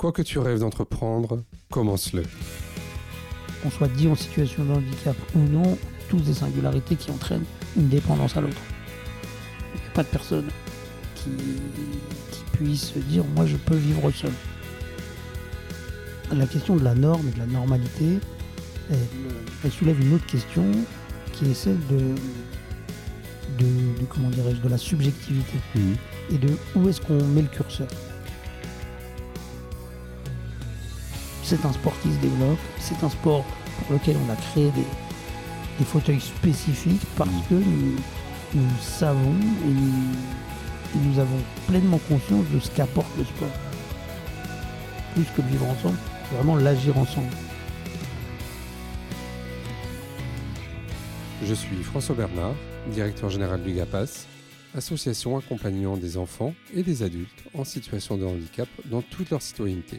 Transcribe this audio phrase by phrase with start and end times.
[0.00, 2.22] Quoi que tu rêves d'entreprendre, commence-le.
[3.62, 5.76] Qu'on soit dit en situation de handicap ou non,
[6.08, 7.44] tous des singularités qui entraînent
[7.76, 8.56] une dépendance à l'autre.
[9.74, 10.46] Il n'y a pas de personne
[11.16, 11.28] qui,
[12.32, 14.32] qui puisse dire moi je peux vivre seul.
[16.32, 18.20] La question de la norme et de la normalité,
[18.90, 18.96] elle,
[19.62, 20.64] elle soulève une autre question
[21.34, 21.98] qui est celle de,
[23.58, 25.58] de, de- comment dirais-je de la subjectivité
[26.32, 27.88] et de où est-ce qu'on met le curseur?
[31.50, 33.44] C'est un sport qui se développe, c'est un sport
[33.78, 34.84] pour lequel on a créé des,
[35.80, 37.42] des fauteuils spécifiques parce Mhm.
[37.48, 37.96] que nous,
[38.54, 40.14] nous savons et nous,
[40.94, 43.48] et nous avons pleinement conscience de ce qu'apporte le sport.
[45.14, 45.96] Plus que vivre ensemble,
[46.28, 47.26] c'est vraiment l'agir ensemble.
[51.44, 52.54] Je suis François Bernard,
[52.92, 54.26] directeur général du GAPAS,
[54.76, 59.98] association accompagnant des enfants et des adultes en situation de handicap dans toute leur citoyenneté.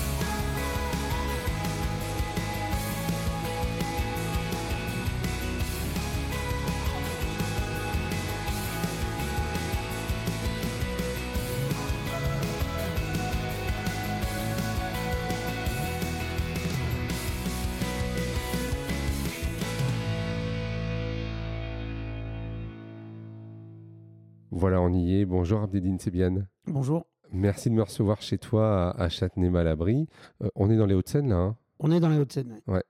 [25.25, 26.47] Bonjour Abdedine Sebiane.
[26.67, 30.07] Bonjour, Merci de me recevoir chez toi à, Châtenay-Malabry.
[30.43, 31.35] Euh, on est dans les Hauts-de-Seine là.
[31.37, 31.55] hein?
[31.79, 32.59] On est dans les Hauts-de-Seine.
[32.67, 32.83] ouais.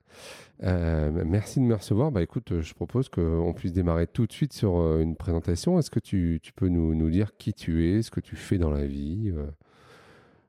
[0.63, 2.11] Euh, merci de me recevoir.
[2.11, 5.79] Bah, écoute, euh, je propose qu'on puisse démarrer tout de suite sur une présentation.
[5.79, 8.57] Est-ce que tu, tu peux nous, nous dire qui tu es, ce que tu fais
[8.57, 9.47] dans la vie euh?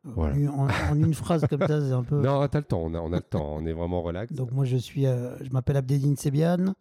[0.04, 0.34] Voilà.
[0.50, 2.20] En, en une phrase comme ça, c'est un peu.
[2.22, 4.32] Non, t'as le temps, on a, on a le temps, on est vraiment relax.
[4.32, 6.74] Donc moi je suis, je m'appelle Abdedine Sebiane.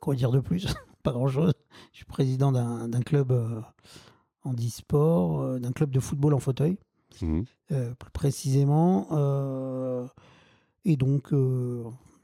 [0.00, 0.66] Quoi dire de plus?
[1.02, 1.52] Pas grand chose.
[1.92, 3.60] Je suis président d'un d'un club euh,
[4.44, 6.78] en e-sport, euh, d'un club de football en fauteuil,
[7.20, 7.44] Mhm.
[7.72, 9.08] euh, plus précisément.
[10.84, 11.28] et donc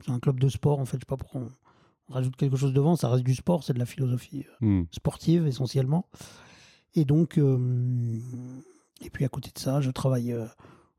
[0.05, 0.97] c'est un club de sport en fait.
[0.97, 1.49] Je sais pas pourquoi on,
[2.09, 2.97] on rajoute quelque chose devant.
[2.97, 4.87] Ça reste du sport, c'est de la philosophie Mhm.
[4.93, 6.07] sportive essentiellement.
[6.95, 10.35] Et donc, et puis à côté de ça, je travaille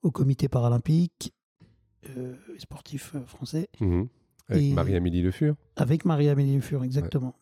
[0.04, 1.34] au comité paralympique
[2.18, 4.08] euh, sportif français Mhm.
[4.48, 5.56] Avec Marie-Amélie Le Fur.
[5.76, 7.36] avec Marie-Amélie Le Fur, exactement.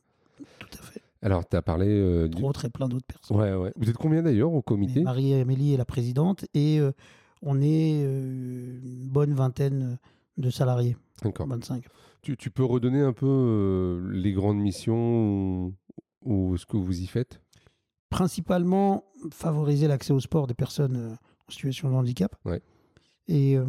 [0.59, 1.01] Tout à fait.
[1.21, 2.43] Alors, tu as parlé euh, du.
[2.43, 3.37] Autres et plein d'autres personnes.
[3.37, 3.73] Ouais, ouais.
[3.75, 5.01] Vous êtes combien d'ailleurs au comité?
[5.01, 6.91] Marie-Amélie est la présidente et euh,
[7.41, 9.97] on est euh, une bonne vingtaine
[10.37, 11.47] de salariés, D'accord.
[11.47, 11.83] 25.
[12.21, 15.73] Tu, tu peux redonner un peu euh, les grandes missions ou,
[16.23, 17.41] ou ce que vous y faites?
[18.09, 22.61] Principalement, favoriser l'accès au sport des personnes euh, en situation de handicap Ouais.
[23.27, 23.65] et, euh,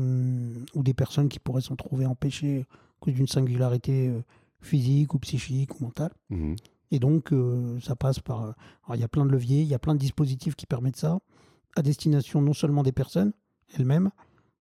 [0.74, 4.20] ou des personnes qui pourraient s'en trouver empêchées à cause d'une singularité euh,
[4.60, 6.12] physique ou psychique ou mentale.
[6.30, 6.56] Mhm.
[6.90, 8.42] Et donc, euh, ça passe par.
[8.44, 8.52] euh,
[8.84, 10.96] alors, il y a plein de leviers, il y a plein de dispositifs qui permettent
[10.96, 11.20] ça,
[11.76, 13.32] à destination non seulement des personnes
[13.76, 14.10] elles-mêmes,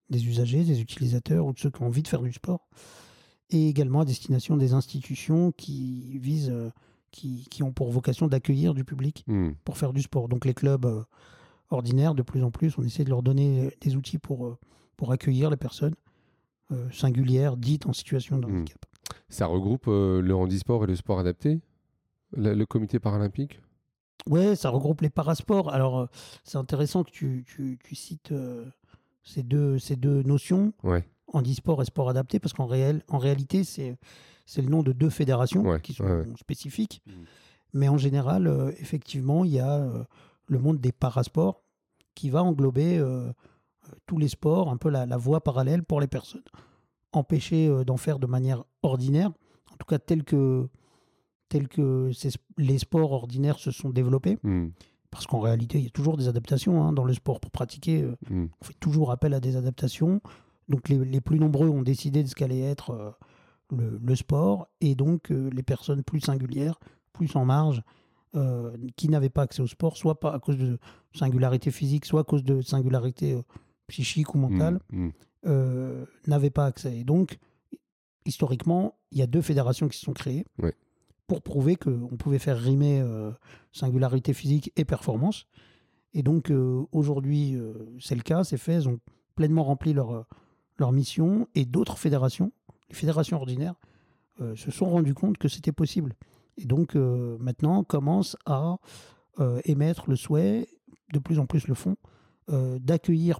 [0.09, 2.67] des usagers, des utilisateurs ou de ceux qui ont envie de faire du sport,
[3.49, 6.69] et également à destination des institutions qui visent, euh,
[7.11, 9.55] qui, qui ont pour vocation d'accueillir du public Mhm.
[9.63, 10.27] pour faire du sport.
[10.27, 11.03] Donc, les clubs euh,
[11.69, 14.57] ordinaires, de plus en plus, on essaie de leur donner des outils pour,
[14.97, 15.95] pour accueillir les personnes
[16.91, 18.55] singulières dites en situation de Mhm.
[18.57, 18.85] handicap.
[19.29, 21.59] Ça regroupe euh, le handisport et le sport adapté?
[22.31, 23.59] Le, le comité paralympique?
[24.27, 25.69] Ouais, ça regroupe les parasports.
[25.73, 26.05] Alors, euh,
[26.43, 28.65] c'est intéressant que tu, tu- tu cites euh,
[29.23, 31.07] ces, deux, ces deux notions, Ouais.
[31.33, 33.97] handisport et sport adapté, parce qu'en réel, en réalité, c'est
[34.49, 36.33] c'est le nom de deux fédérations Ouais, qui sont ouais, ouais.
[36.39, 37.01] spécifiques.
[37.05, 37.25] Mhm.
[37.73, 40.05] Mais en général, euh, effectivement, il y a euh,
[40.45, 41.63] le monde des parasports
[42.15, 42.97] qui va englober
[44.05, 46.43] tous les sports, un peu la, la voie parallèle pour les personnes
[47.13, 49.29] empêchées euh, d'en faire de manière ordinaire,
[49.71, 50.67] en tout cas tel que,
[51.49, 52.11] tel que
[52.57, 54.37] les sports ordinaires se sont développés.
[54.43, 54.71] Mhm.
[55.09, 57.39] Parce qu'en réalité, il y a toujours des adaptations hein, dans le sport.
[57.39, 58.49] Pour pratiquer, euh, Mhm.
[58.61, 60.21] on fait toujours appel à des adaptations.
[60.67, 63.11] Donc les, les plus nombreux ont décidé de ce qu'allait être euh,
[63.71, 64.67] le, le sport.
[64.81, 66.77] Et donc euh, les personnes plus singulières,
[67.13, 67.81] plus en marge,
[68.35, 70.77] euh, qui n'avaient pas accès au sport, soit pas à cause de
[71.13, 73.41] singularité physique, soit à cause de singularité
[73.87, 75.13] psychique ou mentale, Mhm.
[75.45, 76.97] Euh, n'avaient pas accès.
[76.97, 77.37] Et donc,
[78.25, 80.73] historiquement, il y a deux fédérations qui se sont créées Ouais.
[81.27, 83.31] pour prouver qu'on pouvait faire rimer euh,
[83.71, 85.47] singularité physique et performance.
[86.13, 87.57] Et donc, euh, aujourd'hui,
[87.99, 88.99] c'est le cas, c'est fait, elles ont
[89.35, 90.25] pleinement rempli leur,
[90.77, 91.47] leur mission.
[91.53, 92.51] Et d'autres fédérations,
[92.89, 93.75] les fédérations ordinaires,
[94.55, 96.13] se sont rendues compte que c'était possible.
[96.57, 98.77] Et donc, maintenant, commencent à
[99.65, 100.67] émettre le souhait,
[101.13, 101.97] de plus en plus le font,
[102.47, 103.39] d'accueillir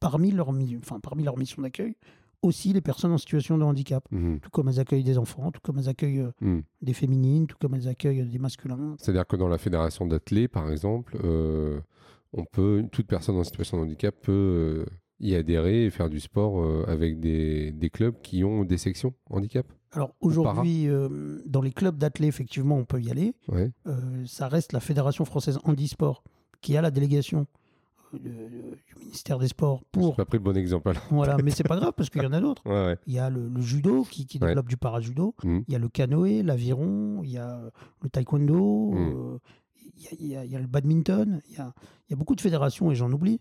[0.00, 0.48] parmi leurs
[0.78, 1.94] enfin, parmi missions d'accueil
[2.42, 4.40] aussi les personnes en situation de handicap, Mhm.
[4.40, 6.62] tout comme elles accueillent des enfants, tout comme elles accueillent euh, Mhm.
[6.80, 8.96] des féminines, tout comme elles accueillent des masculins.
[8.98, 11.80] C'est-à-dire que dans la fédération d'athlètes, par exemple, euh,
[12.32, 14.86] on peut, toute personne en situation de handicap peut euh,
[15.20, 19.66] y adhérer et faire du sport avec des, des clubs qui ont des sections handicap.
[19.92, 20.88] Alors aujourd'hui,
[21.44, 23.34] dans les clubs d'athlètes, effectivement, on peut y aller.
[23.48, 23.70] Ouais.
[24.24, 26.24] Ça reste la Fédération française handisport
[26.62, 27.46] qui a la délégation
[28.18, 30.16] du ministère des Sports pour.
[30.16, 31.02] pas pris le bon exemple alors.
[31.10, 32.62] Voilà, mais c'est pas grave parce qu'il y en a d'autres.
[32.66, 32.96] Ouais, ouais.
[33.06, 34.48] Il y a le, le judo qui, qui Ouais.
[34.48, 35.34] développe du para-judo.
[35.44, 35.64] Mhm.
[35.68, 37.60] Il y a le canoë, l'aviron, il y a
[38.02, 38.96] le taekwondo, Mm.
[38.96, 39.38] euh,
[39.96, 41.40] il, y a, il y a- il y a le badminton.
[41.50, 41.72] Il y a,
[42.08, 43.40] il y a beaucoup de fédérations et j'en oublie.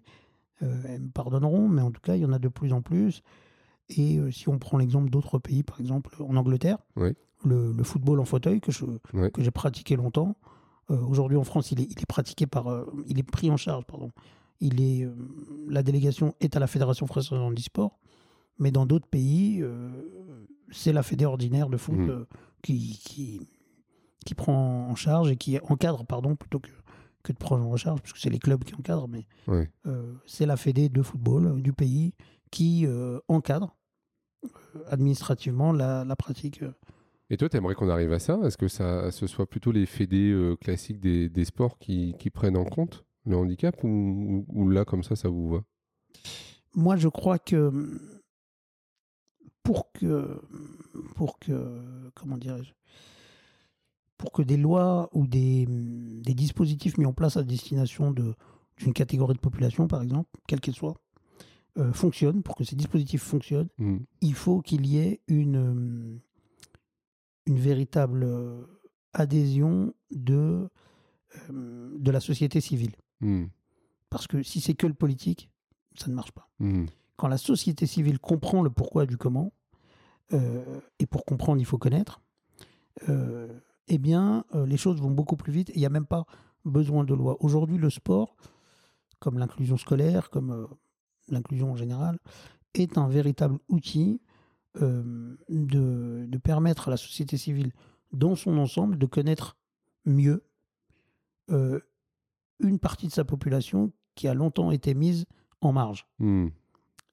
[0.62, 2.82] Euh, elles me pardonneront, mais en tout cas, il y en a de plus en
[2.82, 3.22] plus.
[3.90, 6.78] Et euh, si on prend l'exemple d'autres pays, par exemple en Angleterre,
[7.46, 8.86] le, le football en fauteuil que je
[9.30, 10.36] que j'ai pratiqué longtemps.
[10.92, 13.58] euh, Aujourd'hui en France, il est, il est pratiqué par, euh, il est pris en
[13.58, 14.12] charge, pardon.
[14.62, 15.14] Il est, euh,
[15.70, 18.00] la délégation est à la Fédération française de handisport,
[18.58, 19.90] mais dans d'autres pays, euh,
[20.72, 22.10] c'est la fédé ordinaire de foot Mhm.
[22.10, 22.26] euh,
[22.62, 23.48] qui, qui,
[24.26, 26.70] qui prend en charge et qui encadre, pardon, plutôt que,
[27.24, 29.26] que de prendre en charge, parce que c'est les clubs qui encadrent, mais
[30.26, 32.14] c'est la fédé de football du pays
[32.52, 32.86] qui
[33.28, 33.76] encadre
[34.88, 36.62] administrativement la, la pratique.
[37.30, 38.40] Et toi, tu aimerais qu'on arrive à ça?
[38.44, 42.30] Est-ce que ça, ce soit plutôt les fédés euh, classiques des, des sports qui, qui
[42.30, 43.06] prennent en compte?
[43.30, 45.64] Le handicap ou, là, comme ça, ça vous va?
[46.76, 47.72] Moi, je crois que
[49.64, 50.42] pour que,
[51.16, 52.74] pour que, comment dirais-je,
[54.18, 58.34] pour que des lois ou des, des dispositifs mis en place à destination de-
[58.78, 61.00] d'une catégorie de population, par exemple, quelle qu'elle soit,
[61.78, 64.06] euh, fonctionnent, pour que ces dispositifs fonctionnent, Mhm.
[64.22, 66.20] il faut qu'il y ait une,
[67.46, 68.66] une véritable euh,
[69.14, 70.68] adhésion de,
[71.52, 72.96] euh, de la société civile.
[73.22, 73.50] Mhm.
[74.10, 75.50] Parce que si c'est que le politique,
[75.96, 76.50] ça ne marche pas.
[76.60, 76.88] Mhm.
[77.18, 79.52] Quand la société civile comprend le pourquoi du comment,
[80.34, 82.22] euh, et pour comprendre, il faut connaître,
[83.10, 83.48] euh,
[83.88, 86.26] eh bien, euh, les choses vont beaucoup plus vite et il n'y a même pas
[86.66, 87.38] besoin de loi.
[87.40, 88.36] Aujourd'hui, le sport,
[89.20, 90.68] comme l'inclusion scolaire, comme
[91.28, 92.20] l'inclusion en général,
[92.74, 94.22] est un véritable outil
[94.76, 97.74] de, de permettre à la société civile,
[98.14, 99.58] dans son ensemble, de connaître
[100.06, 100.44] mieux
[101.52, 101.80] euh,
[102.60, 105.26] une partie de sa population qui a longtemps été mise
[105.62, 106.08] en marge.
[106.20, 106.52] Mhm.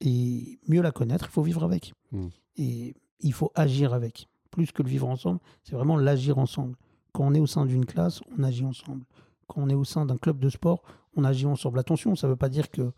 [0.00, 1.94] Et mieux la connaître, il faut vivre avec.
[2.12, 2.26] Mm.
[2.56, 4.28] Et il faut agir avec.
[4.50, 6.76] Plus que le vivre ensemble, c'est vraiment l'agir ensemble.
[7.12, 9.04] Quand on est au sein d'une classe, on agit ensemble.
[9.46, 10.82] Quand on est au sein d'un club de sport,
[11.14, 11.78] on agit ensemble.
[11.78, 12.92] Attention, ça ne veut pas dire que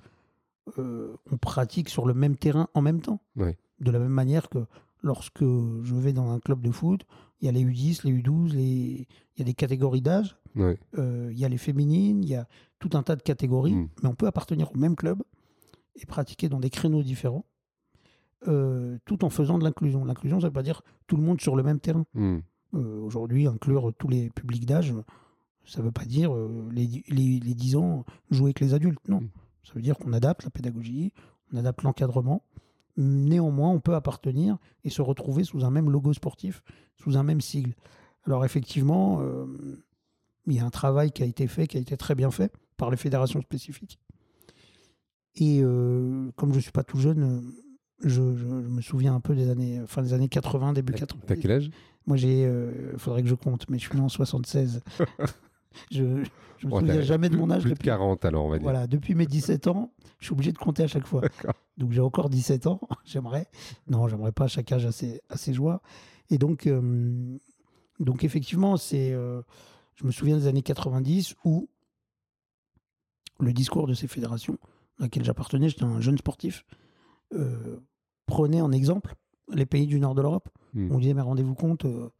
[0.78, 3.20] euh, on pratique sur le même terrain en même temps.
[3.36, 3.56] Ouais.
[3.80, 4.66] De la même manière que
[5.02, 7.06] lorsque je vais dans un club de foot,
[7.40, 9.06] il y a les U10, les U12, les...
[9.36, 10.78] il y a des catégories d'âge, Ouais.
[10.98, 12.46] euh, il y a les féminines, il y a
[12.78, 13.88] tout un tas de catégories, Mm.
[14.02, 15.22] mais on peut appartenir au même club
[15.96, 17.44] et pratiquer dans des créneaux différents,
[18.46, 20.04] euh, tout en faisant de l'inclusion.
[20.04, 22.04] L'inclusion, ça ne veut pas dire tout le monde sur le même terrain.
[22.14, 22.42] Mhm.
[22.74, 24.92] Euh, Aujourd'hui, inclure tous les publics d'âge,
[25.64, 26.32] ça ne veut pas dire
[26.70, 29.06] les, les, les 10 ans jouer avec les adultes.
[29.08, 29.20] Non.
[29.22, 29.30] Mm.
[29.64, 31.12] Ça veut dire qu'on adapte la pédagogie,
[31.52, 32.42] on adapte l'encadrement.
[33.00, 36.62] Néanmoins, on peut appartenir et se retrouver sous un même logo sportif,
[36.96, 37.74] sous un même sigle.
[38.26, 39.46] Alors effectivement, euh,
[40.46, 42.52] il y a un travail qui a été fait, qui a été très bien fait
[42.76, 43.98] par les fédérations spécifiques.
[45.36, 47.40] Et euh, comme je ne suis pas tout jeune, euh,
[48.02, 50.98] je, je- je me souviens un peu des années, fin des années 80, début T'as
[51.00, 51.22] 80.
[51.26, 51.70] t'as quel âge?
[52.06, 52.42] Moi, j'ai.
[52.92, 54.82] Il faudrait que je compte, mais je suis né en 76.
[55.90, 56.24] je
[56.58, 57.86] je me souviens jamais de mon âge Plus de depuis.
[57.86, 58.64] 40 alors, on va dire.
[58.64, 61.22] Voilà, depuis mes 17 ans, je suis obligé de compter à chaque fois.
[61.76, 63.46] Donc j'ai encore 17 ans, j'aimerais.
[63.88, 65.80] Non, j'aimerais pas, chaque âge a ses, a ses joies.
[66.30, 67.38] Et donc, euh,
[68.00, 69.42] donc effectivement, c'est, euh,
[69.94, 71.68] je me souviens des années 90 où
[73.40, 74.58] le discours de ces fédérations
[74.98, 76.64] à laquelle j'appartenais, j'étais un jeune sportif,
[77.34, 77.78] euh,
[78.26, 79.14] prenait en exemple
[79.52, 80.48] les pays du nord de l'Europe.
[80.74, 80.92] Mhm.
[80.92, 82.10] On disait, mais rendez-vous compte, euh,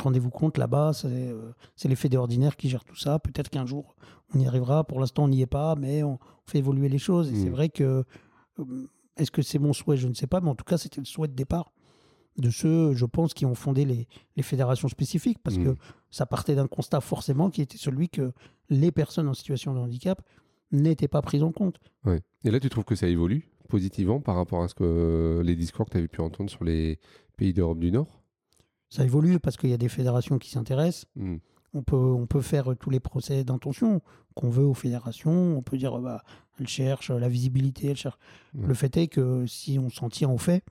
[0.00, 3.18] rendez-vous compte, là-bas, c'est euh, c'est les fédés ordinaires qui gèrent tout ça.
[3.18, 3.94] Peut-être qu'un jour,
[4.34, 4.84] on y arrivera.
[4.84, 7.30] Pour l'instant, on n'y est pas, mais on fait évoluer les choses.
[7.32, 7.52] Et c'est Mm.
[7.52, 8.04] vrai que,
[8.58, 8.86] euh,
[9.16, 9.96] est-ce que c'est mon souhait?
[9.96, 11.72] Je ne sais pas, mais en tout cas, c'était le souhait de départ
[12.38, 15.64] de ceux, je pense, qui ont fondé les, les fédérations spécifiques, parce Mm.
[15.64, 15.74] que
[16.10, 18.32] ça partait d'un constat forcément qui était celui que
[18.68, 20.20] les personnes en situation de handicap
[20.70, 21.78] n'étaient pas prises en compte.
[22.04, 22.20] Ouais.
[22.44, 25.86] Et là, tu trouves que ça évolue positivement par rapport à ce que les discours
[25.86, 27.00] que tu avais pu entendre sur les
[27.36, 28.22] pays d'Europe du Nord?
[28.96, 31.06] Ça évolue parce qu'il y a des fédérations qui s'intéressent.
[31.16, 31.36] Hmm.
[31.74, 34.00] On peut, on peut faire tous les procès d'intention
[34.34, 35.58] qu'on veut aux fédérations.
[35.58, 36.22] On peut dire, bah,
[36.58, 37.88] elles cherchent la visibilité.
[37.88, 38.18] Elles cherchent.
[38.54, 38.66] Ouais.
[38.68, 40.64] Le fait est que si on s'en tient au fait,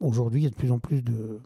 [0.00, 1.38] aujourd'hui, il y a de plus en plus de,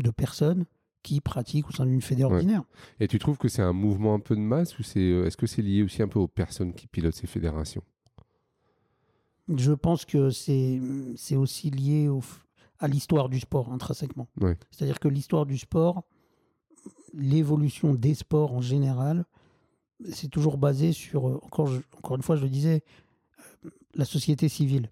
[0.00, 0.64] de personnes
[1.04, 2.32] qui pratiquent au sein d'une fédé Ouais.
[2.32, 2.64] ordinaire.
[2.98, 5.36] Et tu trouves que c'est un mouvement un peu de masse ou c'est euh, est-ce
[5.36, 7.82] que c'est lié aussi un peu aux personnes qui pilotent ces fédérations?
[9.56, 10.80] Je pense que c'est
[11.16, 12.20] c'est aussi lié au.
[12.82, 14.28] À l'histoire du sport intrinsèquement.
[14.70, 16.02] C'est-à-dire que l'histoire du sport,
[17.14, 19.24] l'évolution des sports en général,
[20.10, 22.82] c'est toujours basé sur, euh, encore, encore une fois, je le disais,
[23.64, 24.90] euh, la société civile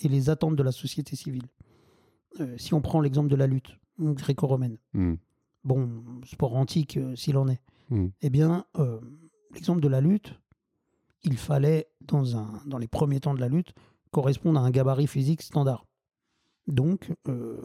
[0.00, 1.44] et les attentes de la société civile.
[2.40, 5.14] Euh, si on prend l'exemple de la lutte gréco-romaine, Hmm.
[5.64, 5.90] bon,
[6.24, 8.08] sport antique euh, s'il en est, Hmm.
[8.22, 9.00] eh bien, euh,
[9.54, 10.34] l'exemple de la lutte,
[11.24, 13.74] il fallait, dans, un, dans les premiers temps de la lutte,
[14.12, 15.84] correspondre à un gabarit physique standard.
[16.68, 17.56] Donc, euh,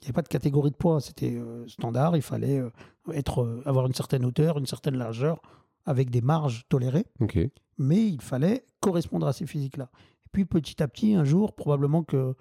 [0.00, 2.70] il n'y avait pas de catégorie de poids, c'était euh, standard, il fallait euh,
[3.12, 5.40] être, avoir une certaine hauteur, une certaine largeur,
[5.86, 7.06] avec des marges tolérées,
[7.78, 9.90] mais il fallait correspondre à ces physiques-là.
[10.26, 12.34] Et puis, petit à petit, un jour, probablement que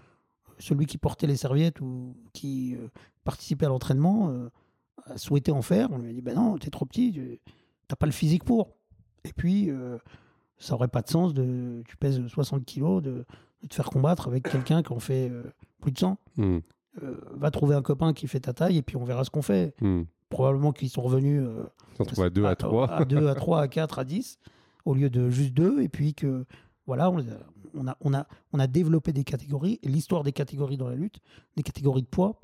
[0.60, 2.88] celui qui portait les serviettes ou qui euh,
[3.24, 4.50] participait à l'entraînement euh,
[5.06, 5.92] a souhaité en faire.
[5.92, 7.40] On lui a dit Ben non, t'es trop petit, tu
[7.90, 8.76] n'as pas le physique pour.
[9.26, 9.98] Et puis, euh,
[10.58, 11.84] ça aurait pas de sens de.
[11.88, 13.26] Tu pèses 60 kilos, de,
[13.62, 15.32] de te faire combattre avec quelqu'un qui en fait
[15.84, 16.18] plus de 100.
[16.38, 16.60] Hmm.
[17.02, 19.42] Euh, va trouver un copain qui fait ta taille et puis on verra ce qu'on
[19.42, 19.74] fait.
[19.82, 20.04] Hmm.
[20.30, 21.64] Probablement qu'ils sont revenus euh,
[22.22, 22.90] à 2 à 3.
[22.92, 24.38] à 2, à 3, à 4, à 10,
[24.86, 25.82] au lieu de juste 2.
[25.82, 26.46] Et puis que,
[26.88, 27.24] voilà, on,
[27.76, 29.80] on a, on, a, on a développé des catégories.
[29.84, 31.20] Et l'histoire des catégories dans la lutte,
[31.56, 32.40] des catégories de poids,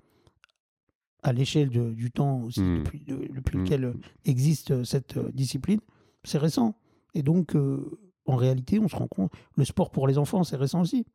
[1.22, 2.78] à l'échelle du temps aussi, Mm.
[2.84, 3.94] depuis, de- depuis lequel euh,
[4.26, 5.80] existe cette euh, discipline,
[6.24, 6.76] c'est récent.
[7.14, 10.56] Et donc, euh, en réalité, on se rend compte, le sport pour les enfants, c'est
[10.56, 11.06] récent aussi.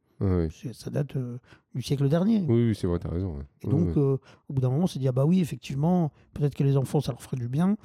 [0.73, 1.39] Ça date euh,
[1.75, 2.41] du siècle dernier.
[2.49, 3.37] Oui, oui, c'est vrai, t'as raison.
[3.37, 3.45] ouais.
[3.63, 4.19] Et donc, euh,
[4.49, 7.01] au bout d'un moment, on s'est dit, ah bah oui, effectivement, peut-être que les enfants,
[7.01, 7.77] ça leur ferait du bien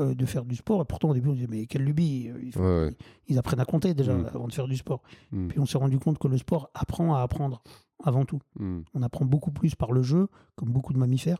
[0.00, 0.82] euh, de faire du sport.
[0.82, 2.96] Et pourtant, au début, on disait, mais quelle lubie il faut- Ouais, ouais.
[3.28, 4.26] Ils apprennent à compter déjà Mm.
[4.34, 5.02] avant de faire du sport.
[5.32, 5.48] Hmm.
[5.48, 7.62] Puis on s'est rendu compte que le sport apprend à apprendre
[8.04, 8.40] avant tout.
[8.58, 8.80] Hmm.
[8.94, 11.38] On apprend beaucoup plus par le jeu, comme beaucoup de mammifères,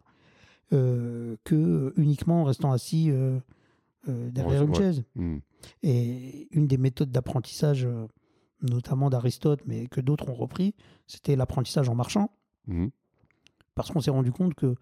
[0.70, 3.10] que uniquement en restant assis
[4.06, 5.02] derrière une chaise.
[5.16, 5.38] Hmm.
[5.82, 7.88] Et une des méthodes d'apprentissage,
[8.62, 10.74] notamment d'Aristote, mais que d'autres ont repris,
[11.06, 12.30] c'était l'apprentissage en marchant.
[12.66, 12.88] Hmm.
[13.76, 14.74] parce qu'on s'est rendu compte que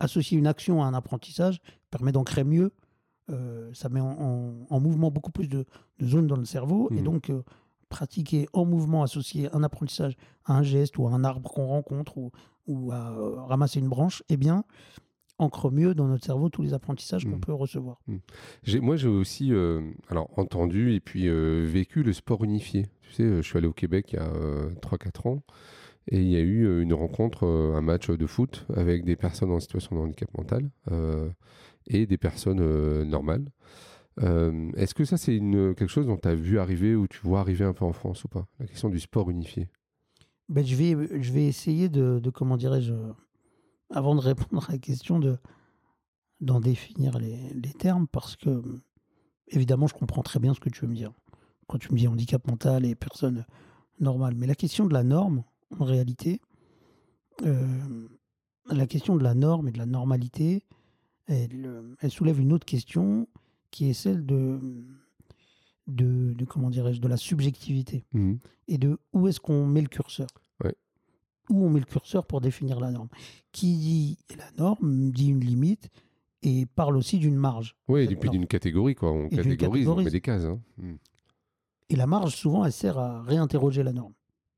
[0.00, 1.60] associer une action à un apprentissage
[1.90, 2.72] permet d'ancrer mieux.
[3.30, 5.64] euh, ça met en, en- en mouvement beaucoup plus de,
[6.00, 6.88] de zones dans le cerveau.
[6.90, 7.04] Et Mhm.
[7.04, 7.42] donc, euh,
[7.88, 12.18] pratiquer en mouvement, associer un apprentissage à un geste ou à un arbre qu'on rencontre
[12.18, 12.32] ou,
[12.66, 14.64] ou à euh, ramasser une branche, eh bien,
[15.42, 17.40] ancre mieux dans notre cerveau tous les apprentissages qu'on Mhm.
[17.40, 18.00] peut recevoir.
[18.62, 22.86] J'ai- Moi, j'ai aussi euh, alors, entendu et puis euh, vécu le sport unifié.
[23.02, 24.30] Tu sais, euh, je suis allé au Québec il y a
[24.80, 25.42] 3-4 ans
[26.08, 29.16] et il y a eu euh, une rencontre, euh, un match de foot avec des
[29.16, 31.28] personnes en situation de handicap mental euh,
[31.86, 33.44] et des personnes euh, normales.
[34.22, 37.40] Euh, Est-ce que ça, c'est quelque chose dont tu as vu arriver ou tu vois
[37.40, 38.46] arriver un peu en France ou pas?
[38.60, 39.68] La question du sport unifié.
[40.48, 42.92] Ben, je, vais, je vais essayer de, de comment dirais-je,
[43.92, 45.38] avant de répondre à la question, de,
[46.40, 48.62] d'en définir les, les termes, parce que,
[49.48, 51.12] évidemment, je comprends très bien ce que tu veux me dire.
[51.68, 53.44] Quand tu me dis handicap mental et personne
[54.00, 54.34] normale.
[54.36, 55.44] Mais la question de la norme,
[55.78, 56.40] en réalité,
[57.44, 58.08] euh,
[58.70, 60.64] la question de la norme et de la normalité,
[61.26, 63.28] elle, elle soulève une autre question
[63.70, 64.58] qui est celle de,
[65.86, 68.38] de, de comment dirais-je, de la subjectivité Mhm.
[68.68, 70.28] et de où est-ce qu'on met le curseur?
[71.50, 73.08] Où on met le curseur pour définir la norme.
[73.50, 75.90] Qui dit la norme dit une limite
[76.42, 77.76] et parle aussi d'une marge.
[77.88, 79.12] Oui, et puis d'une catégorie, quoi.
[79.12, 80.12] On d'une catégorise, on met catégorise.
[80.12, 80.44] des cases.
[80.44, 80.60] hein.
[80.78, 80.98] Mhm.
[81.90, 84.14] Et la marge, souvent, elle sert à réinterroger la norme,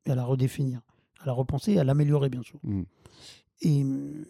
[0.07, 0.81] et à la redéfinir,
[1.21, 2.59] à la repenser et à l'améliorer, bien sûr.
[2.63, 2.85] Mhm.
[3.63, 4.25] Et hum,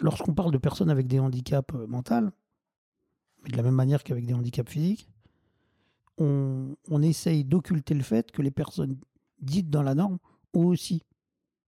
[0.00, 2.30] lorsqu'on parle de personnes avec des handicaps euh, mentaux,
[3.44, 5.08] mais de la même manière qu'avec des handicaps physiques,
[6.18, 8.96] on, on essaye d'occulter le fait que les personnes
[9.40, 10.18] dites dans la norme
[10.54, 11.02] ont aussi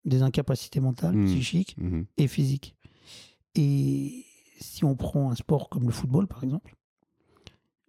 [0.05, 1.27] des incapacités mentales, Mhm.
[1.27, 2.07] psychiques Mhm.
[2.19, 2.77] et physiques.
[3.55, 4.25] Et
[4.61, 6.75] si on prend un sport comme le football, par exemple,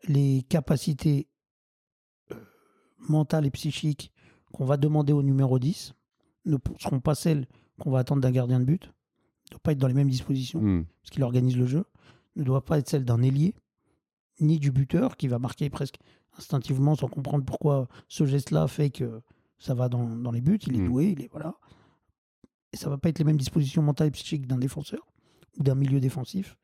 [0.08, 1.28] les capacités
[2.32, 2.36] euh,
[3.10, 4.12] mentales et psychiques
[4.54, 5.94] qu'on va demander au numéro 10
[6.46, 7.48] ne seront pas celles
[7.80, 10.62] qu'on va attendre d'un gardien de but, ne doivent pas être dans les mêmes dispositions,
[10.62, 10.86] Mhm.
[11.02, 11.86] parce qu'il organise le jeu,
[12.36, 13.54] ne doivent pas être celles d'un ailier,
[14.40, 15.98] ni du buteur qui va marquer presque
[16.38, 19.22] instinctivement sans comprendre pourquoi ce geste-là fait que
[19.58, 20.88] ça va dans, dans les buts, il est Mm.
[20.88, 21.56] doué, il est voilà.
[22.74, 25.00] Et ça va pas être les mêmes dispositions mentales et psychiques d'un défenseur
[25.58, 26.58] ou d'un milieu défensif.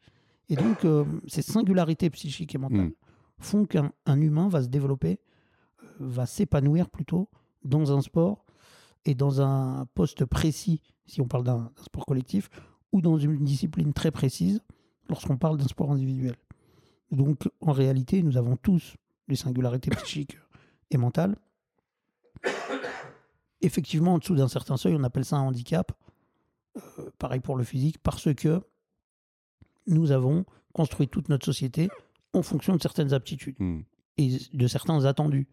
[0.49, 2.93] Et donc, euh, ces singularités psychiques et mentales Mm.
[3.39, 5.19] font qu'un un humain va se développer,
[5.83, 7.29] euh, va s'épanouir plutôt
[7.63, 8.45] dans un sport
[9.05, 12.49] et dans un poste précis, si on parle d'un d'un sport collectif,
[12.91, 14.61] ou dans une discipline très précise
[15.09, 16.35] lorsqu'on parle d'un sport individuel.
[17.11, 18.95] Donc, en réalité, nous avons tous
[19.27, 20.37] des singularités psychiques
[20.89, 21.37] et mentales.
[23.61, 25.91] Effectivement, en dessous d'un certain seuil, on appelle ça un handicap.
[26.77, 28.61] Euh, pareil pour le physique, parce que
[29.87, 31.89] nous avons construit toute notre société
[32.33, 33.83] en fonction de certaines aptitudes Mhm.
[34.17, 35.47] et de certains attendus.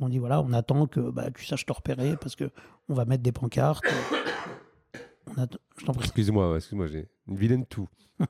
[0.00, 2.50] On dit voilà, on attend que bah, tu saches te repérer parce que
[2.88, 3.84] on va mettre des pancartes,
[5.36, 5.46] On.
[5.78, 6.04] Je t'en prie.
[6.04, 7.88] Excuse-moi, excuse-moi, j'ai une vilaine tout.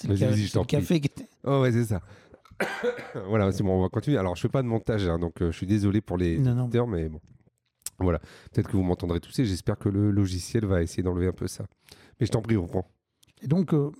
[0.00, 1.00] C'est le, ca- je café.
[1.00, 2.00] qui était- Oh ouais, c'est ça.
[3.28, 4.16] voilà, c'est bon, on va continuer.
[4.18, 6.68] Alors, je fais pas de montage, hein, donc euh, je suis désolé pour les Non,
[6.86, 7.20] mais bon.
[7.98, 8.18] Voilà,
[8.52, 9.44] peut-être que vous m'entendrez tousser.
[9.44, 11.64] J'espère que le logiciel va essayer d'enlever un peu ça.
[12.18, 12.88] Mais je t'en prie, reprends.
[13.42, 13.90] Et donc, euh,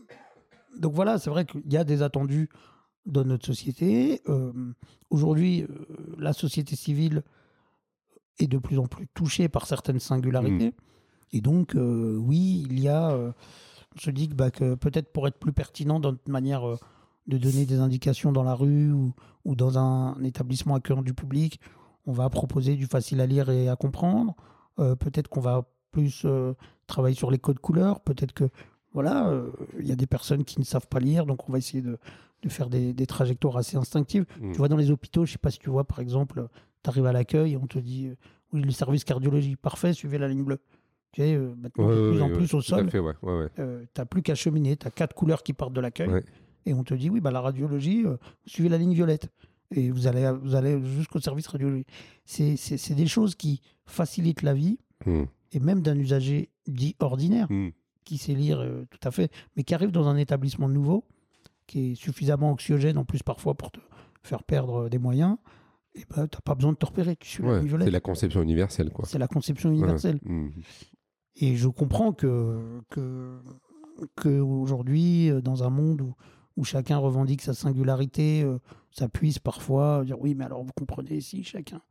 [0.78, 2.48] donc voilà, c'est vrai qu'il y a des attendus
[3.06, 4.22] dans notre société.
[4.28, 4.52] Euh,
[5.10, 5.68] Aujourd'hui, euh,
[6.18, 7.22] la société civile
[8.38, 10.74] est de plus en plus touchée par certaines singularités.
[11.32, 13.14] Et donc, oui, il y a.
[13.16, 16.78] on se dit que, bah, que peut-être pour être plus pertinent dans notre manière
[17.26, 21.60] de donner des indications dans la rue ou, ou dans un, établissement accueillant du public,
[22.06, 24.34] on va proposer du facile à lire et à comprendre.
[24.78, 26.54] Euh, peut-être qu'on va plus euh,
[26.86, 28.00] travailler sur les codes couleurs.
[28.00, 28.48] Peut-être que
[28.92, 31.58] voilà, euh, il y a des personnes qui ne savent pas lire, donc on va
[31.58, 31.98] essayer de,
[32.42, 34.26] de faire des, des trajectoires assez instinctives.
[34.40, 34.52] Mm.
[34.52, 36.46] Tu vois, dans les hôpitaux, je sais pas si tu vois, par exemple,
[36.82, 38.10] tu arrives à l'accueil et on te dit
[38.52, 40.60] oui, le service cardiologie, parfait, suivez la ligne bleue.
[41.12, 44.22] Tu sais, maintenant, Ouais, de ouais, plus en ouais, plus au sol, tu n'as plus
[44.22, 46.22] qu'à cheminer, tu as quatre couleurs qui partent de l'accueil
[46.66, 48.04] et on te dit oui, bah, la radiologie,
[48.46, 49.28] suivez la ligne violette.
[49.76, 51.84] Et vous allez, vous allez jusqu'au service radiologie.
[52.24, 55.24] C'est c'est- c'est des choses qui facilitent la vie, Mm.
[55.52, 57.70] et même d'un usager dit ordinaire Mm.
[58.04, 61.04] qui sait lire euh, tout à fait, mais qui arrive dans un établissement nouveau,
[61.66, 63.80] qui est suffisamment anxiogène en plus parfois pour te
[64.22, 65.36] faire perdre des moyens,
[65.94, 68.42] et ben tu n'as pas besoin de te repérer, tu suis Ouais, c'est la conception
[68.42, 69.04] universelle, quoi.
[69.06, 70.18] C'est la conception universelle.
[70.24, 70.32] Ouais.
[70.32, 70.52] Mm.
[71.36, 73.40] Et je comprends que, que,
[74.16, 76.14] que aujourd'hui, euh, dans un monde où,
[76.56, 78.58] où chacun revendique sa singularité, euh,
[78.92, 81.82] ça puisse parfois dire oui, mais alors vous comprenez si chacun.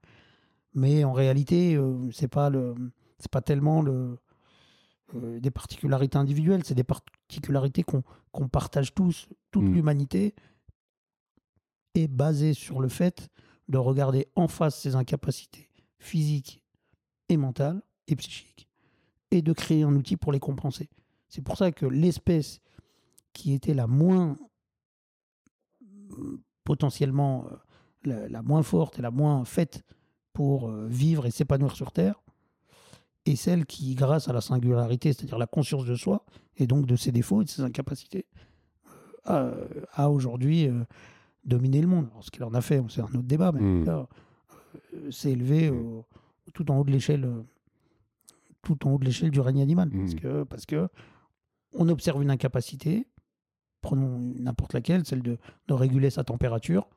[0.73, 2.73] Mais en réalité, euh, c'est pas le,
[3.19, 4.17] c'est pas tellement le,
[5.15, 9.27] euh, des particularités individuelles, c'est des particularités qu'on qu'on partage tous.
[9.51, 9.73] Toute Mm.
[9.73, 10.33] l'humanité
[11.93, 13.29] est basée sur le fait
[13.69, 16.61] de regarder en face ses incapacités physiques
[17.29, 18.67] et mentales et psychiques
[19.29, 20.89] et de créer un outil pour les compenser.
[21.29, 22.59] C'est pour ça que l'espèce
[23.33, 24.37] qui était la moins
[26.63, 27.55] potentiellement euh,
[28.05, 29.83] la, la moins forte et la moins faite
[30.33, 32.21] pour euh, vivre et s'épanouir sur Terre
[33.25, 36.25] est celle qui, grâce à la singularité, c'est-à-dire la conscience de soi
[36.57, 38.25] et donc de ses défauts et de ses incapacités,
[39.29, 39.53] euh,
[39.93, 40.83] a, a aujourd'hui euh,
[41.45, 42.07] dominé le monde.
[42.11, 43.85] Alors, ce qu'elle en a fait, c'est un autre débat, mais Mm.
[43.89, 44.03] euh,
[45.11, 45.71] c'est élevé
[46.53, 47.29] tout en haut de l'échelle
[48.63, 49.89] tout en haut de l'échelle du règne animal.
[49.89, 50.19] Parce Mhm.
[50.19, 50.87] que, parce que
[51.73, 53.05] on observe une incapacité,
[53.83, 56.87] prenons n'importe laquelle, celle de, de réguler sa température,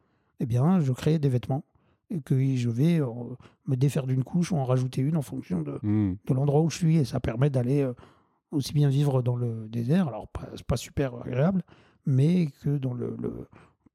[0.40, 1.64] eh bien, je crée des vêtements
[2.08, 3.08] et que je vais euh,
[3.66, 6.16] me défaire d'une couche ou en rajouter une en fonction de, Mm.
[6.26, 7.92] de l'endroit où je suis et ça permet d'aller euh,
[8.52, 11.62] aussi bien vivre dans le désert, alors pas, c'est pas super agréable,
[12.06, 13.48] mais que dans le, le-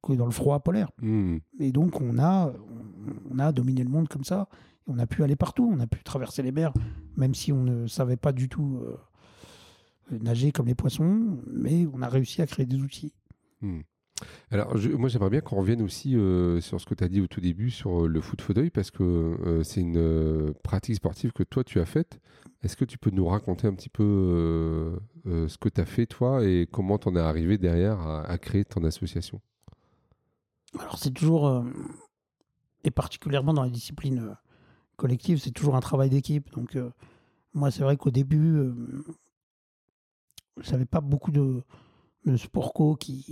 [0.04, 0.92] que dans le froid polaire.
[1.02, 1.38] Mm.
[1.60, 4.48] Et donc on a, on, on a dominé le monde comme ça,
[4.88, 6.74] et on a pu aller partout, on a pu traverser les mers,
[7.16, 8.98] même si on ne savait pas du tout euh,
[10.10, 13.14] nager comme les poissons, mais on a réussi à créer des outils.
[13.62, 13.82] Hmm.
[14.52, 17.22] Alors, je- moi, j'aimerais bien qu'on revienne aussi euh, sur ce que tu as dit
[17.22, 20.96] au tout début sur euh, le foot fauteuil, parce que euh, c'est une euh, pratique
[20.96, 22.20] sportive que toi, tu as faite.
[22.62, 25.86] Est-ce que tu peux nous raconter un petit peu euh, euh, ce que tu as
[25.86, 29.42] fait, toi, et comment tu en es arrivé derrière à, à créer ton association?
[30.80, 31.64] Alors c'est toujours, euh,
[32.84, 34.34] et particulièrement dans les disciplines euh,
[34.96, 36.52] collectives, c'est toujours un travail d'équipe.
[36.54, 36.92] Donc euh,
[37.54, 39.04] moi c'est vrai qu'au début, euh,
[40.60, 41.64] je savais pas beaucoup de,
[42.26, 43.26] de sport co qui,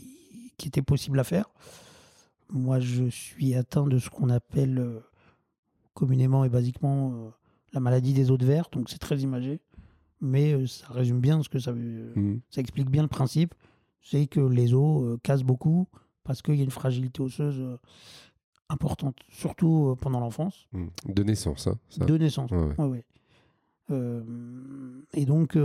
[0.58, 1.50] qui était possible à faire.
[2.52, 5.00] Moi je suis atteint de ce qu'on appelle euh,
[5.94, 7.30] communément et basiquement euh,
[7.74, 9.60] la maladie des os de verre, donc c'est très imagé.
[10.22, 12.40] Mais euh, ça résume bien ce que ça veut, Hmm.
[12.50, 13.54] ça explique bien le principe.
[14.02, 15.88] C'est que les os cassent beaucoup
[16.24, 17.78] parce qu'il y a une fragilité osseuse
[18.70, 20.88] importante, surtout pendant l'enfance, Hmm.
[21.06, 22.50] De naissance, hein, ça de naissance.
[22.52, 22.76] Ouais, ouais.
[22.78, 23.04] Ouais,
[23.90, 24.24] ouais.
[25.14, 25.58] Et donc,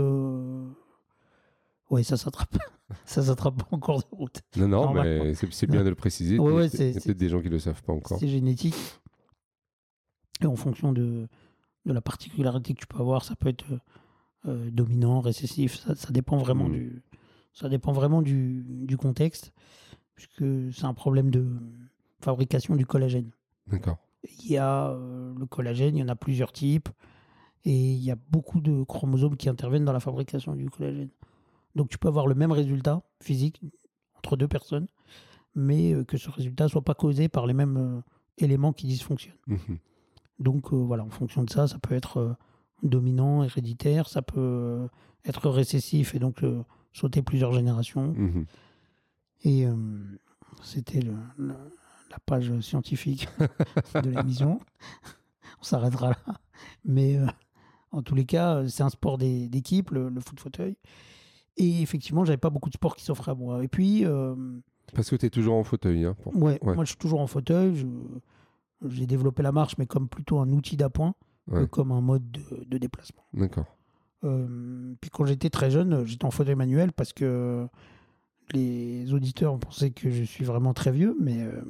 [1.89, 2.57] ouais, ça s'attrape.
[3.05, 4.41] ça s'attrape pas encore de route.
[4.57, 6.39] Non, non, mais c'est bien de le préciser.
[6.39, 8.19] Ouais, ouais, c'est- peut-être des gens qui ne le savent pas encore.
[8.19, 8.75] C'est génétique.
[10.41, 11.27] Et en fonction de,
[11.85, 13.79] de la particularité que tu peux avoir, ça peut être euh,
[14.47, 15.75] euh, dominant, récessif.
[15.75, 16.73] Ça, ça dépend vraiment Mhm.
[16.73, 17.03] du,
[17.53, 19.53] ça dépend vraiment du, du contexte,
[20.13, 20.43] puisque
[20.73, 21.47] c'est un problème de
[22.19, 23.31] fabrication du collagène.
[23.67, 23.97] D'accord.
[24.43, 26.89] Il y a euh, le collagène, il y en a plusieurs types,
[27.63, 31.09] et il y a beaucoup de chromosomes qui interviennent dans la fabrication du collagène.
[31.75, 33.61] Donc tu peux avoir le même résultat physique
[34.17, 34.87] entre deux personnes,
[35.55, 38.01] mais euh, que ce résultat soit pas causé par les mêmes euh,
[38.37, 39.35] éléments qui dysfonctionnent.
[39.47, 39.77] Mhm.
[40.39, 42.33] Donc euh, voilà, en fonction de ça, ça peut être euh,
[42.83, 44.87] dominant, héréditaire, ça peut euh,
[45.25, 46.43] être récessif et donc
[46.93, 48.13] sauter plusieurs générations.
[48.13, 48.45] Mhm.
[49.43, 49.65] Et
[50.63, 51.53] c'était le- le-
[52.09, 53.27] la page scientifique
[54.03, 54.59] de l'émission.
[55.59, 56.17] On s'arrêtera là.
[56.85, 57.19] Mais
[57.91, 60.75] En tous les cas, c'est un sport d'équipe, le, le foot fauteuil.
[61.57, 63.63] Et effectivement, j'avais pas beaucoup de sports qui s'offraient à moi.
[63.63, 64.35] Et puis, euh,
[64.93, 66.05] Parce que tu es toujours en fauteuil.
[66.05, 66.75] Hein, pour- ouais, Ouais.
[66.75, 67.75] moi, je suis toujours en fauteuil.
[67.75, 67.85] je-
[68.89, 71.15] J'ai développé la marche, mais comme plutôt un outil d'appoint
[71.49, 73.23] que comme un mode de, de déplacement.
[73.33, 73.65] D'accord.
[74.25, 77.67] Euh, puis quand j'étais très jeune, j'étais en fauteuil manuel parce que
[78.51, 81.61] les auditeurs pensaient que je suis vraiment très vieux, mais, euh,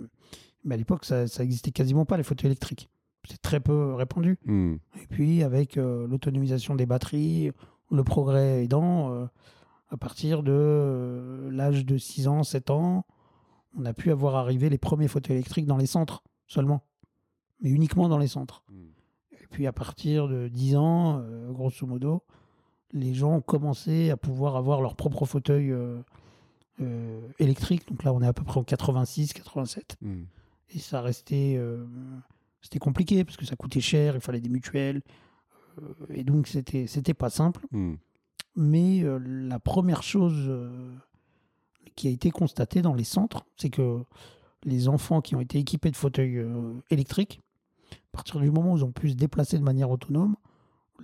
[0.63, 2.89] mais à l'époque, ça, ça existait quasiment pas, les fauteuils électriques.
[3.29, 4.37] C'est très peu répandu.
[4.45, 4.75] Hmm.
[5.01, 7.51] Et puis, avec euh, l'autonomisation des batteries,
[7.91, 9.27] le progrès aidant,
[9.89, 13.05] à partir de euh, l'âge de 6 ans, 7 ans,
[13.77, 16.83] on a pu avoir arrivé les premiers fauteuils électriques dans les centres seulement,
[17.61, 18.63] mais uniquement dans les centres.
[18.69, 18.87] Hmm.
[19.31, 22.23] Et puis à partir de 10 ans, euh, grosso modo,
[22.91, 25.99] les gens ont commencé à pouvoir avoir leur propre fauteuil euh,
[26.81, 27.87] euh, électrique.
[27.89, 29.97] Donc là, on est à peu près en 86, 87.
[30.01, 30.23] Hmm.
[30.69, 31.61] Et ça restait.
[32.61, 35.03] c'était compliqué parce que ça coûtait cher, il fallait des mutuelles.
[36.09, 37.65] et donc, c'était, c'était pas simple.
[37.71, 37.95] Hmm.
[38.55, 40.93] Mais euh, la première chose euh,
[41.95, 44.03] qui a été constatée dans les centres, c'est que
[44.63, 47.41] les enfants qui ont été équipés de fauteuils euh, électriques,
[47.91, 50.35] à partir du moment où ils ont pu se déplacer de manière autonome,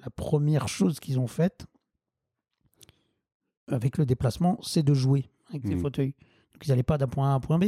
[0.04, 1.66] la première chose qu'ils ont faite
[3.68, 5.82] avec le déplacement, c'est de jouer avec ces Mhm.
[5.82, 6.16] fauteuils.
[6.54, 7.66] Donc ils n'allaient pas d'un point A à un point B.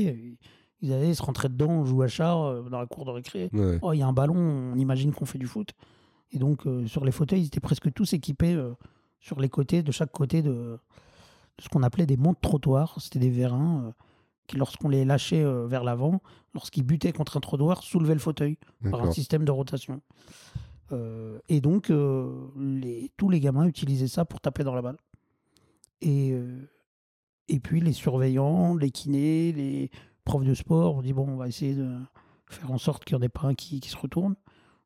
[0.81, 3.49] Ils allaient se rentrer dedans, jouer à char dans la cour de récré.
[3.53, 3.79] Ouais.
[3.81, 5.71] Oh, il y a un ballon, on imagine qu'on fait du foot.
[6.31, 8.73] Et donc, euh, sur les fauteuils, ils étaient presque tous équipés euh,
[9.23, 10.79] sur les côtés, de chaque côté de, de
[11.61, 12.97] ce qu'on appelait des montes-trottoirs.
[12.99, 13.91] C'était des vérins euh,
[14.47, 16.21] qui, lorsqu'on les lâchait euh, vers l'avant,
[16.53, 18.57] lorsqu'ils butaient contre un trottoir, soulevaient le fauteuil
[18.91, 20.01] par un système de rotation.
[20.91, 24.97] Euh, et donc, les, tous les gamins utilisaient ça pour taper dans la balle.
[26.01, 26.35] Et,
[27.47, 29.89] et puis, les surveillants, les kinés, les
[30.25, 31.97] profs de sport ont dit bon, on va essayer de
[32.47, 34.35] faire en sorte qu'il n'y en ait pas un qui, qui se retourne.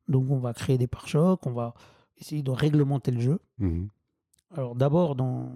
[0.06, 1.74] Donc, on va créer des pare-chocs, on va
[2.18, 3.40] essayer de réglementer le jeu.
[3.58, 3.88] Mhm.
[4.50, 5.52] Alors, d'abord, dans,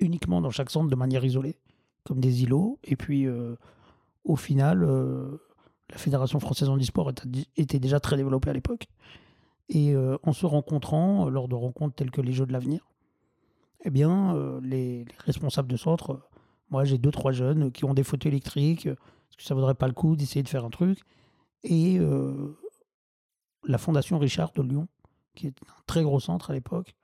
[0.00, 1.58] uniquement dans chaque centre de manière isolée,
[2.04, 2.78] comme des îlots.
[2.84, 3.56] Et puis, euh,
[4.24, 5.38] au final, euh,
[5.90, 7.12] la Fédération française handisport
[7.56, 8.86] était, déjà très développée à l'époque.
[9.68, 12.86] Et euh, en se rencontrant, lors de rencontres telles que les Jeux de l'avenir,
[13.86, 16.20] eh bien, les, les responsables de centre,
[16.70, 19.88] moi j'ai deux, trois jeunes qui ont des fauteuils électriques, est-ce que ça vaudrait pas
[19.88, 21.00] le coup d'essayer de faire un truc
[21.64, 22.00] Et
[23.66, 24.88] la Fondation Richard de Lyon,
[25.34, 26.94] qui est un très gros centre à l'époque,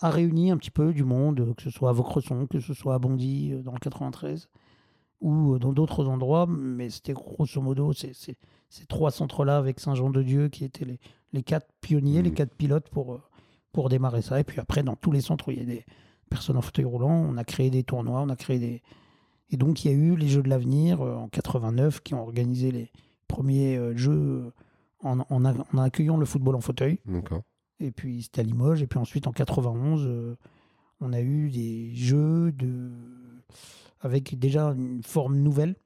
[0.00, 2.74] a réuni un petit peu du monde, euh, que ce soit à Vaucresson, que ce
[2.74, 4.48] soit à Bondy euh, dans le 93,
[5.20, 8.36] ou euh, dans d'autres endroits, mais c'était grosso modo ces, ces-
[8.68, 10.98] ces trois centres-là avec Saint-Jean-de-Dieu qui étaient les,
[11.32, 12.36] les quatre pionniers, les Mhm.
[12.36, 13.20] quatre pilotes pour,
[13.72, 14.40] pour démarrer ça.
[14.40, 15.84] Et puis après, dans tous les centres où il y a des
[16.30, 18.82] personnes en fauteuil roulant, on a créé des tournois, on a créé des...
[19.50, 22.70] Et donc il y a eu les Jeux de l'avenir en 89 qui ont organisé
[22.70, 22.90] les
[23.26, 24.52] premiers jeux
[25.02, 27.00] en, en accueillant le football en fauteuil.
[27.06, 27.42] D'accord.
[27.80, 28.82] Et puis c'était à Limoges.
[28.82, 30.36] Et puis ensuite en 91, euh,
[31.00, 32.90] on a eu des jeux de...
[34.00, 35.76] avec déjà une forme nouvelle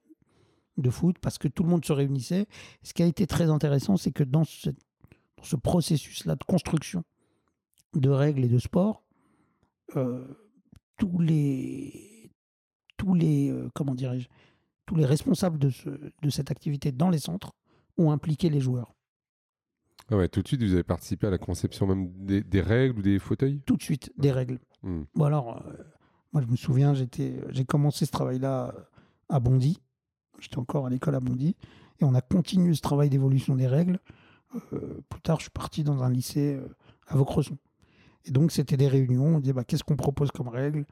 [0.77, 2.47] de foot parce que tout le monde se réunissait.
[2.83, 4.69] Ce qui a été très intéressant, c'est que dans ce,
[5.55, 7.03] processus-là de construction
[7.93, 9.03] de règles et de sport,
[9.95, 10.27] euh,
[10.97, 12.29] tous les,
[12.97, 14.27] tous les, euh, comment dirais-je,
[14.85, 17.53] tous les responsables de cette activité dans les centres
[17.97, 18.95] ont impliqué les joueurs.
[20.11, 22.99] Ah ouais, tout de suite, vous avez participé à la conception même des, des règles
[22.99, 23.61] ou des fauteuils?
[23.65, 24.59] Tout de suite, des règles.
[24.83, 25.03] Hmm.
[25.15, 25.73] Bon alors, euh,
[26.31, 28.81] moi je me souviens, j'ai commencé ce travail-là euh,
[29.29, 29.79] à Bondy.
[30.39, 31.55] J'étais encore à l'école à Bondy.
[31.99, 33.99] Et on a continué ce travail d'évolution des règles.
[34.73, 36.59] Euh, plus tard, je suis parti dans un lycée
[37.07, 37.57] à Vaucresson.
[38.25, 39.37] Et donc, c'était des réunions.
[39.37, 40.85] On disait, bah, qu'est-ce qu'on propose comme règles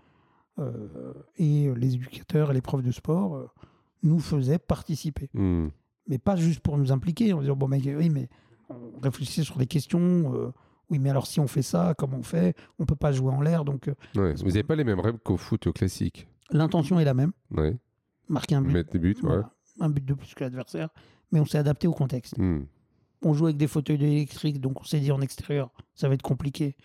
[0.60, 3.54] Euh, Et les éducateurs et les profs de sport
[4.02, 5.30] nous faisaient participer.
[5.34, 5.68] Hmm.
[6.08, 8.30] Mais pas juste pour nous impliquer, en disant, bon, mec, oui, mais
[8.70, 10.34] on réfléchissait sur des questions.
[10.36, 10.52] euh,
[10.90, 12.56] oui, mais alors si on fait ça, comment on fait?
[12.80, 13.64] On peut pas jouer en l'air.
[13.66, 16.28] Donc, euh, Ouais, Vous n'avez pas les mêmes règles qu'au foot classique?
[16.52, 17.32] l'intention est la même.
[17.52, 17.76] Ouais.
[18.30, 19.42] marquer un but, Mettre des buts, ouais.
[19.80, 20.90] un but de plus que l'adversaire,
[21.32, 22.38] mais on s'est adapté au contexte.
[22.38, 22.66] Hmm.
[23.24, 26.22] On joue avec des fauteuils électriques, donc on s'est dit en extérieur, ça va être
[26.22, 26.76] compliqué.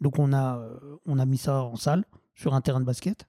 [0.00, 3.26] Donc on a, euh, on a mis ça en salle, sur un terrain de basket.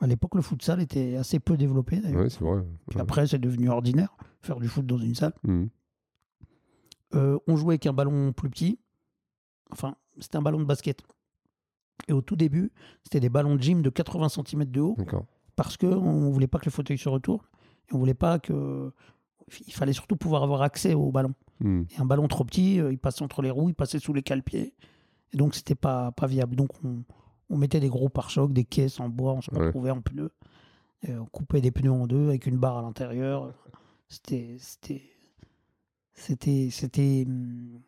[0.00, 2.22] À l'époque, le futsal était assez peu développé d'ailleurs.
[2.22, 2.62] Ouais, c'est vrai.
[2.88, 3.02] Puis Ouais.
[3.02, 5.32] Après, c'est devenu ordinaire, faire du foot dans une salle.
[5.44, 5.66] Hmm.
[7.14, 8.78] Euh, on jouait avec un ballon plus petit.
[9.70, 11.02] Enfin, c'était un ballon de basket.
[12.08, 12.72] Et au tout début,
[13.04, 14.96] c'était des ballons de gym de 80 cm de haut.
[15.56, 17.44] Parce qu'on ne voulait pas que le fauteuil se retourne.
[17.90, 18.92] Et on voulait pas que.
[19.66, 21.34] Il fallait surtout pouvoir avoir accès au ballon.
[21.60, 21.82] Hmm.
[21.90, 24.22] Et un ballon trop petit, euh, il passait entre les roues, il passait sous les
[24.22, 24.72] cale-pieds.
[25.32, 26.56] Et donc, c'était pas, pas viable.
[26.56, 27.02] Donc, on,
[27.50, 29.66] on mettait des gros pare-chocs, des caisses en bois, on se Ouais.
[29.66, 30.30] retrouvait en pneus.
[31.06, 33.52] Et on coupait des pneus en deux avec une barre à l'intérieur.
[34.08, 35.02] C'était.
[36.14, 36.68] C'était.
[36.70, 37.24] C'était.
[37.26, 37.80] Hum,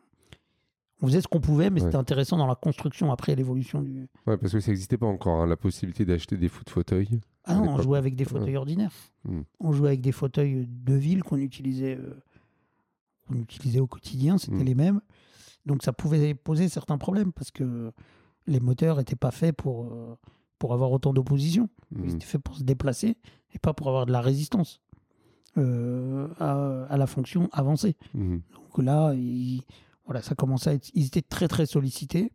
[1.01, 1.87] on faisait ce qu'on pouvait, mais Ouais.
[1.87, 4.07] c'était intéressant dans la construction après l'évolution du.
[4.25, 7.19] Ouais, parce que ça n'existait pas encore, hein, la possibilité d'acheter des foot fauteuils.
[7.43, 8.93] Ah non, on jouait avec des fauteuils ordinaires.
[9.25, 9.41] Hmm.
[9.59, 12.15] On jouait avec des fauteuils de ville qu'on utilisait, euh,
[13.27, 14.63] qu'on utilisait au quotidien, c'était Hmm.
[14.63, 15.01] les mêmes.
[15.65, 17.91] Donc ça pouvait poser certains problèmes parce que
[18.47, 20.15] les moteurs n'étaient pas faits pour, euh,
[20.59, 21.69] pour avoir autant d'opposition.
[22.03, 23.17] Ils étaient faits pour se déplacer
[23.53, 24.81] et pas pour avoir de la résistance
[25.57, 27.95] euh, à, à la fonction avancée.
[28.13, 28.41] Mhm.
[28.53, 29.61] Donc là, il-
[30.05, 30.89] voilà, ça commençait à être.
[30.93, 32.31] Ils étaient très très sollicités,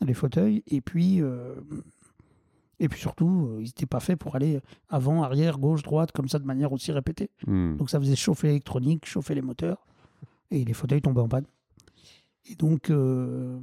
[0.00, 1.54] les fauteuils, et puis, euh,
[2.80, 6.28] et puis surtout, euh, ils n'étaient pas faits pour aller avant, arrière, gauche, droite, comme
[6.28, 7.30] ça, de manière aussi répétée.
[7.46, 7.76] Mhm.
[7.76, 9.86] Donc ça faisait chauffer l'électronique, chauffer les moteurs,
[10.50, 11.46] et les fauteuils tombaient en panne.
[12.50, 13.58] Et donc, euh,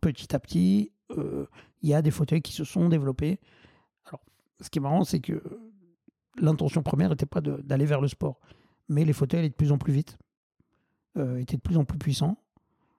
[0.00, 0.92] petit à petit,
[1.82, 3.40] il y a des fauteuils qui se sont développés.
[4.06, 4.20] Alors,
[4.60, 5.42] ce qui est marrant, c'est que
[6.38, 8.40] l'intention première n'était pas d'aller vers le sport,
[8.88, 10.18] mais les fauteuils allaient de plus en plus vite,
[11.16, 12.36] euh, étaient de plus en plus puissants.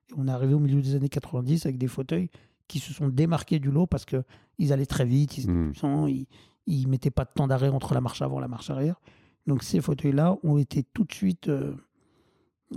[0.10, 2.30] Et on est arrivé au milieu des années 90 avec des fauteuils
[2.68, 5.72] qui se sont démarqués du lot parce qu'ils allaient très vite, ils étaient Mhm.
[5.72, 6.28] puissants, ils
[6.68, 9.00] ne mettaient pas de temps d'arrêt entre la marche avant et la marche arrière.
[9.48, 11.74] Donc ces fauteuils-là ont été tout de suite euh,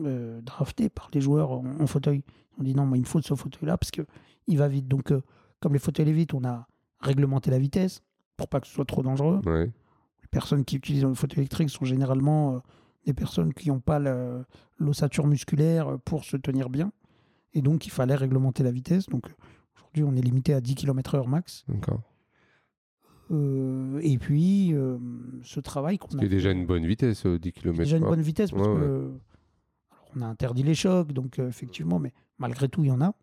[0.01, 2.23] euh, draftés par les joueurs en, en fauteuil.
[2.59, 4.89] On dit non, mais il me faut ce fauteuil-là parce qu'il va vite.
[4.89, 5.13] Donc
[5.61, 6.67] comme les fauteuils allaient vite, on a
[7.01, 8.03] réglementé la vitesse
[8.37, 9.41] pour pas que ce soit trop dangereux.
[9.47, 9.71] Ouais.
[10.35, 12.59] Les personnes qui utilisent le fauteuil électrique sont généralement euh,
[13.07, 14.01] des personnes qui n'ont pas
[14.79, 16.91] l'ossature musculaire pour se tenir bien.
[17.53, 19.07] Et donc il fallait réglementer la vitesse.
[19.07, 19.33] Donc euh,
[19.77, 21.65] aujourd'hui on est limité à 10 km/h max.
[21.69, 22.01] D'accord.
[23.31, 24.99] Euh, et puis euh,
[25.45, 27.79] ce travail qu'on a qui est déjà une bonne vitesse, euh, 10 km.
[27.79, 28.87] déjà une bonne vitesse parce Ouais, que ouais.
[28.87, 29.11] euh,
[29.93, 33.01] alors, on a interdit les chocs, donc euh, effectivement, mais malgré tout, il y en
[33.01, 33.15] a.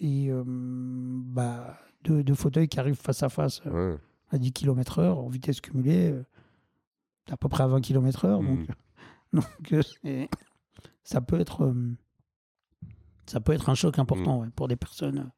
[0.00, 3.98] Et euh, bah, deux, deux fauteuils qui arrivent face à face euh, Ouais.
[4.34, 6.24] À 10 km/h en vitesse cumulée, euh,
[7.30, 8.40] à peu près à 20 km/h.
[8.40, 8.66] Mhm.
[8.66, 8.68] Donc,
[9.32, 10.26] donc euh,
[11.02, 11.96] ça peut être euh,
[13.26, 15.30] ça peut être un choc important ouais, pour des personnes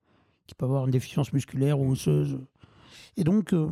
[0.47, 2.41] qui peuvent avoir une déficience musculaire ou osseuse.
[3.17, 3.69] Et donc, euh,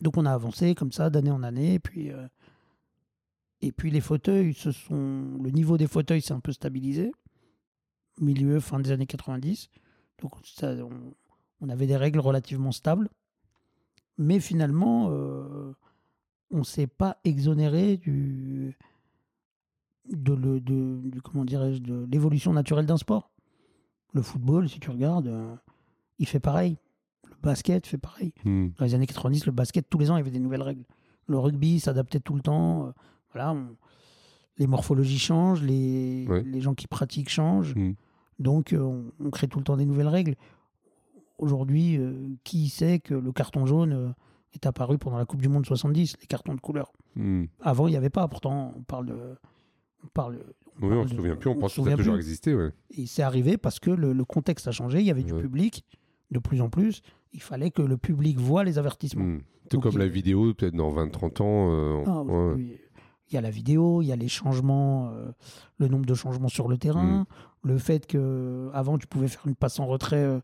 [0.00, 1.74] donc on a avancé comme ça d'année en année.
[1.74, 2.26] Et puis, euh,
[3.60, 7.12] et puis les fauteuils, se sont, le niveau des fauteuils s'est un peu stabilisé.
[8.20, 9.70] Milieu, fin des années 90.
[10.20, 11.14] Donc ça, on,
[11.60, 13.08] on avait des règles relativement stables.
[14.18, 15.72] Mais finalement, euh,
[16.50, 18.76] on ne s'est pas exonéré du,
[20.10, 23.30] de, le- de- du- comment dirais-je, de l'évolution naturelle d'un sport.
[24.12, 25.54] Le football, si tu regardes, euh,
[26.18, 26.76] il fait pareil.
[27.28, 28.32] Le basket fait pareil.
[28.44, 28.72] Mhm.
[28.78, 30.84] Dans les années 90, le basket, tous les ans, il y avait des nouvelles règles.
[31.26, 32.86] Le rugby s'adaptait tout le temps.
[32.88, 32.90] euh,
[33.32, 33.76] voilà, on-
[34.58, 36.42] les morphologies changent, les, Ouais.
[36.42, 37.74] les gens qui pratiquent changent.
[37.74, 37.94] Mhm.
[38.38, 40.34] Donc, on, on crée tout le temps des nouvelles règles.
[41.42, 42.12] Aujourd'hui, euh,
[42.44, 44.08] qui sait que le carton jaune euh,
[44.54, 47.48] est apparu pendant la Coupe du Monde 70, les cartons de couleur Mhm.
[47.60, 48.26] Avant, il n'y avait pas.
[48.28, 49.16] Pourtant, on parle de.
[50.04, 50.38] On parle,
[50.80, 52.54] on Oui, on parle se souvient plus, on se pense que ça a toujours existé.
[52.54, 52.70] Ouais.
[52.90, 55.84] Et c'est arrivé parce que le, le contexte a changé, il y avait du public
[56.30, 57.02] de plus en plus.
[57.32, 59.24] Il fallait que le public voit les avertissements.
[59.24, 59.42] Mhm.
[59.70, 61.68] C'est comme il- la vidéo, peut-être dans 20-30 ans.
[61.72, 62.78] euh, Ah, ouais.
[63.30, 65.30] Il y a la vidéo, il y a les changements, euh,
[65.78, 67.20] le nombre de changements sur le terrain,
[67.64, 67.68] Mm.
[67.68, 70.40] le fait que avant tu pouvais faire une passe en retrait euh,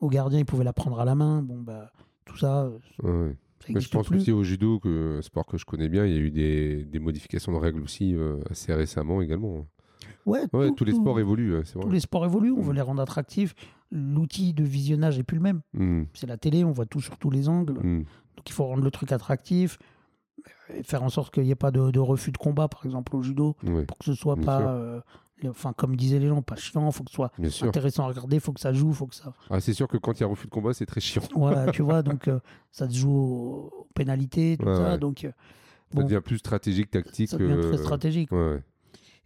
[0.00, 1.42] au gardien, il pouvait la prendre à la main.
[1.42, 1.90] Bon bah
[2.24, 4.18] tout ça, euh, Ouais, ça Mais je pense plus.
[4.18, 6.84] aussi au judo, que, un sport que je connais bien, il y a eu des,
[6.84, 9.66] des modifications de règles aussi euh, assez récemment également.
[10.24, 11.92] Ouais, Ouais, tout- tous les sports évoluent, c'est tous vrai.
[11.92, 12.52] les sports évoluent.
[12.52, 12.66] On Mm.
[12.66, 13.54] veut les rendre attractifs.
[13.92, 15.60] L'outil de visionnage est plus le même.
[15.74, 16.06] Mhm.
[16.14, 17.74] C'est la télé, on voit tout sur tous les angles.
[17.82, 18.04] Mhm.
[18.36, 19.78] Donc il faut rendre le truc attractif,
[20.74, 23.14] et faire en sorte qu'il n'y ait pas de, de refus de combat, par exemple
[23.16, 23.54] au judo,
[23.86, 25.00] pour que ce soit Bien pas, euh,
[25.48, 26.90] enfin comme disaient les gens, pas chiant.
[26.90, 27.68] faut que ce soit bien sûr.
[27.68, 29.32] intéressant à regarder, faut que ça joue, faut que ça.
[29.50, 31.22] Ah, c'est sûr que quand il y a refus de combat, c'est très chiant.
[31.34, 32.40] Voilà, tu vois, donc euh,
[32.72, 34.92] ça se joue aux, aux pénalités, tout Ouais, ça.
[34.92, 34.98] ouais.
[34.98, 35.32] Donc, euh,
[35.94, 37.28] Ça devient plus stratégique, tactique.
[37.28, 38.32] ça devient euh, très stratégique.
[38.32, 38.62] Ouais, ouais.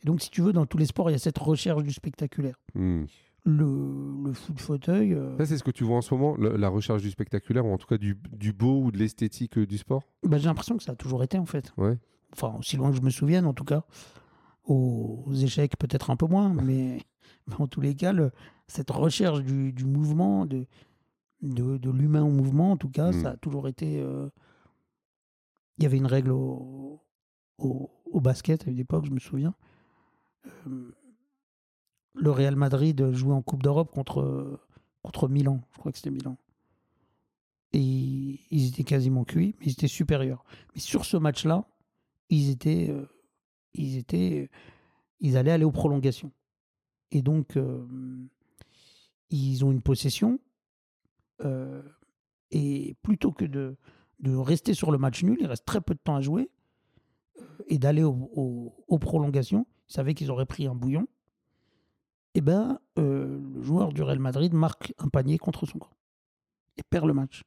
[0.02, 1.92] Et donc, si tu veux, dans tous les sports, il y a cette recherche du
[1.92, 2.56] spectaculaire.
[2.74, 3.06] Mhm.
[3.44, 6.58] Le, le foot fauteuil, euh, Ça, c'est ce que tu vois en ce moment, la,
[6.58, 9.66] la recherche du spectaculaire, ou en tout cas du, du beau ou de l'esthétique euh,
[9.66, 10.02] du sport?
[10.22, 11.72] Bah, j'ai l'impression que ça a toujours été, en fait.
[11.78, 11.96] Ouais.
[12.34, 13.84] Enfin, aussi loin que je me souvienne, en tout cas.
[14.70, 17.00] Aux, échecs, peut-être un peu moins, mais,
[17.48, 18.30] mais en tous les cas, le-
[18.68, 20.66] cette recherche du, du mouvement, de,
[21.42, 23.98] de, de l'humain au mouvement, en tout cas, ça a toujours été.
[24.00, 24.28] euh,
[25.78, 27.00] Il y avait une règle au,
[27.58, 29.54] au, au basket à une époque, je me souviens.
[30.68, 30.94] Euh,
[32.14, 34.60] le Real Madrid jouait en Coupe d'Europe contre,
[35.02, 35.60] contre Milan.
[35.72, 36.36] Je crois que c'était Milan.
[37.72, 40.44] Et ils étaient quasiment cuits, mais ils étaient supérieurs.
[40.74, 41.64] Mais sur ce match-là,
[42.28, 43.06] ils étaient, euh,
[43.74, 44.50] ils étaient,
[45.20, 46.32] ils allaient aller aux prolongations.
[47.12, 47.86] Et donc, euh,
[49.30, 50.38] ils ont une possession.
[51.44, 51.82] euh,
[52.50, 53.76] et plutôt que de,
[54.18, 56.50] de rester sur le match nul, il reste très peu de temps à jouer,
[57.40, 61.06] euh, et d'aller au- au- aux prolongations, ils savaient qu'ils auraient pris un bouillon.
[62.34, 65.90] eh ben, le joueur du Real Madrid marque un panier contre son camp
[66.76, 67.42] et perd le match.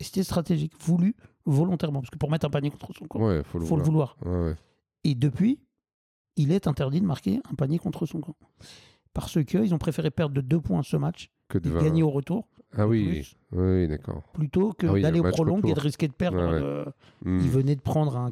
[0.00, 3.24] Et c'était stratégique, voulu volontairement, parce que pour mettre un panier contre son camp, il
[3.24, 4.16] Ouais, faut le faut le vouloir.
[4.20, 4.34] vouloir.
[4.40, 4.56] Ouais, ouais.
[5.04, 5.58] Et depuis,
[6.36, 8.36] il est interdit de marquer un panier contre son camp.
[9.14, 12.10] Parce qu'ils ont préféré perdre de deux points ce match Que de et gagner au
[12.10, 13.26] retour, Ah oui,
[13.88, 14.22] d'accord.
[14.32, 16.38] plutôt que Ah oui, d'aller le au prolong et de risquer de perdre.
[16.38, 16.44] Ouais.
[16.62, 16.84] euh,
[17.24, 17.38] Hmm.
[17.38, 18.30] Ils venaient de prendre un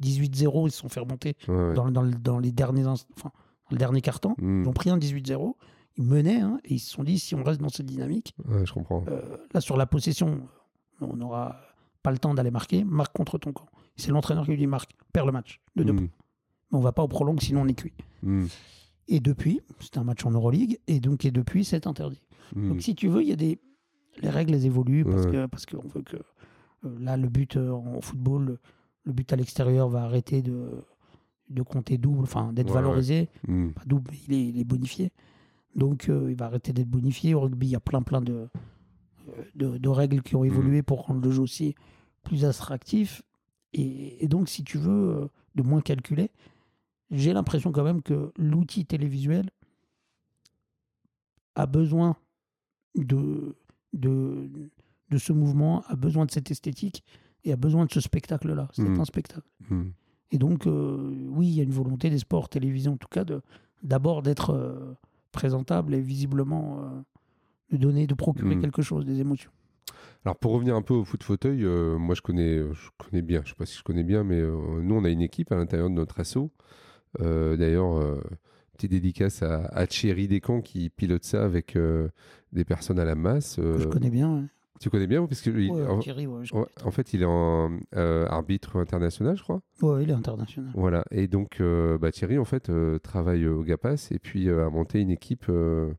[0.00, 1.74] 18-0, ils se sont fait remonter ouais.
[1.74, 3.30] dans, dans le- dans les derniers inst- enfin,
[3.68, 4.34] dans le dernier quart-temps.
[4.38, 4.62] Hmm.
[4.62, 5.56] Ils ont pris un 18-0,
[5.96, 8.64] ils menaient, hein, et ils se sont dit si on reste dans cette dynamique, Ouais,
[8.64, 9.04] je comprends.
[9.08, 9.20] euh,
[9.52, 10.40] là sur la possession,
[11.00, 11.56] on n'aura
[12.02, 13.66] pas le temps d'aller marquer, marque contre ton camp.
[13.96, 15.96] C'est l'entraîneur qui lui dit marque, perd le match de deux Hmm.
[15.96, 16.08] points.
[16.72, 17.92] Mais on va pas au prolong sinon on est cuit.
[18.22, 18.46] Hmm.
[19.08, 22.22] Et depuis, c'était un match en Euroleague, et donc et depuis c'est interdit.
[22.54, 22.68] Hmm.
[22.70, 23.58] Donc si tu veux, il y a des
[24.22, 25.32] les règles elles évoluent parce Ouais.
[25.32, 26.16] que parce qu'on veut que
[26.84, 28.58] euh, là le but euh, en football, le,
[29.04, 30.70] le but à l'extérieur va arrêter de
[31.48, 33.28] de compter double, enfin d'être Ouais, valorisé,
[33.74, 35.10] pas double, mais il est, il est bonifié.
[35.74, 37.34] Donc euh, il va arrêter d'être bonifié.
[37.34, 38.48] Au rugby, il y a plein plein de
[39.54, 41.74] de, de règles qui ont évolué pour rendre le jeu aussi
[42.22, 43.22] plus attractif.
[43.72, 46.30] Et, et donc si tu veux euh, de moins calculer,
[47.10, 49.50] j'ai l'impression quand même que l'outil télévisuel
[51.54, 52.16] a besoin
[52.96, 53.56] de,
[53.92, 54.48] de,
[55.10, 57.04] de ce mouvement, a besoin de cette esthétique
[57.44, 58.68] et a besoin de ce spectacle-là.
[58.72, 59.00] C'est Mhm.
[59.00, 59.46] un spectacle.
[59.68, 59.90] Hmm.
[60.30, 63.24] Et donc, euh, oui, il y a une volonté des sports télévisés, en tout cas,
[63.82, 64.94] d'abord d'être euh,
[65.32, 66.84] présentable et visiblement
[67.70, 68.60] de donner, de procurer Mhm.
[68.62, 69.50] quelque chose, des émotions.
[70.24, 73.40] Alors pour revenir un peu au foot fauteuil, euh, moi je connais, je connais bien,
[73.44, 75.56] je sais pas si je connais bien, mais euh, nous on a une équipe à
[75.56, 76.50] l'intérieur de notre asso.
[77.20, 78.20] Euh, D'ailleurs, euh,
[78.74, 82.08] petite dédicace à, à Thierry Descamps qui pilote ça avec euh,
[82.52, 83.58] des personnes à la masse.
[83.58, 84.34] euh, je connais bien.
[84.36, 84.44] ouais.
[84.78, 87.26] Tu connais bien parce que Ouais, en, Thierry, ouais, je- ouais, en fait il est
[87.26, 89.60] en euh, arbitre international, je crois.
[89.82, 90.70] ouais, il est international.
[90.74, 91.04] Voilà.
[91.10, 94.70] Et donc euh, bah, Thierry en fait euh, travaille au GAPAS et puis euh, a
[94.70, 95.92] monté une équipe euh,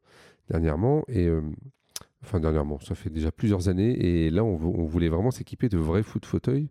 [0.51, 1.41] dernièrement et euh,
[2.23, 5.69] enfin dernièrement, ça fait déjà plusieurs années et là on, vou- on voulait vraiment s'équiper
[5.69, 6.69] de vrais foot fauteuils.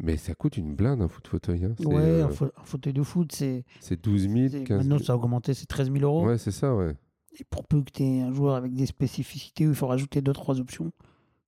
[0.00, 1.64] Mais ça coûte une blinde un foot fauteuil.
[1.64, 1.74] Hein.
[1.84, 3.64] Ouais, euh, un, fa- un fauteuil de foot, c'est.
[3.80, 5.06] c'est 12 000, c'est- 15 Maintenant, 000.
[5.06, 6.24] ça a augmenté, c'est 13 000 euros.
[6.24, 6.94] Ouais, c'est ça, ouais.
[7.40, 10.22] Et pour peu que tu aies un joueur avec des spécificités où il faut rajouter
[10.22, 10.92] deux, trois options,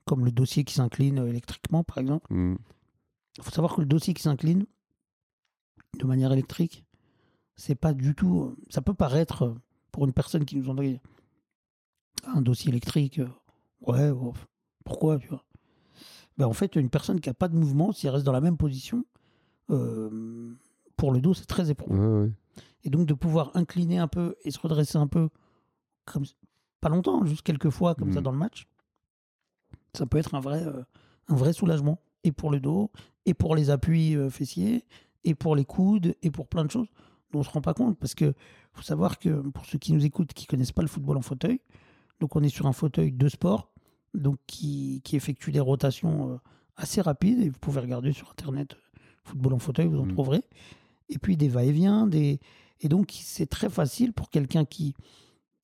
[0.05, 2.27] comme le dossier qui s'incline euh, électriquement, par exemple.
[2.35, 2.57] Mm.
[3.39, 4.67] Il faut savoir que le dossier qui s'incline
[6.01, 6.85] de manière électrique,
[7.55, 8.57] c'est pas du tout.
[8.69, 9.55] Ça peut paraître,
[9.93, 11.01] pour une personne qui nous entendrait,
[12.27, 13.29] un dossier électrique, euh,
[13.87, 14.11] ouais,
[14.85, 15.45] pourquoi, tu vois
[16.39, 18.41] ben, En fait, une personne qui n'a pas de mouvement, si elle reste dans la
[18.41, 19.05] même position,
[19.71, 20.53] euh,
[20.97, 21.99] pour le dos, c'est très éprouvant.
[21.99, 22.33] Ouais, ouais.
[22.85, 25.29] Et donc de pouvoir incliner un peu et se redresser un peu,
[26.07, 26.25] comme,
[26.81, 28.25] pas longtemps, juste quelques fois comme ça Mm.
[28.25, 28.67] dans le match,
[29.95, 30.83] ça peut être un vrai, euh,
[31.29, 32.01] un vrai soulagement.
[32.25, 32.91] Et pour le dos,
[33.27, 34.85] et pour les appuis euh, fessiers,
[35.25, 36.89] et pour les coudes, et pour plein de choses
[37.33, 37.99] dont on ne se rend pas compte.
[37.99, 38.35] Parce que
[38.73, 41.61] faut savoir que pour ceux qui nous écoutent, qui connaissent pas le football en fauteuil,
[42.21, 43.73] donc on est sur un fauteuil de sport,
[44.15, 46.37] donc qui, qui effectue des rotations euh,
[46.77, 47.41] assez rapides.
[47.41, 50.13] Et vous pouvez regarder sur Internet euh, football en fauteuil, vous en Mm.
[50.13, 50.43] trouverez.
[51.09, 52.39] Et puis des va-et-vient, des...
[52.81, 54.95] et donc c'est très facile pour quelqu'un qui,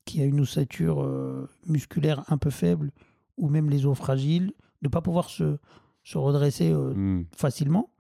[0.05, 2.91] qui a une ossature euh, musculaire un peu faible
[3.37, 4.47] ou même les os fragiles,
[4.83, 5.59] de ne pas pouvoir se,
[6.05, 7.27] se redresser euh, Mm.
[7.37, 7.91] facilement.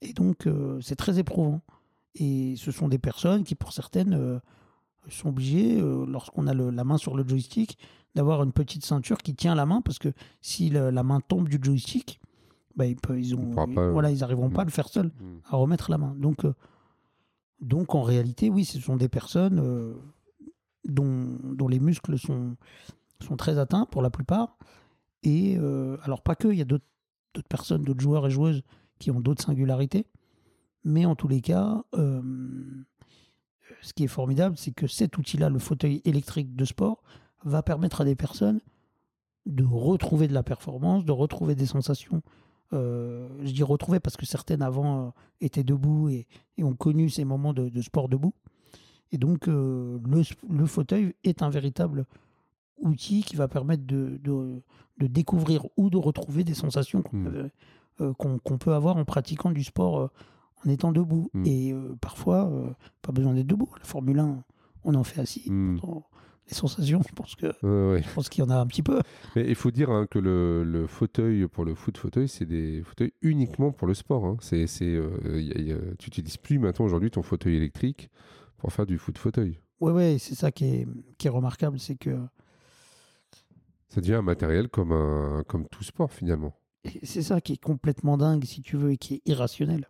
[0.00, 1.60] Et donc, euh, c'est très éprouvant.
[2.14, 4.40] Et ce sont des personnes qui, pour certaines,
[5.08, 7.78] sont obligées, euh, lorsqu'on a le- la main sur le joystick,
[8.14, 11.48] d'avoir une petite ceinture qui tient la main, parce que si le- la main tombe
[11.48, 12.20] du joystick,
[12.76, 14.52] bah, ils, peuvent- ils, ont, pourra pas, voilà, ils n'arriveront mm.
[14.52, 15.38] pas à le faire seuls, Mm.
[15.50, 16.14] à remettre la main.
[16.18, 16.54] Donc, euh,
[17.60, 19.94] donc en réalité, oui, ce sont des personnes euh,
[20.84, 22.56] dont, dont les muscles sont,
[23.20, 24.56] sont très atteints pour la plupart.
[25.22, 26.84] Et euh, alors, pas que, il y a d'autres
[27.34, 28.62] d'autres personnes, d'autres joueurs et joueuses
[28.98, 30.06] qui ont d'autres singularités.
[30.84, 32.22] Mais en tous les cas, euh,
[33.80, 37.02] ce qui est formidable, c'est que cet outil-là, le fauteuil électrique de sport,
[37.44, 38.60] va permettre à des personnes
[39.46, 42.22] de retrouver de la performance, de retrouver des sensations.
[42.74, 46.26] Euh, je dis retrouver parce que certaines avant euh, étaient debout et,
[46.58, 48.34] et ont connu ces moments de, de sport debout.
[49.10, 52.04] Et donc, euh, le, le fauteuil est un véritable
[52.78, 54.60] outil qui va permettre de, de,
[54.98, 57.50] de découvrir ou de retrouver des sensations qu'on Mm.
[58.00, 60.10] euh, qu'on peut avoir en pratiquant du sport
[60.64, 61.30] en étant debout.
[61.34, 61.46] Mm.
[61.46, 62.70] Et euh, parfois, euh,
[63.02, 63.70] pas besoin d'être debout.
[63.78, 64.44] La Formule 1,
[64.84, 65.50] on en fait assis.
[65.50, 65.78] Mm.
[66.48, 67.46] Les sensations, je pense que
[67.92, 68.02] ouais.
[68.02, 69.00] je pense qu'il y en a un petit peu.
[69.36, 72.82] Mais il faut dire hein, que le, le fauteuil pour le foot fauteuil, c'est des
[72.82, 74.24] fauteuils uniquement pour le sport.
[74.24, 74.38] hein.
[74.40, 78.08] C'est, c'est, euh, tu n'utilises plus maintenant aujourd'hui ton fauteuil électrique
[78.56, 79.60] pour faire du foot fauteuil.
[79.80, 80.88] Ouais, ouais, c'est ça qui est,
[81.18, 82.16] qui est remarquable, c'est que
[83.88, 86.54] Ça devient un matériel comme, un, comme tout sport finalement.
[86.84, 89.88] et c'est ça qui est complètement dingue, si tu veux, et qui est irrationnel.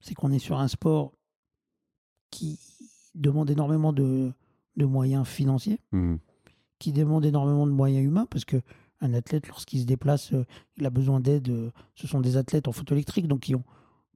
[0.00, 1.12] C'est qu'on est sur un sport
[2.30, 2.58] qui
[3.14, 4.32] demande énormément de,
[4.76, 6.16] de moyens financiers, Hmm.
[6.78, 8.60] qui demande énormément de moyens humains, parce que
[9.02, 10.44] un athlète, lorsqu'il se déplace, euh,
[10.76, 11.48] il a besoin d'aide.
[11.48, 13.64] euh, ce sont des athlètes en photo électrique, donc qui, ont,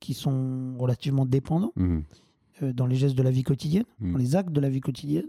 [0.00, 2.00] qui sont relativement dépendants Hmm.
[2.62, 4.12] euh, dans les gestes de la vie quotidienne, Mm.
[4.12, 5.26] dans les actes de la vie quotidienne,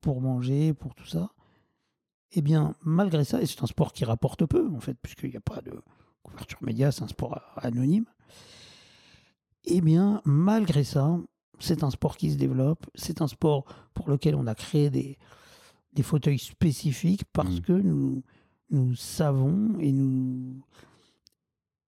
[0.00, 1.30] pour manger, pour tout ça.
[2.32, 5.36] Eh bien, malgré ça, et c'est un sport qui rapporte peu, en fait, puisqu'il n'y
[5.36, 5.72] a pas de
[6.22, 8.04] couverture média, c'est un sport anonyme.
[9.64, 11.18] Eh bien, malgré ça,
[11.58, 15.18] c'est un sport qui se développe, c'est un sport pour lequel on a créé des,
[15.92, 17.60] des fauteuils spécifiques parce Mm.
[17.60, 18.22] que nous,
[18.70, 20.62] nous savons et nous,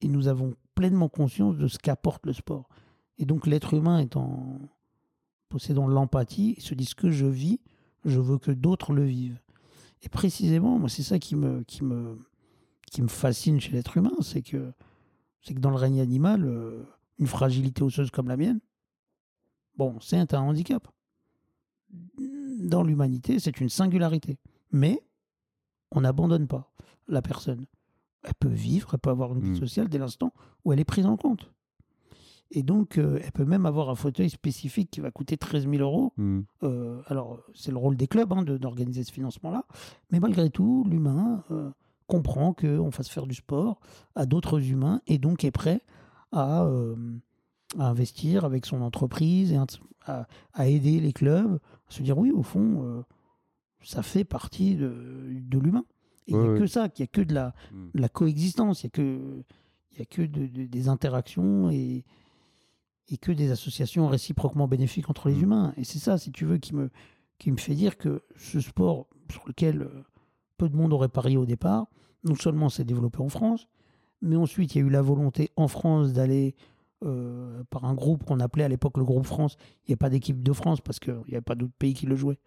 [0.00, 2.68] et nous avons pleinement conscience de ce qu'apporte le sport.
[3.18, 4.58] Et donc l'être humain étant
[5.48, 7.60] possédant l'empathie, il se dit ce que je vis,
[8.04, 9.40] je veux que d'autres le vivent.
[10.02, 12.18] Et précisément, moi c'est ça qui me, qui me,
[12.90, 14.72] qui me fascine chez l'être humain, c'est que,
[15.42, 16.82] c'est que dans le règne animal, euh,
[17.20, 18.58] une fragilité osseuse comme la mienne,
[19.76, 20.88] bon, c'est un handicap.
[22.60, 24.38] Dans l'humanité, c'est une singularité.
[24.72, 25.02] Mais
[25.90, 26.72] on n'abandonne pas
[27.08, 27.66] la personne.
[28.22, 29.56] Elle peut vivre, elle peut avoir une vie Mm.
[29.56, 30.32] sociale dès l'instant
[30.64, 31.50] où elle est prise en compte.
[32.52, 35.82] Et donc, euh, elle peut même avoir un fauteuil spécifique qui va coûter 13 000
[35.82, 36.12] euros.
[36.16, 36.40] Hmm.
[36.64, 39.64] Euh, alors, c'est le rôle des clubs hein, de- d'organiser ce financement-là.
[40.10, 41.70] Mais malgré tout, l'humain euh,
[42.08, 43.78] comprend qu'on fasse faire du sport
[44.16, 45.80] à d'autres humains et donc est prêt
[46.32, 46.94] à, euh,
[47.78, 49.58] à investir avec son entreprise et
[50.06, 50.26] à,
[50.68, 51.58] aider les clubs
[51.88, 53.02] à se dire oui, au fond, euh,
[53.82, 54.92] ça fait partie de,
[55.30, 55.84] de l'humain.
[56.26, 56.58] Et il n'y a ouais.
[56.58, 57.90] que ça, qu'il n'y a que de la, Hmm.
[57.94, 59.42] de la coexistence, il n'y a que,
[59.92, 62.04] il y a que de- de- des interactions et,
[63.08, 65.42] et que des associations réciproquement bénéfiques entre les Mm.
[65.42, 65.74] humains.
[65.76, 66.90] Et c'est ça, si tu veux, qui me,
[67.38, 70.04] qui me fait dire que ce sport sur lequel euh,
[70.56, 71.86] peu de monde aurait parié au départ,
[72.24, 73.66] non seulement s'est développé en France,
[74.22, 76.54] mais ensuite il y a eu la volonté en France d'aller
[77.02, 79.56] euh, par un groupe qu'on appelait à l'époque le groupe France.
[79.60, 82.04] Il n'y avait pas d'équipe de France parce qu'il n'y avait pas d'autres pays qui
[82.04, 82.38] le jouaient,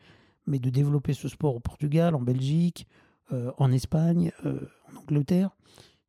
[0.46, 2.88] mais de développer ce sport au Portugal, en Belgique,
[3.32, 4.60] euh, en Espagne, euh,
[4.92, 5.56] en Angleterre.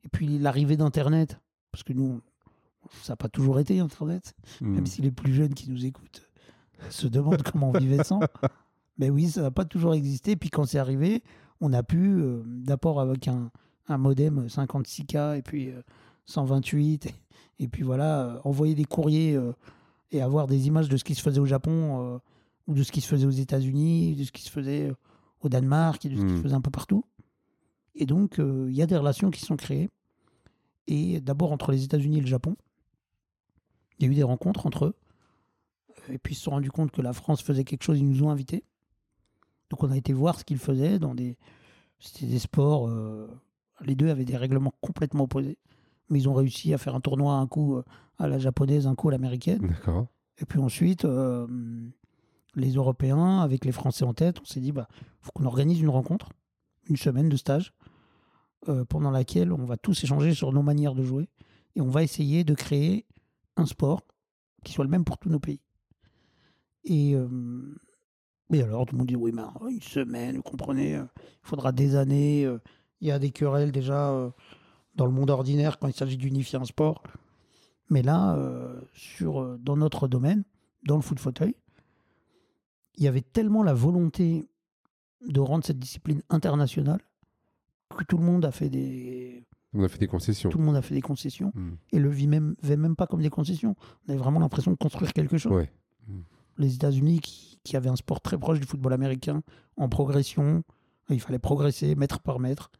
[0.05, 1.41] Et puis l'arrivée d'Internet,
[1.73, 2.21] parce que nous,
[3.03, 4.75] ça n'a pas toujours été Internet, Hmm.
[4.75, 6.29] même si les plus jeunes qui nous écoutent
[6.91, 8.21] se demandent comment on vivait sans.
[8.99, 10.37] Mais oui, ça n'a pas toujours existé.
[10.37, 11.23] Puis quand c'est arrivé,
[11.61, 13.51] on a pu, d'abord avec un,
[13.89, 15.83] un modem 56K et puis euh,
[16.27, 17.15] 128, et,
[17.59, 19.53] et puis voilà, euh, envoyer des courriers euh,
[20.11, 22.19] et avoir des images de ce qui se faisait au Japon euh,
[22.67, 24.95] ou de ce qui se faisait aux États-Unis, de ce qui se faisait euh,
[25.43, 27.05] au Danemark et de ce qui se faisait un peu partout.
[27.95, 29.91] Et donc, euh, il y a des relations qui sont créées.
[30.87, 32.57] Et d'abord entre les États-Unis et le Japon,
[33.99, 34.95] il y a eu des rencontres entre eux.
[36.11, 38.23] Et puis ils se sont rendus compte que la France faisait quelque chose, ils nous
[38.23, 38.65] ont invités.
[39.71, 41.37] Donc on a été voir ce qu'ils faisaient dans des.
[42.01, 42.89] C'était des sports.
[42.89, 43.29] euh,
[43.81, 45.59] Les deux avaient des règlements complètement opposés.
[46.11, 47.85] Mais ils ont réussi à faire un tournoi un coup euh,
[48.19, 49.67] à la japonaise, un coup à l'américaine.
[49.69, 50.07] D'accord.
[50.39, 51.47] Et puis ensuite, euh,
[52.55, 54.89] les Européens, avec les Français en tête, on s'est dit, bah,
[55.21, 56.29] faut qu'on organise une rencontre,
[56.89, 57.73] une semaine de stage,
[58.69, 61.29] euh, pendant laquelle on va tous échanger sur nos manières de jouer
[61.77, 63.07] et on va essayer de créer
[63.57, 64.03] un sport
[64.65, 65.61] qui soit le même pour tous nos pays.
[66.85, 67.29] Et, euh,
[68.53, 71.09] et alors, tout le monde dit, oui, mais une semaine, vous comprenez, il
[71.43, 72.49] faudra des années.
[73.05, 74.31] Il y a des querelles déjà euh,
[74.95, 77.03] dans le monde ordinaire quand il s'agit d'unifier un sport.
[77.91, 80.43] Mais là, euh, sur, euh, dans notre domaine,
[80.87, 81.55] dans le foot fauteuil,
[82.97, 84.49] il y avait tellement la volonté
[85.29, 87.01] de rendre cette discipline internationale
[87.95, 89.45] que tout le monde a fait des,
[89.75, 90.49] On a fait des concessions.
[90.49, 91.73] tout le monde a fait des concessions Hmm.
[91.93, 93.77] et le vit même, vit même pas comme des concessions.
[94.09, 95.53] On avait vraiment l'impression de construire quelque chose.
[95.53, 95.71] Ouais.
[96.57, 99.43] Les États-Unis, qui, qui avaient un sport très proche du football américain,
[99.77, 100.63] en progression,
[101.11, 102.71] il fallait progresser mètre par mètre,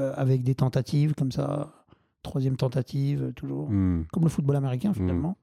[0.00, 1.84] euh, avec des tentatives comme ça,
[2.22, 4.04] troisième tentative, euh, toujours Hmm.
[4.12, 5.36] comme le football américain finalement.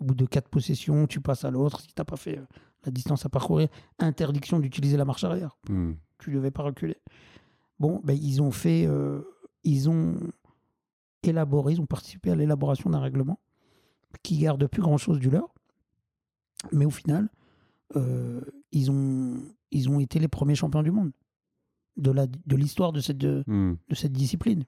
[0.00, 1.80] Au bout de quatre possessions, tu passes à l'autre.
[1.80, 2.46] Si tu n'as pas fait euh,
[2.86, 3.68] la distance à parcourir,
[3.98, 5.58] interdiction d'utiliser la marche arrière.
[5.68, 5.92] Hmm.
[6.18, 6.96] Tu ne devais pas reculer.
[7.78, 9.22] Bon, ben, ils ont fait, euh,
[9.64, 10.14] ils ont
[11.22, 13.38] élaboré, ils ont participé à l'élaboration d'un règlement
[14.22, 15.52] qui garde plus grand-chose du leur.
[16.72, 17.28] Mais au final,
[17.96, 18.40] euh,
[18.72, 19.36] ils, ont,
[19.70, 21.12] ils ont été les premiers champions du monde
[22.00, 23.74] de la- de l'histoire de cette, de, Hmm.
[23.88, 24.64] de cette discipline.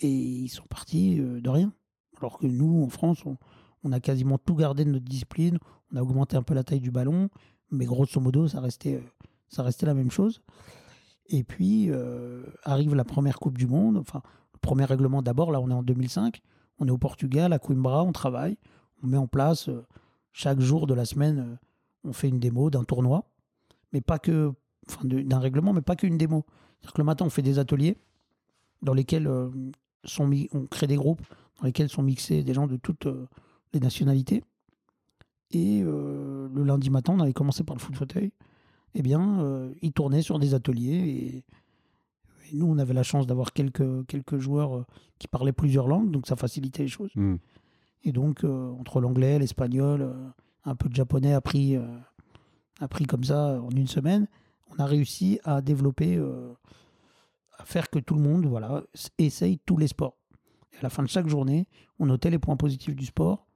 [0.00, 1.72] Et ils sont partis euh, de rien.
[2.18, 3.36] Alors que nous, en France, on,
[3.84, 5.58] on a quasiment tout gardé de notre discipline.
[5.92, 7.28] On a augmenté un peu la taille du ballon,
[7.70, 9.00] mais grosso modo, ça restait, euh,
[9.48, 10.42] ça restait la même chose.
[11.28, 13.96] Et puis euh, arrive la première Coupe du Monde.
[13.98, 14.22] Enfin,
[14.54, 16.40] le premier règlement d'abord, là, on est en 2005.
[16.78, 18.56] On est au Portugal, à Coimbra, on travaille.
[19.02, 19.84] On met en place euh,
[20.32, 21.56] chaque jour de la semaine, euh,
[22.04, 23.28] on fait une démo d'un tournoi.
[23.92, 24.52] Mais pas que,
[24.88, 26.44] enfin, d'un règlement, mais pas qu'une démo.
[26.80, 27.96] C'est-à-dire que le matin, on fait des ateliers
[28.82, 29.48] dans lesquels euh,
[30.04, 31.22] sont mis, on crée des groupes
[31.60, 33.28] dans lesquels sont mixés des gens de toutes euh,
[33.72, 34.44] les nationalités.
[35.52, 38.32] Et euh, le lundi matin, on avait commencé par le foot fauteuil.
[38.94, 41.44] eh bien, ils tournaient sur des ateliers et,
[42.50, 44.84] et nous, on avait la chance d'avoir quelques, quelques joueurs
[45.18, 47.10] qui parlaient plusieurs langues, donc ça facilitait les choses.
[47.14, 47.36] Hmm.
[48.04, 50.10] Et donc, entre l'anglais, l'espagnol,
[50.64, 51.76] un peu de japonais appris,
[52.80, 54.26] appris comme ça en une semaine,
[54.72, 56.52] on a réussi à développer, euh,
[57.58, 58.82] à faire que tout le monde voilà,
[59.18, 60.16] essaye tous les sports.
[60.72, 61.68] Et à la fin de chaque journée,
[61.98, 63.46] on notait les points positifs du sport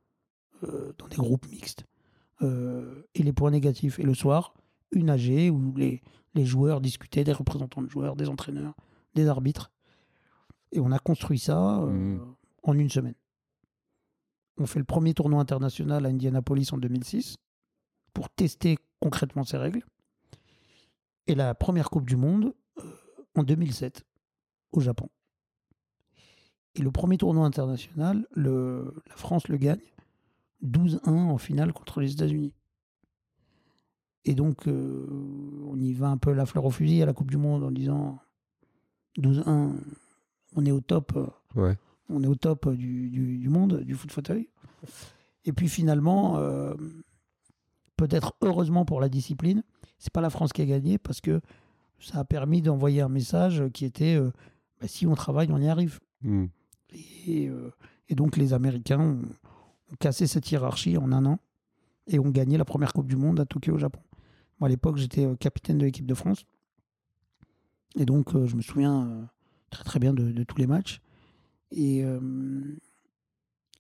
[0.65, 1.87] euh, dans des groupes mixtes
[2.43, 3.99] euh, et les points négatifs.
[3.99, 4.55] Et le soir,
[4.93, 6.03] une AG où les,
[6.35, 8.75] les joueurs discutaient, des représentants de joueurs, des entraîneurs,
[9.15, 9.73] des arbitres.
[10.73, 12.21] Et on a construit ça Mhm.
[12.63, 13.15] en une semaine.
[14.59, 17.37] On fait le premier tournoi international à Indianapolis en 2006
[18.13, 19.85] pour tester concrètement ces règles.
[21.27, 22.83] Et la première Coupe du Monde euh,
[23.35, 24.05] en 2007
[24.73, 25.09] au Japon.
[26.75, 29.81] Et le premier tournoi international, le, la France le gagne
[30.65, 32.53] 12-1 en finale contre les États-Unis.
[34.25, 35.07] Et donc, euh,
[35.67, 37.71] on y va un peu la fleur au fusil à la Coupe du Monde en
[37.71, 38.19] disant
[39.19, 39.73] 12-1,
[40.57, 41.17] on est au top.
[41.55, 41.77] Ouais.
[42.09, 44.49] on est au top du, du- du monde, du foot fauteuil.
[45.45, 46.75] Et puis finalement, euh,
[47.97, 49.63] peut-être heureusement pour la discipline,
[49.99, 51.41] c'est pas la France qui a gagné parce que
[51.99, 54.31] ça a permis d'envoyer un message qui était euh,
[54.81, 56.01] bah, si on travaille, on y arrive.
[56.23, 56.47] Hmm.
[57.27, 57.71] Et, euh,
[58.09, 59.23] et donc les Américains ont,
[59.93, 61.39] ont cassé cette hiérarchie en un an
[62.07, 64.01] et ont gagné la première Coupe du Monde à Tokyo au Japon.
[64.61, 66.45] Moi à l'époque j'étais euh, capitaine de l'équipe de France
[67.99, 69.29] et donc euh, je me souviens
[69.71, 71.01] très très bien de, de tous les matchs.
[71.73, 72.05] Et,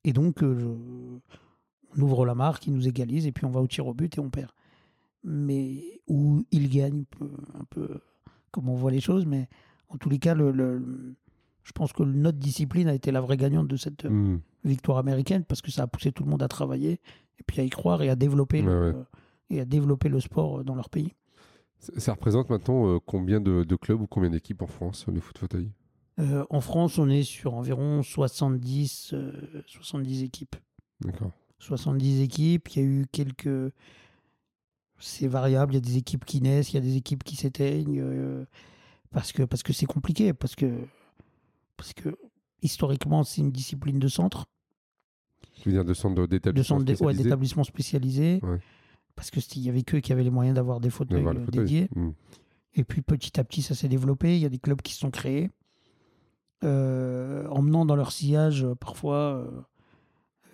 [0.05, 0.67] et donc je-
[1.97, 4.17] on ouvre la marque, ils nous égalisent et puis on va au tir au but
[4.19, 4.51] et on perd.
[5.29, 7.05] Mais où ils gagnent
[7.55, 7.89] un peu,
[8.53, 9.49] comme on voit les choses, mais
[9.89, 11.16] en tous les cas le- le,
[11.64, 14.41] je pense que notre discipline a été la vraie gagnante de cette euh, Hmm.
[14.64, 17.01] victoire américaine parce que ça a poussé tout le monde à travailler
[17.41, 19.03] et puis à y croire et à développer, Ouais, le, ouais.
[19.51, 21.12] et à développer le sport dans leur pays.
[21.79, 25.39] Ça représente maintenant euh, combien de, de clubs ou combien d'équipes en France, le foot
[25.39, 25.70] fauteuil
[26.20, 29.33] Euh, en France, on est sur environ 70, euh,
[29.66, 30.57] 70 équipes.
[31.01, 31.33] D'accord.
[31.59, 33.72] 70 équipes, il y a eu quelques...
[34.99, 37.37] C'est variable, il y a des équipes qui naissent, il y a des équipes qui
[37.37, 38.45] s'éteignent, euh,
[39.11, 40.73] parce que parce que c'est compliqué, parce que,
[41.77, 42.17] parce que
[42.63, 44.47] historiquement, c'est une discipline de centre.
[45.61, 47.15] Tu veux dire de centres de d'établissement d'é- ouais.
[48.43, 48.59] Ouais.
[49.15, 51.89] Parce que il y avait qu'eux qui avaient les moyens d'avoir des fauteuils euh, dédiés.
[51.95, 52.11] Hmm.
[52.75, 54.37] Et puis petit à petit, ça s'est développé.
[54.37, 55.51] Il y a des clubs qui se sont créés,
[56.65, 59.47] euh, emmenant dans leur sillage parfois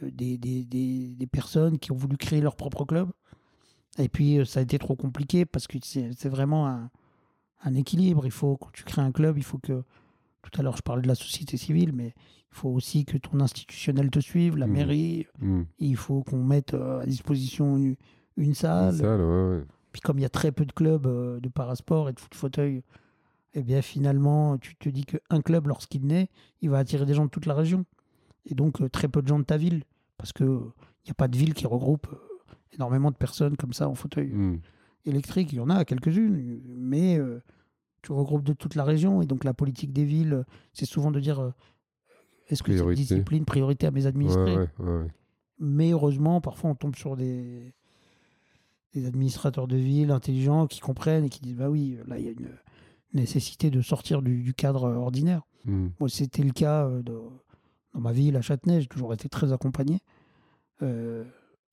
[0.02, 3.08] des, des- des- des personnes qui ont voulu créer leur propre club.
[3.98, 6.90] Et puis euh, ça a été trop compliqué parce que c'est vraiment un,
[7.64, 8.24] un équilibre.
[8.24, 9.82] Il faut, quand tu crées un club, il faut que.
[10.42, 12.14] Tout à l'heure, je parlais de la société civile, mais
[12.50, 14.72] il faut aussi que ton institutionnel te suive, la Mhm.
[14.72, 15.26] mairie.
[15.40, 15.62] Hmm.
[15.78, 17.94] Il faut qu'on mette euh, à disposition une,
[18.36, 18.94] une Une salle.
[18.96, 19.64] salle, ouais, ouais.
[19.92, 22.34] Puis comme il y a très peu de clubs euh, de parasport et de foot
[22.34, 22.82] fauteuil,
[23.54, 26.28] eh bien finalement, tu te dis qu'un club, lorsqu'il naît,
[26.60, 27.84] il va attirer des gens de toute la région.
[28.46, 29.84] Et donc très peu de gens de ta ville.
[30.18, 32.08] Parce qu'il n'y a pas de ville qui regroupe
[32.72, 34.58] énormément de personnes comme ça en fauteuil Hmm.
[35.04, 35.52] électrique.
[35.52, 37.42] Il y en a quelques-unes, mais euh,
[38.02, 39.22] tu regroupes de toute la région.
[39.22, 41.50] Et donc la politique des villes, euh, c'est souvent de dire euh,
[42.48, 43.02] est-ce que Priorité.
[43.02, 44.56] discipline priorité à mes administrés?
[44.56, 45.08] Ouais, ouais, ouais, ouais.
[45.58, 47.72] mais heureusement, parfois, on tombe sur des,
[48.94, 52.28] des administrateurs de ville intelligents qui comprennent et qui disent Bah oui, là, il y
[52.28, 52.50] a une
[53.14, 55.42] nécessité de sortir du, du cadre ordinaire.
[55.64, 55.88] Hmm.
[56.00, 57.20] Moi, c'était le cas de-
[57.94, 58.80] dans ma ville à Châtenay.
[58.80, 60.00] J'ai toujours été très accompagné.
[60.82, 61.24] euh,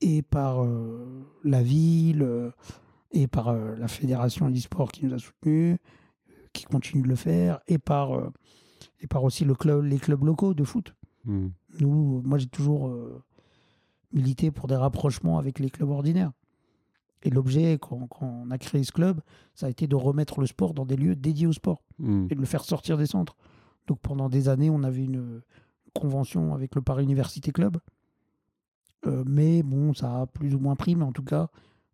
[0.01, 2.51] et par euh, la ville, euh,
[3.11, 5.77] et par euh, la fédération e-sport qui nous a soutenus,
[6.53, 8.29] qui continue de le faire, et par, euh,
[9.01, 10.95] et par aussi le club, les clubs locaux de foot.
[11.25, 11.49] Hmm.
[11.79, 12.91] Nous, moi, j'ai toujours
[14.11, 16.31] milité pour des rapprochements avec les clubs ordinaires.
[17.23, 19.19] Et l'objet, quand, quand on a créé ce club,
[19.53, 22.27] ça a été de remettre le sport dans des lieux dédiés au sport Hmm.
[22.29, 23.35] et de le faire sortir des centres.
[23.87, 25.41] Donc pendant des années, on avait une
[25.93, 27.77] convention avec le Paris Université Club.
[29.07, 30.95] Euh, mais bon, ça a plus ou moins pris.
[30.95, 31.49] Mais en tout cas,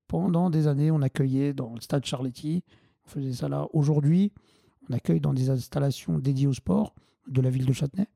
[0.08, 2.64] pendant des années, on accueillait dans le stade Charletti.
[3.06, 3.68] On faisait ça là.
[3.74, 4.32] Aujourd'hui,
[4.89, 6.95] on accueille dans des installations dédiées au sport
[7.28, 8.08] de la ville de Châtenay.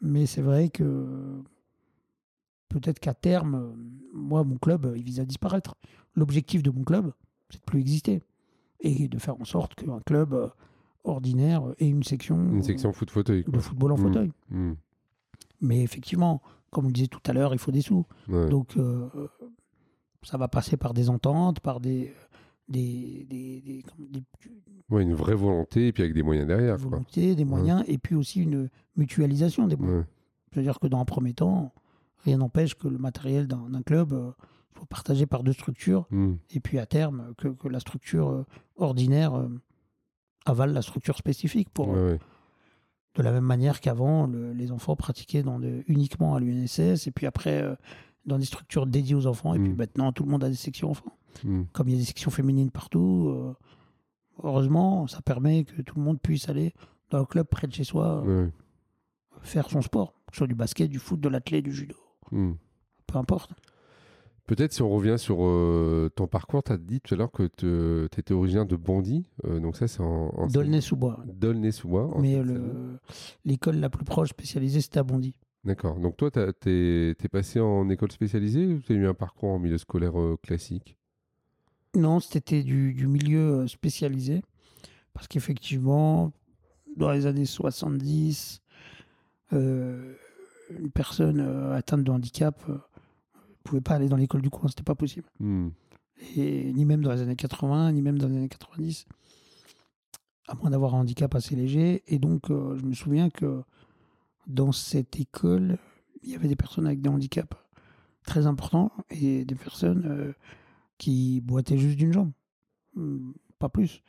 [0.00, 1.42] Mais c'est vrai que
[2.68, 3.72] peut-être qu'à terme, euh,
[4.14, 5.76] moi, mon club, euh, il vise à disparaître.
[6.14, 7.12] L'objectif de mon club,
[7.50, 8.22] c'est de plus exister.
[8.80, 10.48] Et de faire en sorte qu'un club euh,
[11.04, 13.44] ordinaire ait une section, Une euh, section foot fauteuil.
[13.46, 14.02] de football en Mm.
[14.02, 14.32] fauteuil.
[14.50, 14.72] Hmm.
[15.60, 16.40] Mais effectivement,
[16.70, 18.04] comme on le disait tout à l'heure, il faut des sous.
[18.28, 18.48] Ouais.
[18.48, 19.08] Donc, euh,
[20.22, 22.12] ça va passer par des ententes, par des,
[22.68, 24.22] des, des, des- comme des
[24.90, 26.76] Ouais, une vraie volonté et puis avec des moyens derrière.
[26.78, 26.88] Quoi.
[26.90, 30.04] volontés, des moyens, et puis aussi une mutualisation des moyens.
[30.52, 31.72] C'est-à-dire que dans un premier temps,
[32.24, 34.30] rien n'empêche que le matériel d'un club euh,
[34.76, 36.34] soit partagé par deux structures, Hmm.
[36.50, 38.46] et puis à terme, que, que la structure euh,
[38.76, 39.46] ordinaire
[40.46, 41.68] avale la structure spécifique.
[41.70, 41.94] Pour.
[43.18, 47.10] De la même manière qu'avant, le- les enfants pratiquaient dans de- uniquement à l'UNSS, et
[47.10, 47.74] puis après, euh,
[48.26, 49.76] dans des structures dédiées aux enfants, et puis Mm.
[49.76, 51.12] maintenant, tout le monde a des sections enfants.
[51.44, 51.62] Hmm.
[51.72, 53.54] Comme il y a des sections féminines partout, euh,
[54.42, 56.72] heureusement, ça permet que tout le monde puisse aller
[57.10, 58.48] dans le club près de chez soi, euh,
[59.42, 61.96] faire son sport, que ce soit du basket, du foot, de l'athlète, du judo,
[62.30, 62.52] Hmm.
[63.06, 63.50] peu importe.
[64.48, 67.46] Peut-être si on revient sur euh, ton parcours, tu as dit tout à l'heure que
[67.56, 69.24] tu étais originaire de Bondy.
[69.44, 70.46] euh, donc ça, c'est en, en.
[70.48, 71.20] D'aulnay-sous-Bois.
[72.16, 72.98] en Mais le-
[73.44, 75.34] l'école la plus proche spécialisée, c'était à Bondy.
[75.64, 76.00] D'accord.
[76.00, 79.58] Donc toi, t'es es passé en école spécialisée ou tu as eu un parcours en
[79.58, 80.96] milieu scolaire euh, classique?
[81.94, 84.42] Non, c'était du, du milieu euh, spécialisé.
[85.12, 86.32] Parce qu'effectivement,
[86.96, 88.62] dans les années 70,
[89.52, 90.14] euh,
[90.70, 92.62] une personne euh, atteinte de handicap
[93.68, 95.26] pouvait pas aller dans l'école du coin, c'était pas possible.
[95.40, 95.68] Hmm.
[96.36, 99.06] Et ni même dans les années 80, ni même dans les années 90,
[100.48, 102.02] à moins d'avoir un handicap assez léger.
[102.06, 103.62] Et donc, euh, je me souviens que
[104.46, 105.78] dans cette école,
[106.22, 107.56] il y avait des personnes avec des handicaps
[108.24, 110.32] très importants et des personnes euh,
[110.98, 112.32] qui boitaient juste d'une jambe,
[112.94, 114.02] Hmm, pas plus,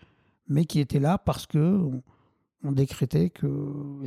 [0.47, 2.01] mais qui étaient là parce que on,
[2.63, 3.47] on décrétait que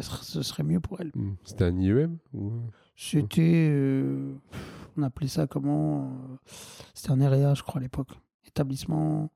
[0.01, 1.13] ce serait mieux pour elles.
[1.15, 1.35] Hmm.
[1.45, 2.53] C'était un IEM ou...
[2.97, 3.69] C'était.
[3.71, 4.35] euh,
[4.97, 6.37] on appelait ça comment euh,
[6.95, 8.09] C'était un REA, je crois, à l'époque.
[8.47, 9.31] Établissement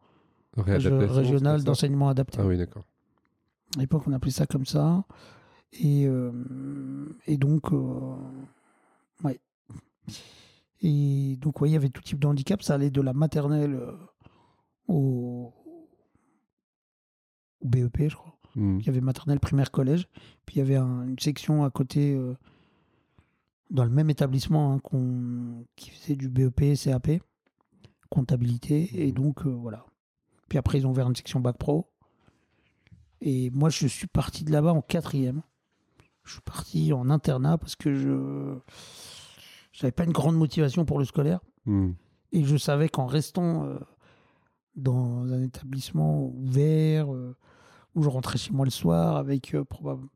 [0.57, 2.38] Réadaptation, régional d'enseignement adapté.
[2.40, 2.84] Ah oui, d'accord.
[3.76, 5.04] À l'époque, on appelait ça comme ça.
[5.72, 6.32] Et, euh,
[7.26, 7.72] et donc.
[7.72, 8.16] euh,
[9.24, 9.40] ouais.
[10.82, 12.62] Et donc, ouais, il y avait tout type de handicap.
[12.62, 13.78] Ça allait de la maternelle
[14.88, 15.52] au,
[17.61, 18.34] au BEP, je crois.
[18.54, 18.78] Hmm.
[18.80, 20.09] Il y avait maternelle, primaire, collège.
[20.46, 22.34] Puis il y avait un- une section à côté, euh,
[23.70, 27.20] dans le même établissement, hein, qu'on- qui faisait du BEP, CAP,
[28.10, 28.90] comptabilité.
[29.06, 29.84] Et donc, euh, voilà.
[30.48, 31.90] Puis après, ils ont ouvert une section bac pro.
[33.20, 35.42] Et moi, je suis parti de là-bas en quatrième.
[36.24, 38.58] Je suis parti en internat parce que je
[39.82, 41.40] n'avais pas une grande motivation pour le scolaire.
[41.66, 41.92] Hmm.
[42.32, 43.78] Et je savais qu'en restant euh,
[44.74, 47.34] dans un établissement ouvert, euh,
[47.94, 50.06] où je rentrais chez moi le soir avec euh, probab-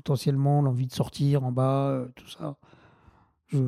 [0.00, 2.56] potentiellement l'envie de sortir en bas, euh, tout ça,
[3.48, 3.58] je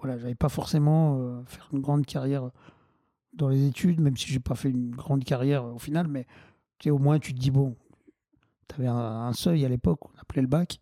[0.00, 2.50] voilà, j'avais pas forcément euh, faire une grande carrière
[3.34, 6.26] dans les études, même si j'ai pas fait une grande carrière euh, au final, mais
[6.78, 7.74] tu sais, au moins tu te dis bon,
[8.68, 10.78] tu avais un, un seuil à l'époque, on appelait le bac,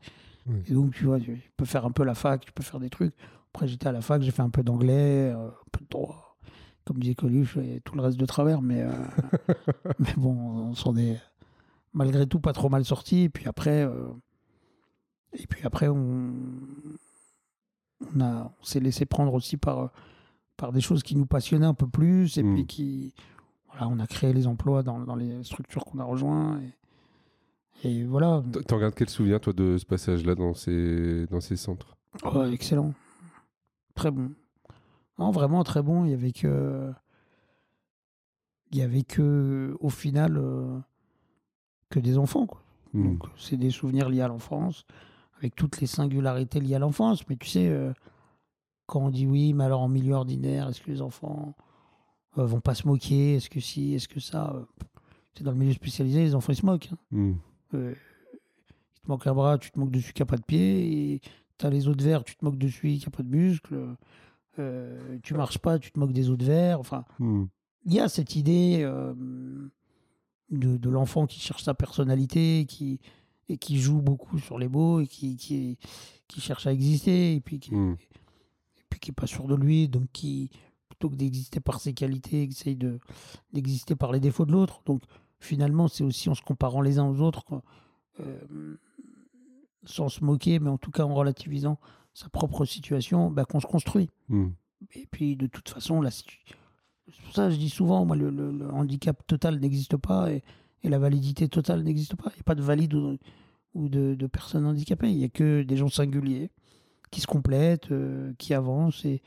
[0.46, 0.62] Oui.
[0.68, 2.90] et donc tu vois, tu peux faire un peu la fac, tu peux faire des
[2.90, 3.14] trucs.
[3.54, 6.24] Après j'étais à la fac, j'ai fait un peu d'anglais, euh, un peu de droit
[6.84, 8.90] comme disait Coluche, et tout le reste de travers, mais, euh,
[9.98, 11.20] mais bon, on s'en est
[11.92, 13.24] malgré tout pas trop mal sorti.
[13.24, 14.06] Et puis après, euh,
[15.32, 16.32] et puis après on,
[18.14, 19.90] on, a, on s'est laissé prendre aussi par,
[20.56, 22.54] par des choses qui nous passionnaient un peu plus, et Mm.
[22.54, 23.14] puis qui,
[23.68, 26.60] voilà, on a créé les emplois dans, dans les structures qu'on a rejoints.
[27.82, 31.56] Et, et voilà, T'en gardes quel souvenir, toi, de ce passage-là dans ces, dans ces
[31.56, 31.96] centres?
[32.24, 32.92] Oh, excellent.
[33.94, 34.30] Très bon.
[35.18, 36.04] Non, vraiment très bon.
[36.04, 36.92] Il y avait que.
[38.70, 40.78] Il y avait que, au final, euh,
[41.90, 42.46] que des enfants.
[42.46, 42.62] Quoi.
[42.92, 43.04] Hmm.
[43.16, 44.84] Donc, c'est des souvenirs liés à l'enfance,
[45.38, 47.26] avec toutes les singularités liées à l'enfance.
[47.28, 47.92] Mais tu sais, euh,
[48.86, 51.54] quand on dit oui, mais alors en milieu ordinaire, est-ce que les enfants
[52.38, 53.36] euh, vont pas se moquer?
[53.36, 54.52] Est-ce que si Est-ce que ça?
[54.54, 54.64] Euh,
[55.36, 56.90] C'est dans le milieu spécialisé, les enfants ils se moquent.
[56.92, 56.98] hein.
[57.12, 57.32] Hmm.
[57.74, 57.94] Euh,
[58.94, 61.14] il te manque un bras, tu te moques dessus qu'il n'y a pas de pied.
[61.14, 61.20] Et
[61.56, 63.96] t'as les autres verres, tu te moques dessus qu'il n'y a pas de muscles.
[64.58, 66.80] Euh, tu marches pas, tu te moques des autres verres.
[66.80, 67.44] Enfin, Hmm.
[67.84, 68.82] il y a cette idée
[70.50, 73.00] de, de l'enfant qui cherche sa personnalité, qui,
[73.48, 75.78] et qui joue beaucoup sur les mots, et qui, qui,
[76.26, 79.88] qui cherche à exister, et puis qui et puis qui n'est pas sûr de lui,
[79.88, 80.50] donc qui,
[80.88, 82.98] plutôt que d'exister par ses qualités, essaye de,
[83.52, 84.82] d'exister par les défauts de l'autre.
[84.86, 85.02] Donc
[85.40, 87.62] finalement, c'est aussi en se comparant les uns aux autres, quoi,
[88.20, 88.76] euh,
[89.84, 91.78] sans se moquer, mais en tout cas en relativisant
[92.14, 94.10] sa propre situation, bah, qu'on se construit.
[94.28, 94.48] Hmm.
[94.94, 96.24] Et puis de toute façon, la c'est
[97.24, 100.42] pour ça que je dis souvent, moi, le, le- le handicap total n'existe pas et,
[100.82, 102.30] et la validité totale n'existe pas.
[102.30, 103.16] Il n'y a pas de valide ou,
[103.74, 105.10] ou de, de personnes handicapées.
[105.10, 106.50] Il n'y a que des gens singuliers
[107.10, 109.04] qui se complètent, euh, qui avancent.
[109.04, 109.22] Et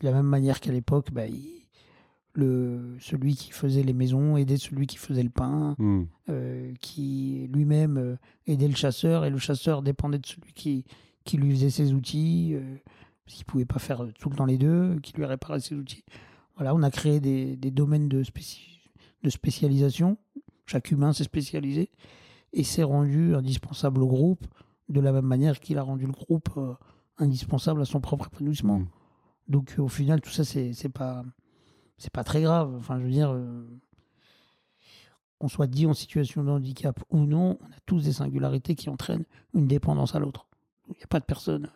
[0.00, 1.52] de la même manière qu'à l'époque, bah, il-
[2.34, 6.04] le, celui qui faisait les maisons aidait celui qui faisait le pain, Hmm.
[6.28, 8.16] euh, qui lui-même euh,
[8.46, 10.84] aidait le chasseur et le chasseur dépendait de celui qui,
[11.24, 12.76] qui lui faisait ses outils, euh,
[13.24, 15.74] parce qu'il ne pouvait pas faire tout le temps les deux, qui lui réparait ses
[15.76, 16.04] outils.
[16.56, 18.90] Voilà, on a créé des, des domaines de, spéci-
[19.22, 20.18] de spécialisation.
[20.66, 21.90] Chaque humain s'est spécialisé
[22.52, 24.46] et s'est rendu indispensable au groupe
[24.88, 26.74] de la même manière qu'il a rendu le groupe euh,
[27.18, 28.80] indispensable à son propre épanouissement.
[28.80, 28.88] Mm.
[29.48, 31.24] Donc au final, tout ça, c'est pas,
[31.98, 32.74] c'est pas très grave.
[32.76, 33.64] Enfin, je veux dire, euh,
[35.38, 38.88] qu'on soit dit en situation de handicap ou non, on a tous des singularités qui
[38.88, 40.46] entraînent une dépendance à l'autre.
[40.88, 41.70] Il n'y a pas de personne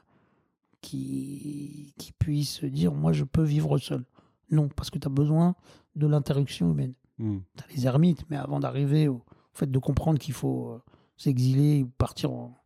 [0.80, 4.04] qui, qui puisse dire moi je peux vivre seul.
[4.50, 5.54] Non, parce que tu as besoin
[5.94, 6.94] de l'interruption humaine.
[7.20, 7.40] Hmm.
[7.56, 9.22] Tu as les ermites, mais avant d'arriver au, au
[9.54, 10.78] fait de comprendre qu'il faut euh,
[11.16, 12.56] s'exiler ou partir en,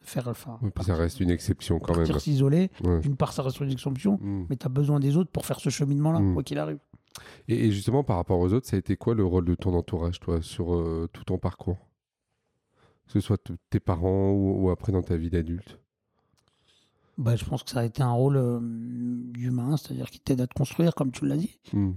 [0.00, 2.06] faire enfin ça reste une exception quand même.
[2.06, 3.00] partir s'isoler, Ouais.
[3.00, 4.44] d'une part ça reste une exception, Hmm.
[4.50, 6.34] mais tu as besoin des autres pour faire ce cheminement-là, Mm.
[6.34, 6.78] quoi qu'il arrive.
[7.48, 9.72] Et, et justement, par rapport aux autres, ça a été quoi le rôle de ton
[9.74, 11.78] entourage, toi, sur euh, tout ton parcours?
[13.06, 13.40] Que ce soit
[13.70, 15.78] tes parents ou, ou après dans ta vie d'adulte?
[17.16, 18.58] Bah, je pense que ça a été un rôle euh,
[19.38, 21.60] humain, c'est-à-dire qui t'aide à te construire, comme tu l'as dit.
[21.72, 21.92] Hmm.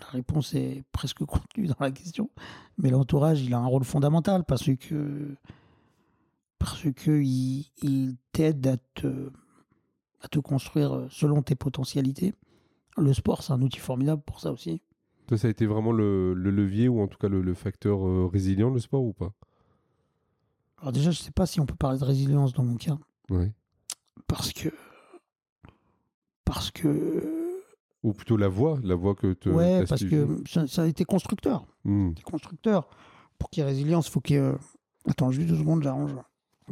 [0.00, 2.30] La réponse est presque contenue dans la question.
[2.78, 5.34] Mais l'entourage, il a un rôle fondamental parce que,
[6.58, 9.30] parce que il, il t'aide à te,
[10.20, 12.34] à te construire selon tes potentialités.
[12.96, 14.80] Le sport, c'est un outil formidable pour ça aussi.
[15.28, 18.06] Toi, ça a été vraiment le, le levier ou en tout cas le, le facteur
[18.06, 19.32] euh, résilient, le sport ou pas?
[20.80, 22.96] Alors déjà, je sais pas si on peut parler de résilience dans mon cas,
[23.30, 23.52] Ouais.
[24.26, 24.70] parce que,
[26.44, 27.47] parce que,
[28.04, 29.48] Ou plutôt la voix, la voix que te.
[29.48, 31.66] ouais, parce que ça, ça a été constructeur.
[31.84, 32.12] Hmm.
[32.12, 32.88] Des constructeurs.
[33.38, 34.42] Pour qu'il y ait résilience, il faut qu'il y ait.
[34.42, 34.56] euh,
[35.08, 36.12] Attends, juste deux secondes, j'arrange.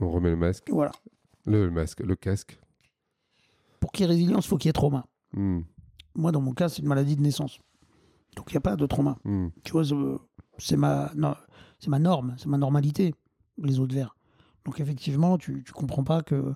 [0.01, 0.68] On remet le masque.
[0.70, 0.93] Voilà.
[1.47, 2.61] Le masque, le casque.
[3.81, 5.07] Pour qu'il y ait résilience, il faut qu'il y ait trauma.
[5.33, 5.61] Hmm.
[6.14, 7.59] Moi, dans mon cas, c'est une maladie de naissance.
[8.37, 9.16] Donc, il n'y a pas de trauma.
[9.24, 9.49] Hmm.
[9.64, 9.95] Tu vois, c'est-
[10.59, 11.35] c'est ma, non,
[11.79, 13.14] c'est ma norme, c'est ma normalité,
[13.59, 14.16] les autres verts.
[14.64, 16.55] Donc, effectivement, tu ne comprends pas que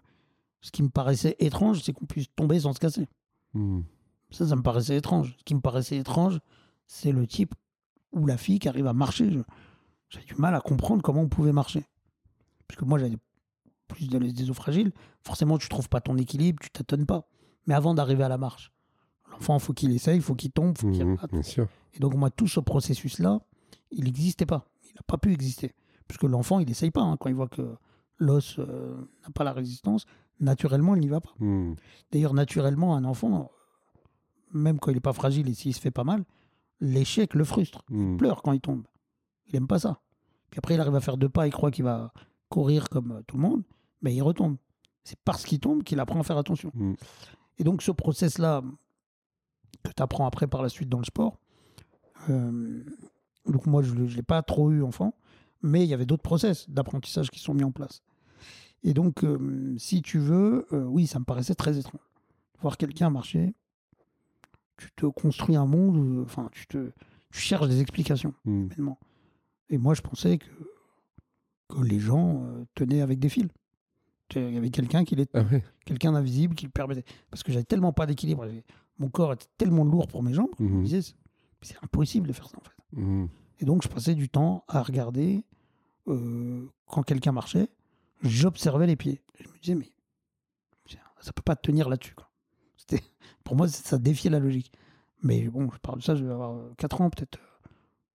[0.60, 3.08] ce qui me paraissait étrange, c'est qu'on puisse tomber sans se casser.
[3.54, 3.80] Hmm.
[4.30, 5.34] Ça, ça me paraissait étrange.
[5.38, 6.38] Ce qui me paraissait étrange,
[6.86, 7.54] c'est le type
[8.12, 9.30] ou la fille qui arrive à marcher.
[10.08, 11.84] J'ai du mal à comprendre comment on pouvait marcher.
[12.68, 13.16] Parce que moi, j'avais
[13.88, 14.92] plus de des os fragiles.
[15.22, 17.28] Forcément, tu trouves pas ton équilibre, tu tâtonnes pas.
[17.66, 18.72] Mais avant d'arriver à la marche,
[19.32, 21.30] l'enfant, il faut qu'il essaye, il faut qu'il tombe, il faut qu'il Mhm, rate.
[21.32, 21.68] Bien sûr.
[21.94, 23.40] Et donc, moi, tout ce processus-là,
[23.90, 24.66] il n'existait pas.
[24.84, 25.74] Il n'a pas pu exister.
[26.08, 27.02] Puisque l'enfant, il n'essaye pas.
[27.02, 27.16] hein.
[27.16, 27.74] Quand il voit que
[28.18, 30.04] l'os euh, n'a pas la résistance,
[30.40, 31.34] naturellement, il n'y va pas.
[31.40, 31.74] Hmm.
[32.12, 33.50] D'ailleurs, naturellement, un enfant,
[34.53, 36.24] même quand il n'est pas fragile et s'il se fait pas mal,
[36.80, 37.84] l'échec le frustre.
[37.88, 38.12] Hmm.
[38.12, 38.84] Il pleure quand il tombe.
[39.46, 40.01] Il aime pas ça.
[40.51, 42.12] Puis après, il arrive à faire deux pas, il croit qu'il va
[42.48, 43.62] courir comme euh, tout le monde,
[44.03, 44.57] mais il retombe.
[45.05, 46.72] C'est parce qu'il tombe qu'il apprend à faire attention.
[46.74, 46.94] Hmm.
[47.59, 48.62] Et donc, ce process-là,
[49.82, 51.38] que tu apprends après par la suite dans le sport,
[52.28, 52.84] euh,
[53.46, 55.14] donc moi, je ne l'ai pas trop eu enfant,
[55.62, 58.03] mais il y avait d'autres process d'apprentissage qui sont mis en place.
[58.82, 62.01] Et donc, euh, si tu veux, euh, oui, ça me paraissait très étrange.
[62.61, 63.55] Voir quelqu'un marcher,
[64.80, 66.90] tu te construis un monde, où, enfin, tu, te,
[67.30, 68.98] tu cherches des explications, humainement.
[69.68, 70.46] Et moi, je pensais que,
[71.68, 73.46] que les gens euh, tenaient avec des fils.
[74.36, 75.62] Il y avait quelqu'un qui les Ah ouais.
[75.84, 77.04] quelqu'un d'invisible qui le permettait.
[77.30, 78.46] Parce que j'avais tellement pas d'équilibre,
[78.98, 80.82] mon corps était tellement lourd pour mes jambes, je me Mhm.
[80.84, 81.14] disais,
[81.62, 83.00] c'est impossible de faire ça en fait.
[83.00, 83.26] Hmm.
[83.58, 85.44] Et donc je passais du temps à regarder
[86.08, 87.68] euh, quand quelqu'un marchait,
[88.22, 89.20] j'observais les pieds.
[89.40, 89.90] Je me disais, mais
[91.20, 92.14] ça peut pas tenir là-dessus.
[92.76, 93.02] C'était-
[93.51, 94.70] Pour moi, ça défiait la logique.
[95.24, 97.68] Mais bon, je parle de ça, je vais avoir 4 ans, peut-être euh,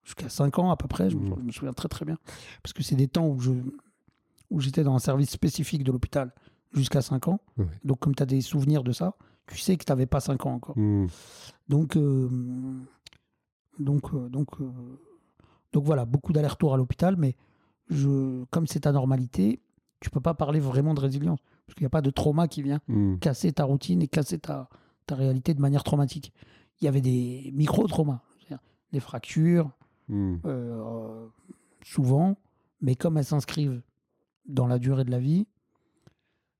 [0.03, 1.35] jusqu'à 5 ans à peu près, je, me- Mhm.
[1.39, 2.17] je me souviens très très bien.
[2.63, 3.51] Parce que c'est des temps où je
[4.49, 6.33] où j'étais dans un service spécifique de l'hôpital
[6.71, 7.39] jusqu'à 5 ans.
[7.83, 9.15] Donc comme tu as des souvenirs de ça,
[9.47, 10.77] tu sais que tu n'avais pas 5 ans encore.
[10.77, 11.07] Hmm.
[11.67, 12.29] Donc, euh,
[13.79, 14.71] donc, euh, donc, euh,
[15.73, 17.35] donc voilà, beaucoup d'allers-retours à l'hôpital, mais
[17.89, 19.59] je, comme c'est ta normalité,
[19.99, 21.39] tu peux pas parler vraiment de résilience.
[21.65, 23.17] Parce qu'il n'y a pas de trauma qui vient Hmm.
[23.17, 24.69] casser ta routine et casser ta,
[25.05, 26.33] ta réalité de manière traumatique.
[26.81, 28.21] Il y avait des micro-traumas,
[28.91, 29.71] des fractures,
[30.07, 30.35] Hmm.
[30.45, 31.27] euh,
[31.83, 32.37] souvent,
[32.79, 33.81] mais comme elles s'inscrivent
[34.45, 35.47] dans la durée de la vie,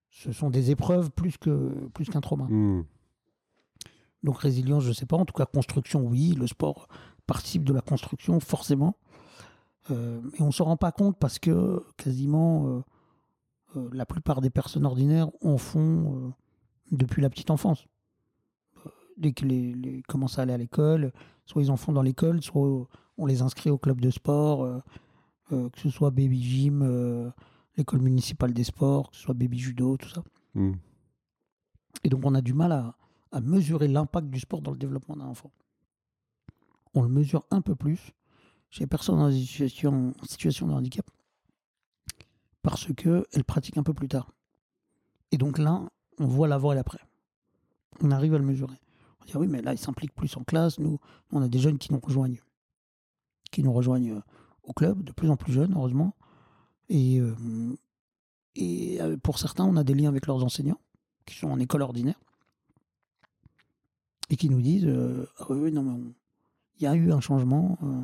[0.09, 2.45] ce sont des épreuves plus que plus qu'un trauma.
[2.45, 2.85] Hmm.
[4.23, 5.17] Donc résilience, je ne sais pas.
[5.17, 6.33] En tout cas, construction, oui.
[6.33, 6.87] Le sport
[7.27, 8.97] participe de la construction, forcément.
[9.91, 12.81] Euh, et on ne s'en rend pas compte parce que quasiment euh,
[13.75, 16.33] euh, la plupart des personnes ordinaires en font
[16.91, 17.85] depuis la petite enfance.
[19.17, 21.13] Dès qu'ils commencent à aller à l'école,
[21.45, 22.87] soit ils en font dans l'école, soit
[23.17, 24.79] on les inscrit au club de sport, euh,
[25.51, 27.29] euh, que ce soit baby gym, euh,
[27.77, 30.23] l'école municipale des sports, que ce soit baby judo, tout ça.
[30.53, 30.73] Hmm.
[32.03, 32.95] Et donc, on a du mal à,
[33.31, 35.51] à mesurer l'impact du sport dans le développement d'un enfant.
[36.93, 38.11] On le mesure un peu plus
[38.69, 41.05] chez les personnes en situation, en situation de handicap
[42.65, 44.31] parce qu'elles pratiquent un peu plus tard.
[45.31, 45.83] Et donc là,
[46.17, 46.97] on voit l'avant et l'après.
[48.01, 48.79] On arrive à le mesurer.
[49.25, 50.79] On dit oui, mais là, ils s'impliquent plus en classe.
[50.79, 50.99] Nous,
[51.31, 52.39] on a des jeunes qui nous rejoignent,
[53.51, 54.21] qui nous rejoignent euh,
[54.63, 56.13] au club, de plus en plus jeunes, heureusement.
[56.89, 57.33] Et, euh,
[58.55, 60.79] et euh, pour certains, on a des liens avec leurs enseignants
[61.25, 62.19] qui sont en école ordinaire.
[64.29, 65.99] et qui nous disent euh, ah oui, oui, non, mais
[66.79, 68.01] il y a eu un changement euh,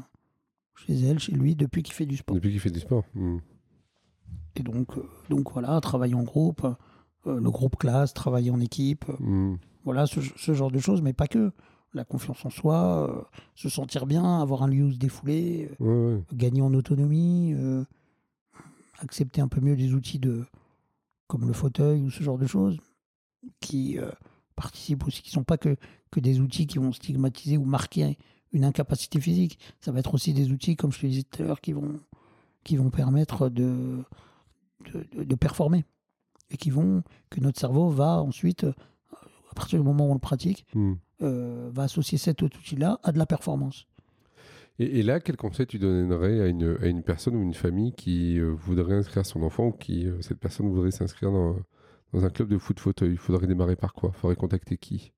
[0.75, 2.35] chez elle, chez lui, depuis qu'il fait du sport.
[2.35, 3.03] Depuis qu'il fait du sport.
[3.13, 3.37] Hmm.
[4.55, 6.65] Et donc, euh, donc voilà, travailler en groupe,
[7.25, 9.55] le groupe classe, travailler en équipe, Hmm.
[9.83, 11.51] Voilà, ce, ce genre de choses, mais pas que.
[11.93, 13.21] La confiance en soi, euh,
[13.53, 16.23] se sentir bien, avoir un lieu où se défouler, euh, Ouais, ouais.
[16.31, 17.83] gagner en autonomie, euh,
[18.99, 20.45] accepter un peu mieux des outils de,
[21.27, 22.79] comme le fauteuil ou ce genre de choses,
[23.59, 23.97] qui
[24.55, 25.75] participent aussi, qui ne sont pas que,
[26.11, 28.17] que des outils qui vont stigmatiser ou marquer
[28.53, 29.59] une incapacité physique.
[29.81, 31.99] Ça va être aussi des outils, comme je te disais tout à l'heure, qui vont,
[32.63, 34.03] qui vont permettre de,
[35.13, 35.83] de, performer
[36.49, 38.65] et qui vont que notre cerveau va ensuite,
[39.51, 40.93] à partir du moment où on le pratique, Hmm.
[41.21, 43.85] euh, va associer cet outil-là à de la performance.
[44.79, 47.93] Et, et là, quel conseil tu donnerais à une, à une personne ou une famille
[47.93, 51.57] qui euh, voudrait inscrire son enfant ou qui, euh, cette personne voudrait s'inscrire dans,
[52.13, 54.11] dans un club de foot fauteuil Il faudrait démarrer par quoi?
[54.15, 55.11] Il faudrait contacter qui?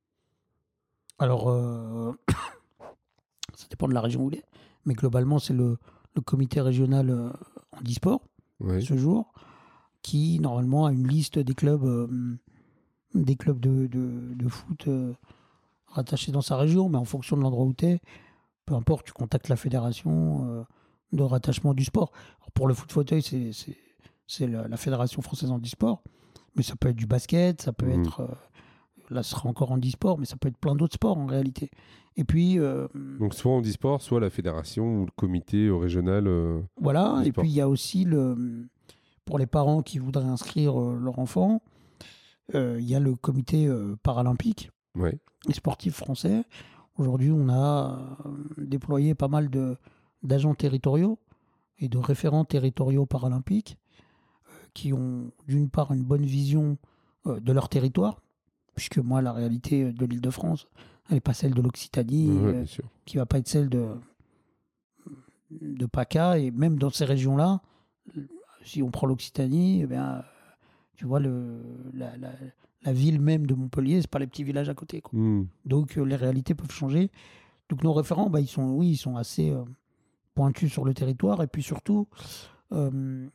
[1.20, 1.48] Alors,
[3.54, 4.46] ça dépend de la région où il est,
[4.86, 5.78] mais globalement, c'est le,
[6.16, 7.34] le comité régional
[7.72, 8.22] handisport,
[8.60, 8.82] Ouais.
[8.82, 9.32] ce jour,
[10.02, 11.84] qui normalement a une liste des clubs,
[13.14, 15.14] des clubs de, de- de foot euh,
[15.88, 18.00] rattachés dans sa région, mais en fonction de l'endroit où tu es,
[18.66, 20.64] peu importe, tu contactes la fédération euh,
[21.12, 22.12] de rattachement du sport.
[22.40, 23.78] Alors, pour le foot fauteuil, c'est- c'est
[24.26, 26.02] c'est la, la fédération française handisport,
[26.56, 28.02] mais ça peut être du basket, ça peut Mhm.
[28.06, 28.20] être.
[28.22, 28.28] euh,
[29.10, 31.70] là, ce sera encore handisport, mais ça peut être plein d'autres sports en réalité.
[32.16, 32.58] Et puis,
[33.20, 36.28] Donc soit handisport, soit la fédération ou le comité régional.
[36.80, 37.42] Voilà, et sport.
[37.44, 38.66] puis il y a aussi le,
[39.26, 41.62] pour les parents qui voudraient inscrire leur enfant,
[42.54, 45.18] il y a le comité euh, paralympique Ouais.
[45.50, 46.44] et sportif français.
[46.98, 49.78] Aujourd'hui, on a euh, déployé pas mal de-
[50.22, 51.18] d'agents territoriaux
[51.80, 53.78] et de référents territoriaux paralympiques
[54.48, 56.78] euh, qui ont d'une part une bonne vision
[57.26, 58.22] euh, de leur territoire,
[58.76, 60.68] puisque moi, la réalité de l'île de France,
[61.10, 62.66] elle n'est pas celle de l'Occitanie, Ouais, euh,
[63.06, 63.88] qui va pas être celle de,
[65.52, 66.38] de PACA.
[66.40, 67.62] Et même dans ces régions-là,
[68.64, 70.24] si on prend l'Occitanie, eh bien,
[70.96, 71.62] tu vois, le,
[71.94, 72.34] la, la-
[72.86, 75.00] la ville même de Montpellier, c'est pas les petits villages à côté.
[75.02, 75.18] quoi.
[75.18, 75.48] Hmm.
[75.66, 77.10] Donc euh, les réalités peuvent changer.
[77.70, 79.64] Donc nos référents, bah, ils sont, oui, ils sont assez euh,
[80.36, 81.42] pointus sur le territoire.
[81.42, 82.08] Et puis surtout,
[82.74, 83.28] euh,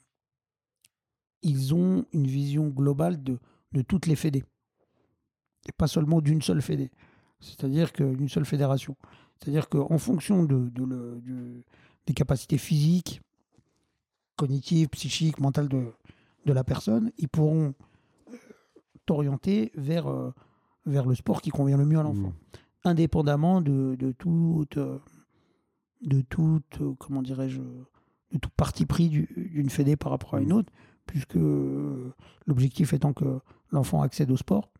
[1.42, 3.38] ils ont une vision globale de,
[3.72, 4.44] de toutes les fédés.
[5.66, 6.90] Et pas seulement d'une seule fédé.
[7.40, 8.96] C'est-à-dire qu'une seule fédération.
[9.38, 11.62] C'est-à-dire qu'en fonction de, de le-
[12.06, 13.20] des capacités physiques,
[14.36, 15.92] cognitives, psychiques, mentales de,
[16.48, 17.74] de la personne, ils pourront
[18.32, 18.36] euh,
[19.06, 20.32] t'orienter vers, euh,
[20.86, 22.88] vers le sport qui convient le mieux à l'enfant Hmm.
[22.88, 24.98] indépendamment de, de toute, euh,
[26.02, 30.50] de toute, comment dirais-je, de tout parti pris du- d'une fédé par rapport à une
[30.52, 30.56] Mhm.
[30.58, 30.72] autre,
[31.06, 31.36] puisque
[32.46, 33.40] l'objectif étant que
[33.72, 34.70] l'enfant accède au sport,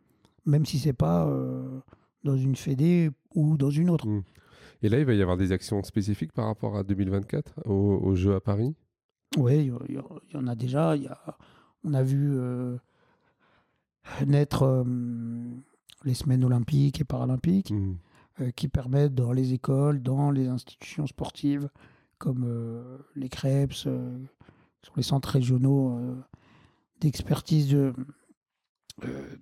[0.46, 1.80] même si c'est pas euh,
[2.24, 4.06] dans une fédé ou dans une autre.
[4.06, 4.22] Hmm.
[4.82, 8.14] Et là, il va y avoir des actions spécifiques par rapport à 2024 au- aux
[8.14, 8.74] Jeux à Paris?
[9.36, 10.96] Oui, il y, y en a déjà.
[10.96, 11.36] il Y a,
[11.84, 12.76] on a vu euh,
[14.26, 14.84] naître euh,
[16.04, 17.70] les semaines olympiques et paralympiques.
[17.70, 17.96] Hmm.
[18.40, 21.68] euh, qui permettent dans les écoles, dans les institutions sportives,
[22.18, 23.88] comme les CREPS,
[24.82, 26.00] sur les centres régionaux
[27.00, 27.92] d'expertise de,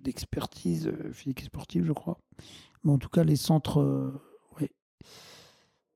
[0.03, 2.19] d'expertise physique et sportive, je crois.
[2.83, 4.13] Mais en tout cas, les centres,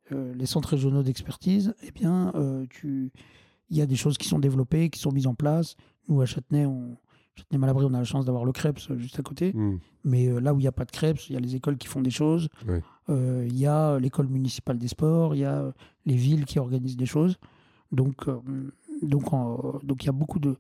[0.10, 2.34] les centres régionaux d'expertise, eh bien,
[2.72, 3.12] tu,
[3.72, 5.76] il y a des choses qui sont développées, qui sont mises en place.
[6.08, 6.98] Nous, à Châtenay, on,
[7.36, 9.54] Châtenay-Malabry, on a la chance d'avoir le CREPS euh, juste à côté.
[9.54, 9.78] Hmm.
[10.04, 11.78] Mais euh, là où il n'y a pas de crêpes, il y a les écoles
[11.78, 12.50] qui font des choses.
[13.10, 15.74] Euh, Il y a l'école municipale des sports, il y a
[16.06, 17.38] les villes qui organisent des choses.
[17.92, 18.40] Donc, euh,
[19.02, 20.56] donc, en- donc il y a beaucoup de,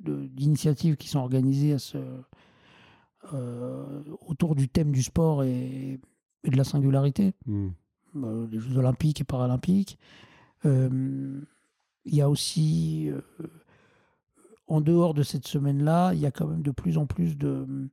[0.00, 1.98] d'initiatives qui sont organisées à ce,
[4.28, 5.98] autour du thème du sport et,
[6.44, 7.32] et de la singularité.
[7.46, 7.68] Hmm.
[8.16, 9.98] Euh, les Jeux olympiques et paralympiques.
[10.64, 11.44] Il
[12.06, 13.10] y a aussi,
[14.68, 17.88] en dehors de cette semaine-là, il y a quand même de plus en plus de...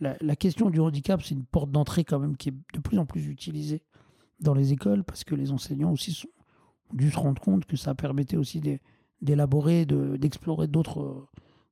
[0.00, 2.98] La, la question du handicap, c'est une porte d'entrée quand même qui est de plus
[2.98, 3.82] en plus utilisée
[4.40, 6.28] dans les écoles parce que les enseignants aussi sont,
[6.92, 8.80] ont dû se rendre compte que ça permettait aussi d'é-
[9.22, 11.28] d'élaborer, de- d'explorer d'autres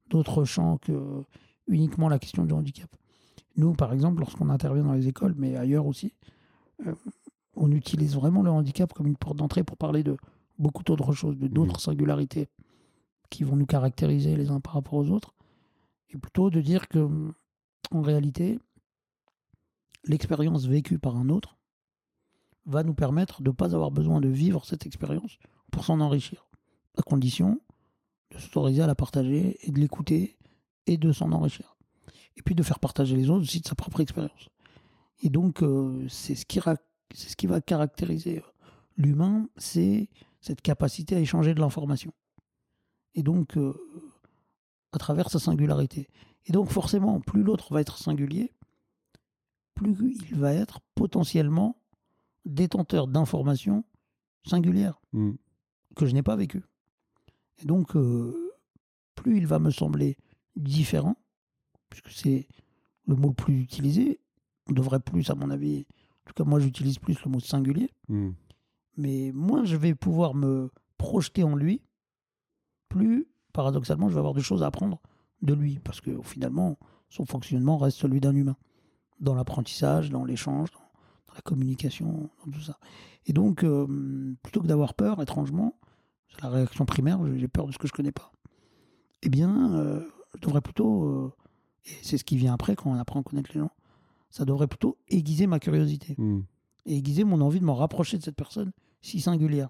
[0.09, 1.25] d'autres champs que
[1.67, 2.89] uniquement la question du handicap.
[3.57, 6.13] Nous, par exemple, lorsqu'on intervient dans les écoles, mais ailleurs aussi,
[6.87, 6.95] euh,
[7.57, 10.17] on utilise vraiment le handicap comme une porte d'entrée pour parler de
[10.59, 12.49] beaucoup d'autres choses, de d'autres singularités
[13.33, 15.35] qui vont nous caractériser les uns par rapport aux autres,
[16.11, 17.09] et plutôt de dire que,
[17.91, 18.59] en réalité,
[20.05, 21.57] l'expérience vécue par un autre
[22.67, 25.39] va nous permettre de ne pas avoir besoin de vivre cette expérience
[25.71, 26.47] pour s'en enrichir,
[26.99, 27.59] à condition
[28.31, 30.37] de s'autoriser à la partager et de l'écouter
[30.87, 31.77] et de s'en enrichir.
[32.37, 34.51] Et puis de faire partager les autres aussi de sa propre expérience.
[35.23, 36.61] Et donc, euh, c'est ce, qui
[37.15, 38.43] c'est ce qui va caractériser
[38.97, 40.11] l'humain, c'est
[40.41, 42.13] cette capacité à échanger de l'information.
[43.15, 43.75] Et donc, euh,
[44.93, 46.09] à travers sa singularité.
[46.47, 48.53] Et donc, forcément, plus l'autre va être singulier,
[49.75, 49.97] plus
[50.31, 51.77] il va être potentiellement
[52.45, 53.85] détenteur d'informations
[54.45, 55.33] singulières Mm.
[55.95, 56.65] que je n'ai pas vécues.
[57.63, 58.53] Et donc, euh,
[59.15, 60.17] plus il va me sembler
[60.57, 61.17] différent,
[61.91, 62.49] puisque c'est
[63.07, 64.19] le mot le plus utilisé,
[64.69, 65.87] on devrait plus, à mon avis,
[66.25, 68.31] en tout cas moi j'utilise plus le mot singulier, Mm.
[68.97, 71.83] mais moins je vais pouvoir me projeter en lui,
[72.93, 75.01] plus paradoxalement je vais avoir des choses à apprendre
[75.43, 76.79] de lui, parce que finalement
[77.09, 78.57] son fonctionnement reste celui d'un humain,
[79.21, 80.79] dans l'apprentissage, dans l'échange, dans,
[81.29, 82.79] dans la communication, dans tout ça.
[83.27, 85.79] Et donc, euh, plutôt que d'avoir peur, étrangement,
[86.31, 88.33] c'est la réaction primaire, j'ai peur de ce que je connais pas,
[89.23, 90.01] eh bien, euh,
[90.35, 91.33] je devrais plutôt, euh,
[91.85, 93.73] et c'est ce qui vient après quand on apprend à connaître les gens,
[94.31, 96.41] ça devrait plutôt aiguiser ma curiosité Mm.
[96.87, 98.73] et aiguiser mon envie de m'en rapprocher de cette personne
[99.03, 99.69] si singulière.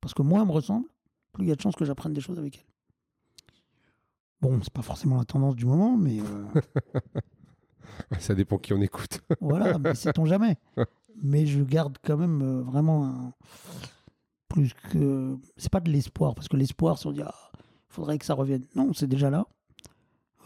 [0.00, 0.86] Parce que moins elle me ressemble,
[1.32, 2.64] plus il y a de chances que j'apprenne des choses avec elle.
[4.40, 6.60] Bon, c'est pas forcément la tendance du moment, mais euh,
[8.18, 9.20] Ça dépend qui on écoute.
[9.40, 10.56] voilà, mais sait-on jamais.
[11.22, 13.32] Mais je garde quand même euh, vraiment un-
[14.48, 15.36] plus que.
[15.56, 17.34] C'est pas de l'espoir, parce que l'espoir, c'est on dit, ah,
[17.88, 18.64] faudrait que ça revienne.
[18.74, 19.46] Non, c'est déjà là.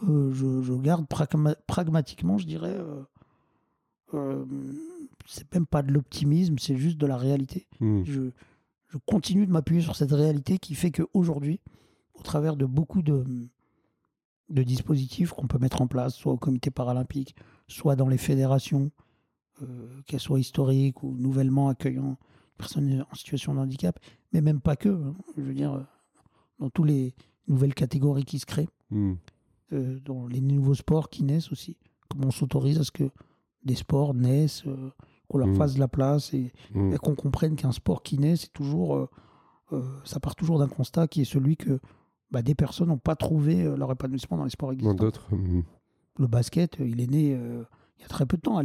[0.07, 2.75] Euh, je, je garde pragma- pragmatiquement, je dirais.
[2.77, 3.01] euh,
[4.13, 4.45] euh,
[5.25, 7.67] c'est même pas de l'optimisme, c'est juste de la réalité.
[7.79, 8.03] Mm.
[8.05, 8.21] je,
[8.89, 11.59] je continue de m'appuyer sur cette réalité qui fait qu'aujourd'hui,
[12.13, 13.23] au travers de beaucoup de,
[14.49, 17.35] de dispositifs qu'on peut mettre en place, soit au comité paralympique,
[17.67, 18.91] soit dans les fédérations,
[19.61, 22.17] euh, qu'elles soient historiques ou nouvellement accueillant
[22.57, 23.99] personnes en situation de handicap,
[24.33, 25.15] mais même pas que, hein.
[25.35, 25.83] je veux dire, euh,
[26.59, 27.13] dans toutes les
[27.47, 29.13] nouvelles catégories qui se créent, Mm.
[29.73, 31.75] euh, dans les nouveaux sports qui naissent aussi,
[32.09, 33.09] comment on s'autorise à ce que
[33.63, 34.91] des sports naissent, euh,
[35.29, 35.55] qu'on leur Mm.
[35.55, 36.93] fasse de la place et, Mm.
[36.93, 39.09] et qu'on comprenne qu'un sport qui naît, c'est toujours, euh,
[39.73, 41.79] euh, ça part toujours d'un constat qui est celui que
[42.31, 44.93] bah, des personnes n'ont pas trouvé euh, leur épanouissement dans les sports Dans existants.
[44.95, 45.33] d'autres.
[45.35, 45.63] mm.
[46.19, 47.63] Le basket, il est né euh,
[47.97, 48.61] il y a très peu de temps,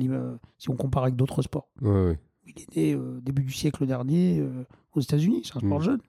[0.58, 1.68] si on compare avec d'autres sports.
[1.80, 2.18] Ouais, ouais.
[2.44, 4.44] Il est né euh, début du siècle dernier
[4.94, 6.00] aux États-Unis, c'est un sport jeune.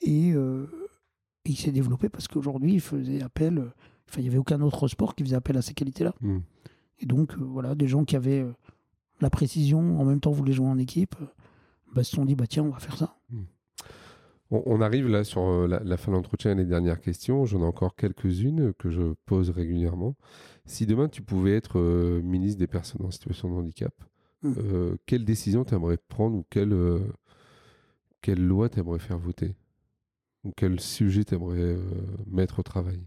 [0.00, 0.34] Et, et
[1.44, 3.58] il s'est développé parce qu'aujourd'hui, il faisait appel,
[4.08, 6.14] enfin, il n'y avait aucun autre sport qui faisait appel à ces qualités-là.
[7.00, 8.46] Et donc, voilà, des gens qui avaient
[9.20, 11.26] la précision, en même temps voulaient jouer en équipe, euh,
[11.94, 13.16] bah, se sont dit, bah tiens, on va faire ça.
[14.50, 17.44] On, on arrive là sur euh, la, la fin de l'entretien et les dernières questions.
[17.46, 20.14] J'en ai encore quelques-unes que je pose régulièrement.
[20.66, 23.94] Si demain tu pouvais être euh, ministre des personnes en situation de handicap,
[24.42, 24.52] Mm.
[24.58, 27.00] euh, quelle décision tu aimerais prendre ou quelle, euh,
[28.20, 29.56] quelle loi tu aimerais faire voter?
[30.44, 31.76] Ou quel sujet tu aimerais
[32.26, 33.02] mettre au travail?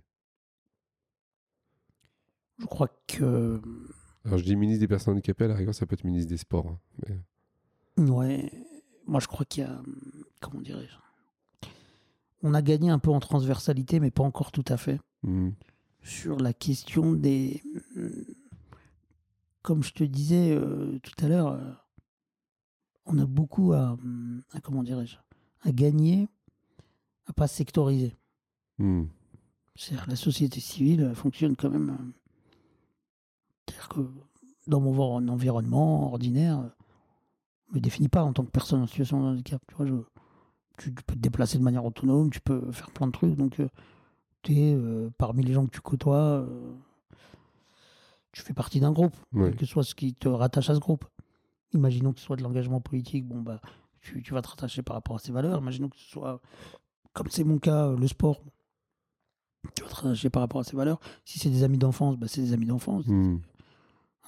[2.58, 3.62] Je crois que.
[4.30, 6.38] Alors je dis ministre des personnes handicapées, à la rigueur ça peut être ministre des
[6.38, 6.68] sports.
[6.68, 6.80] hein,
[7.98, 8.52] mais- Ouais.
[9.08, 9.82] Moi, je crois qu'il y a.
[10.40, 10.96] Comment dirais-je
[12.44, 15.00] On a gagné un peu en transversalité, mais pas encore tout à fait.
[15.24, 15.50] Mm.
[16.04, 17.62] Sur la question des.
[19.64, 21.72] Comme je te disais euh, tout à l'heure, euh,
[23.06, 23.98] on a beaucoup à.
[24.54, 25.18] à comment dirais-je
[25.64, 26.28] À gagner,
[27.26, 28.16] à pas sectoriser.
[28.78, 29.06] Mm.
[29.76, 32.14] C'est-à-dire la société civile elle fonctionne quand même.
[33.70, 36.70] Euh, C'est-à-dire que dans mon env- environnement ordinaire, euh,
[37.70, 39.62] je me définis pas en tant que personne en situation de handicap.
[39.68, 39.94] Tu, vois, je,
[40.78, 43.36] tu, tu peux te déplacer de manière autonome, tu peux faire plein de trucs.
[43.36, 43.62] Donc,
[44.42, 44.78] tu es
[45.18, 46.18] parmi les gens que tu côtoies,
[46.48, 46.74] euh,
[48.32, 49.16] tu fais partie d'un groupe,
[49.50, 51.06] quel que soit ce qui te rattache à ce groupe.
[51.74, 53.60] Imaginons que ce soit de l'engagement politique, bon, bah,
[54.02, 55.60] tu, tu vas te rattacher par rapport à ces valeurs.
[55.60, 56.42] Imaginons que ce soit,
[57.14, 58.42] comme c'est mon cas, euh, le sport.
[59.76, 61.00] Tu vas te rattacher par rapport à ces valeurs.
[61.26, 63.06] Si c'est des amis d'enfance, bah, c'est des amis d'enfance.
[63.08, 63.40] Mm.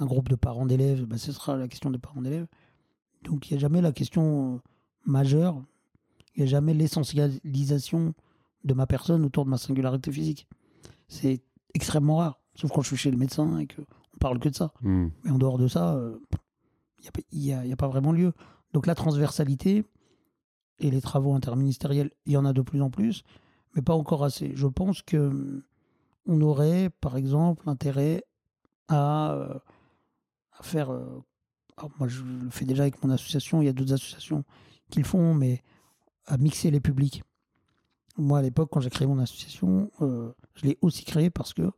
[0.02, 2.47] Un groupe de parents d'élèves, bah, ce sera la question des parents d'élèves.
[3.24, 4.58] Donc il n'y a jamais la question euh,
[5.06, 5.62] majeure,
[6.36, 8.14] il n'y a jamais l'essentialisation
[8.64, 10.47] de ma personne autour de ma singularité physique.
[11.08, 11.43] C'est
[11.74, 13.86] extrêmement rare, sauf quand je suis chez le médecin et qu'on
[14.20, 14.74] parle que de ça.
[14.82, 15.08] Mm.
[15.24, 16.18] Mais en dehors de ça, euh,
[17.32, 18.34] il n'y a, a pas vraiment lieu.
[18.74, 19.86] Donc la transversalité
[20.80, 23.24] et les travaux interministériels, il y en a de plus en plus,
[23.76, 24.54] mais pas encore assez.
[24.56, 25.62] Je pense que hum,
[26.26, 28.24] on aurait, par exemple, intérêt
[28.88, 29.60] à, euh,
[30.58, 30.91] à faire.
[30.91, 31.24] euh,
[31.78, 33.62] alors moi, je le fais déjà avec mon association.
[33.62, 34.43] Il y a d'autres associations
[34.89, 35.64] qui le font, mais
[36.26, 37.24] à mixer les publics.
[38.18, 41.72] Moi, à l'époque, quand j'ai créé mon association, euh, je l'ai aussi créé parce que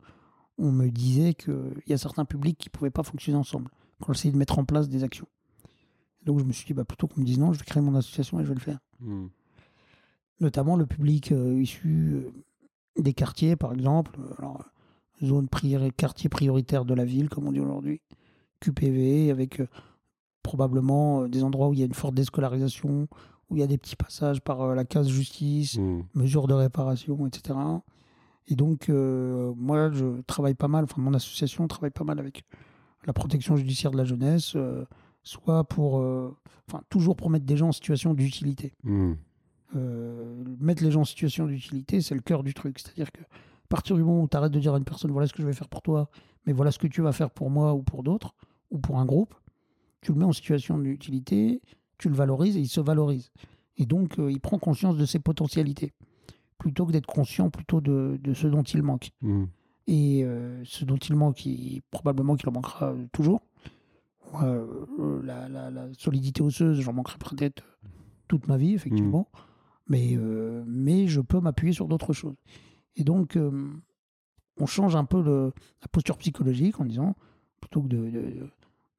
[0.57, 3.69] on me disait qu'il y a certains publics qui ne pouvaient pas fonctionner ensemble
[4.01, 5.27] quand j'essayais de mettre en place des actions.
[6.23, 7.95] Donc je me suis dit, bah, plutôt qu'on me dise non, je vais créer mon
[7.95, 8.79] association et je vais le faire.
[8.99, 9.27] Mm.
[10.39, 12.31] Notamment le public euh, issu euh,
[13.01, 14.65] des quartiers, par exemple, alors,
[15.23, 18.01] zone priori- quartier prioritaire de la ville, comme on dit aujourd'hui,
[18.63, 19.67] QPV, avec euh,
[20.41, 23.07] probablement euh, des endroits où il y a une forte déscolarisation,
[23.49, 26.01] où il y a des petits passages par euh, la case justice, Hmm.
[26.13, 27.59] mesures de réparation, etc.
[28.47, 32.43] Et donc, euh, moi, je travaille pas mal, enfin, mon association travaille pas mal avec
[33.05, 34.85] la protection judiciaire de la jeunesse, euh,
[35.23, 36.35] soit pour, euh,
[36.67, 38.73] enfin, toujours pour mettre des gens en situation d'utilité.
[39.75, 42.79] Euh, mettre les gens en situation d'utilité, c'est le cœur du truc.
[42.79, 45.25] C'est-à-dire que à partir du moment où tu arrêtes de dire à une personne, voilà
[45.27, 46.09] ce que je vais faire pour toi,
[46.45, 48.35] mais voilà ce que tu vas faire pour moi ou pour d'autres,
[48.73, 49.33] ou pour un groupe,
[50.01, 51.61] tu le mets en situation d'utilité,
[51.97, 53.31] tu le valorises et il se valorise.
[53.77, 55.93] Et donc, euh, il prend conscience de ses potentialités,
[56.57, 59.11] plutôt que d'être conscient plutôt de, de ce dont il manque.
[59.21, 59.45] Hmm.
[59.87, 63.41] Et euh, ce dont il manque, il- probablement qu'il en manquera euh, toujours.
[64.41, 67.63] Euh, la, la- la solidité osseuse, j'en manquerai peut-être
[68.27, 69.29] toute ma vie, effectivement.
[69.87, 72.35] Mais, euh, mais je peux m'appuyer sur d'autres choses.
[72.95, 73.37] Et donc,
[74.57, 75.51] on change un peu le-
[75.81, 77.15] la posture psychologique en disant,
[77.59, 78.49] plutôt que de, de,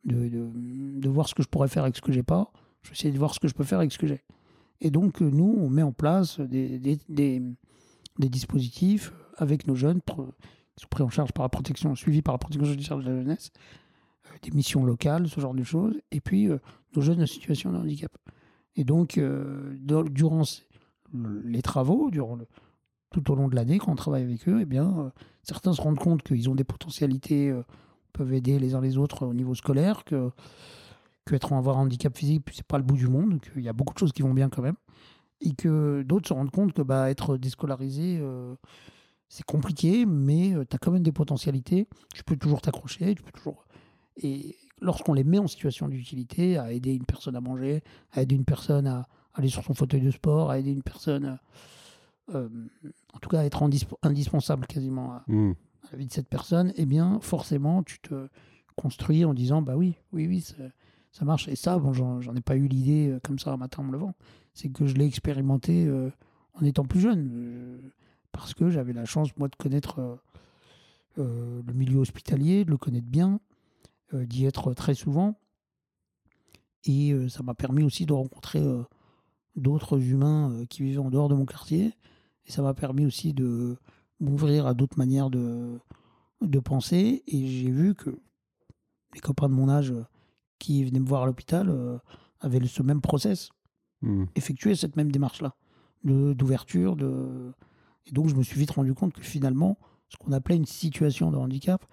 [0.04, 2.52] de, de- voir ce que je pourrais faire avec ce que j'ai pas,
[2.82, 4.22] je vais essayer de voir ce que je peux faire avec ce que j'ai.
[4.80, 7.42] Et donc, euh, nous, on met en place des, des, des-
[8.18, 12.38] dispositifs avec nos jeunes qui sont pris en charge par la protection, suivis par la
[12.38, 13.50] protection judiciaire de la jeunesse,
[14.26, 16.58] euh, des missions locales, ce genre de choses, et puis euh,
[16.94, 18.12] nos jeunes en situation de handicap.
[18.76, 19.20] Et donc,
[20.10, 20.42] durant
[21.44, 22.38] les travaux, durant
[23.10, 25.12] tout au long de l'année, quand on travaille avec eux, eh bien,
[25.44, 27.54] certains se rendent compte qu'ils ont des potentialités,
[28.14, 30.30] peuvent aider les uns les autres au niveau scolaire, que,
[31.50, 33.92] en avoir un handicap physique, c'est pas le bout du monde, qu'il y a beaucoup
[33.92, 34.76] de choses qui vont bien quand même,
[35.40, 38.54] et que d'autres se rendent compte que bah, être déscolarisé, euh,
[39.28, 41.88] c'est compliqué, mais tu as quand même des potentialités.
[42.14, 43.64] Tu peux toujours t'accrocher, tu peux toujours.
[44.16, 48.36] Et lorsqu'on les met en situation d'utilité, à aider une personne à manger, à aider
[48.36, 51.38] une personne à aller sur son fauteuil de sport, à aider une personne,
[52.32, 52.48] euh,
[53.12, 55.54] en tout cas à être indisp- indispensable quasiment à, Hmm.
[55.94, 58.28] La vie de cette personne, eh bien forcément tu te
[58.74, 60.44] construis en disant bah oui, oui, oui,
[61.12, 61.46] ça, marche.
[61.46, 63.92] Et ça, bon, j'en ai pas eu l'idée euh, comme ça un matin en me
[63.92, 64.14] levant.
[64.54, 66.10] C'est que je l'ai expérimenté euh,
[66.54, 67.30] en étant plus jeune.
[67.32, 67.78] euh,
[68.32, 70.18] parce que j'avais la chance, moi, de connaître
[71.16, 73.38] le milieu hospitalier, de le connaître bien,
[74.12, 75.38] d'y être très souvent.
[76.82, 78.60] Et ça m'a permis aussi de rencontrer
[79.54, 81.94] d'autres humains qui vivaient en dehors de mon quartier.
[82.44, 83.76] Et ça m'a permis aussi de
[84.20, 85.78] m'ouvrir à d'autres manières de,
[86.40, 87.22] de penser.
[87.26, 88.10] Et j'ai vu que
[89.14, 90.04] les copains de mon âge euh,
[90.58, 91.98] qui venaient me voir à l'hôpital euh,
[92.40, 93.50] avaient ce même process,
[94.02, 94.24] Hmm.
[94.34, 95.54] effectué cette même démarche-là,
[96.04, 96.94] d'ouverture.
[96.96, 97.52] De...
[98.06, 101.30] Et donc je me suis vite rendu compte que finalement, ce qu'on appelait une situation
[101.30, 101.84] de handicap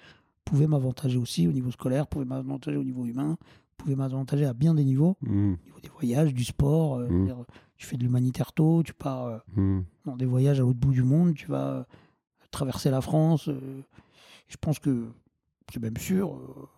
[0.43, 3.37] pouvait m'avantager aussi au niveau scolaire, pouvait m'avantager au niveau humain,
[3.77, 5.53] pouvait m'avantager à bien des niveaux, Hmm.
[5.53, 6.95] au niveau des voyages, du sport.
[6.97, 7.25] euh, Mm.
[7.25, 7.37] dire,
[7.77, 9.81] tu fais de l'humanitaire tôt, tu pars euh, Hmm.
[10.05, 11.87] dans des voyages à l'autre bout du monde, tu vas
[12.51, 13.47] traverser la France.
[13.47, 13.81] euh,
[14.47, 15.07] je pense que,
[15.71, 16.69] c'est même sûr, euh,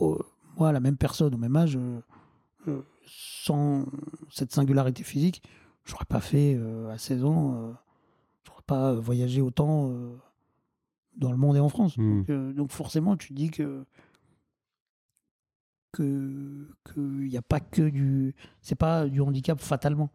[0.00, 0.22] oh,
[0.56, 1.78] moi, la même personne, au même âge,
[2.68, 3.86] euh, sans
[4.30, 5.42] cette singularité physique,
[5.84, 6.58] j'aurais pas fait
[6.90, 7.74] à 16 ans,
[8.46, 9.92] j'aurais pas voyagé autant
[11.16, 11.96] dans le monde et en France.
[11.96, 12.24] Hmm.
[12.24, 13.84] Donc, donc forcément, tu dis que
[15.92, 20.10] que qu'il n'y a pas que du c'est pas du handicap fatalement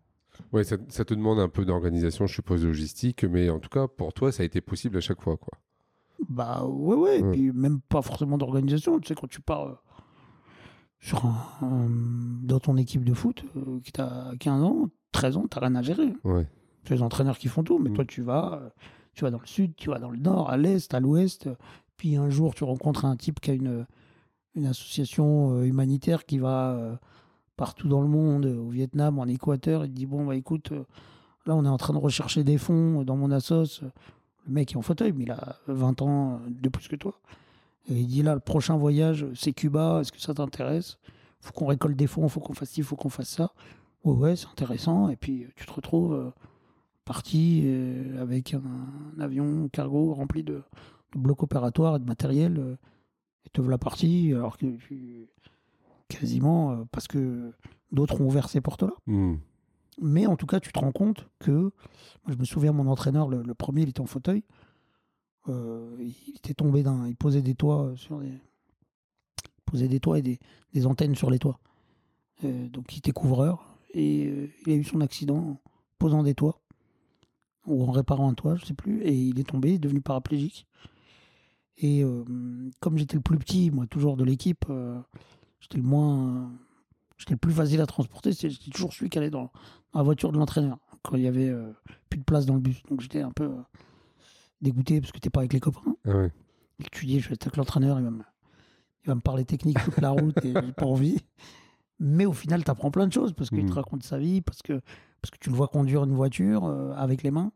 [0.54, 3.88] Ouais, ça, ça te demande un peu d'organisation, je suppose, logistique, mais en tout cas,
[3.88, 5.58] pour toi, ça a été possible à chaque fois, quoi.
[6.28, 9.00] Bah ouais, ouais, et puis même pas forcément d'organisation.
[9.00, 9.74] Tu sais, quand tu pars euh,
[11.00, 11.88] sur un, un-
[12.44, 15.82] dans ton équipe de foot, euh, qui t'as 15 ans, 13 ans, t'as rien à
[15.82, 16.12] gérer.
[16.24, 16.46] Ouais.
[16.84, 17.94] Tu as les entraîneurs qui font tout, mais Mm.
[17.94, 18.70] toi tu vas, euh,
[19.14, 21.48] tu vas dans le sud, tu vas dans le nord, à l'est, à l'ouest.
[21.48, 21.56] euh,
[21.98, 23.86] Puis un jour, tu rencontres un type qui a une,
[24.56, 27.00] une association euh, humanitaire qui va
[27.60, 29.84] partout dans le monde, euh, au Vietnam, en Équateur.
[29.84, 30.86] Il dit Bon, bah écoute, euh,
[31.46, 33.82] là on est en train de rechercher des fonds dans mon assos.
[33.82, 37.20] Le mec est en fauteuil, mais il a 20 ans euh, de plus que toi.
[37.90, 41.00] Il dit Là, le prochain voyage, c'est Cuba, est-ce que ça t'intéresse?
[41.42, 43.52] Faut qu'on récolte des fonds, faut qu'on fasse ci, faut qu'on fasse ça.
[44.06, 45.10] Ouais, ouais, c'est intéressant.
[45.10, 46.32] Et puis euh, tu te retrouves euh,
[47.04, 48.62] parti euh, avec un,
[49.20, 50.64] avion cargo rempli de,
[51.14, 52.58] blocs opératoires et de matériel.
[52.58, 52.76] euh,
[53.46, 55.28] et te voilà parti, alors que tu-
[56.10, 57.54] quasiment euh, parce que
[57.92, 58.94] d'autres ont ouvert ces portes-là.
[59.08, 59.36] Hmm.
[60.02, 63.28] Mais en tout cas, tu te rends compte que, moi, je me souviens, mon entraîneur,
[63.30, 64.44] le, le premier, il était en fauteuil.
[65.48, 67.08] Euh, il était tombé d'un.
[67.08, 68.28] Il posait des toits sur des.
[68.28, 70.40] il posait des toits et des,
[70.74, 71.60] des antennes sur les toits.
[72.44, 73.66] Euh, donc, il était couvreur.
[73.94, 75.62] Et euh, il a eu son accident en
[75.98, 76.62] posant des toits.
[77.66, 79.02] Ou en réparant un toit, je sais plus.
[79.04, 80.66] Et il est tombé, il est devenu paraplégique.
[81.82, 82.04] Et
[82.82, 84.66] comme j'étais le plus petit, moi, toujours de l'équipe,
[85.60, 86.52] j'étais le moins.
[87.18, 88.32] J'étais le plus facile à transporter.
[88.32, 89.52] J'étais toujours celui qui allait dans,
[89.94, 91.72] dans la voiture de l'entraîneur quand il y avait euh,
[92.10, 92.82] plus de place dans le bus.
[92.90, 93.62] Donc j'étais un peu euh,
[94.62, 95.96] dégoûté parce que t'es pas avec les copains.
[96.06, 96.32] Ah ouais.
[96.80, 98.24] Et que tu dis, je vais être avec l'entraîneur, il va me,
[99.04, 101.18] il va me parler technique toute la route et j'ai pas envie.
[102.00, 104.62] Mais au final, tu apprends plein de choses parce qu'il te raconte sa vie, parce
[104.62, 104.80] que,
[105.22, 107.52] parce que tu le vois conduire une voiture euh, avec les mains.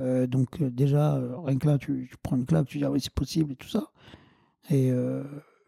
[0.00, 2.90] Euh, donc euh, déjà, rien que là, tu, tu prends une claque, tu dis ah
[2.90, 3.90] oui, c'est possible et tout ça.
[4.70, 4.90] Et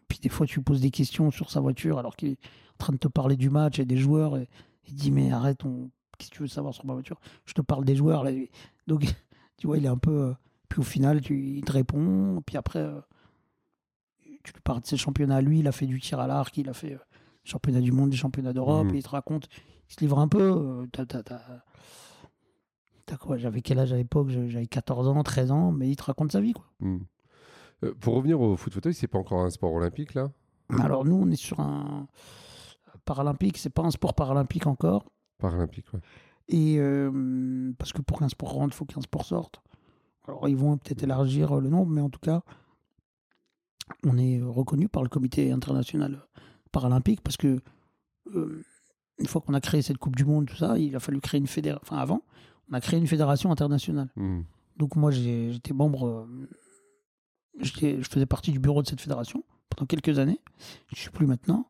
[0.07, 2.39] puis des fois, tu lui poses des questions sur sa voiture alors qu'il est
[2.75, 4.37] en train de te parler du match et des joueurs.
[4.37, 4.47] Et
[4.87, 5.89] il dit mais arrête, on...
[6.17, 7.19] qu'est-ce que tu veux savoir sur ma voiture?
[7.45, 8.23] Je te parle des joueurs.
[8.23, 8.31] Là.
[8.87, 9.05] Donc
[9.57, 10.11] tu vois, il est un peu...
[10.11, 10.33] euh,
[10.69, 11.39] Puis au final, tu...
[11.57, 12.41] il te répond.
[12.45, 12.99] Puis après, euh,
[14.43, 15.41] tu lui parles de ses championnats.
[15.41, 16.99] Lui, il a fait du tir à l'arc, il a fait euh,
[17.43, 18.87] championnat du monde, des championnats d'Europe.
[18.87, 18.95] Mhm.
[18.95, 19.49] Et il te raconte,
[19.89, 20.87] il se livre un peu.
[20.91, 21.63] t'as- t'as- t'as-
[23.05, 23.37] T'as quoi?
[23.37, 24.27] J'avais quel âge à l'époque?
[24.29, 26.51] J'avais 14 ans, 13 ans, mais il te raconte sa vie.
[26.53, 26.65] Quoi.
[26.81, 26.99] Mhm.
[27.83, 30.31] Euh, pour revenir au foot fauteuil, c'est pas encore un sport olympique là?
[30.79, 32.07] Alors nous, on est sur un
[33.05, 35.05] paralympique, c'est pas un sport paralympique encore.
[35.37, 35.99] Paralympique, ouais.
[36.49, 39.61] Et euh, parce que pour qu'un sport rentre, il faut qu'un sport sorte.
[40.27, 42.41] Alors ils vont peut-être élargir le nombre, mais en tout cas,
[44.03, 46.25] on est reconnu par le comité international
[46.71, 47.59] paralympique parce que
[48.35, 48.63] euh,
[49.19, 51.39] une fois qu'on a créé cette Coupe du Monde, tout ça, il a fallu créer
[51.39, 51.81] une fédération.
[51.83, 52.21] Enfin avant,
[52.69, 54.09] on a créé une fédération internationale.
[54.15, 54.43] Mhm.
[54.77, 56.49] Donc moi, j'étais membre, euh,
[57.59, 60.39] je faisais partie du bureau de cette fédération pendant quelques années.
[60.87, 61.67] Je ne suis plus maintenant.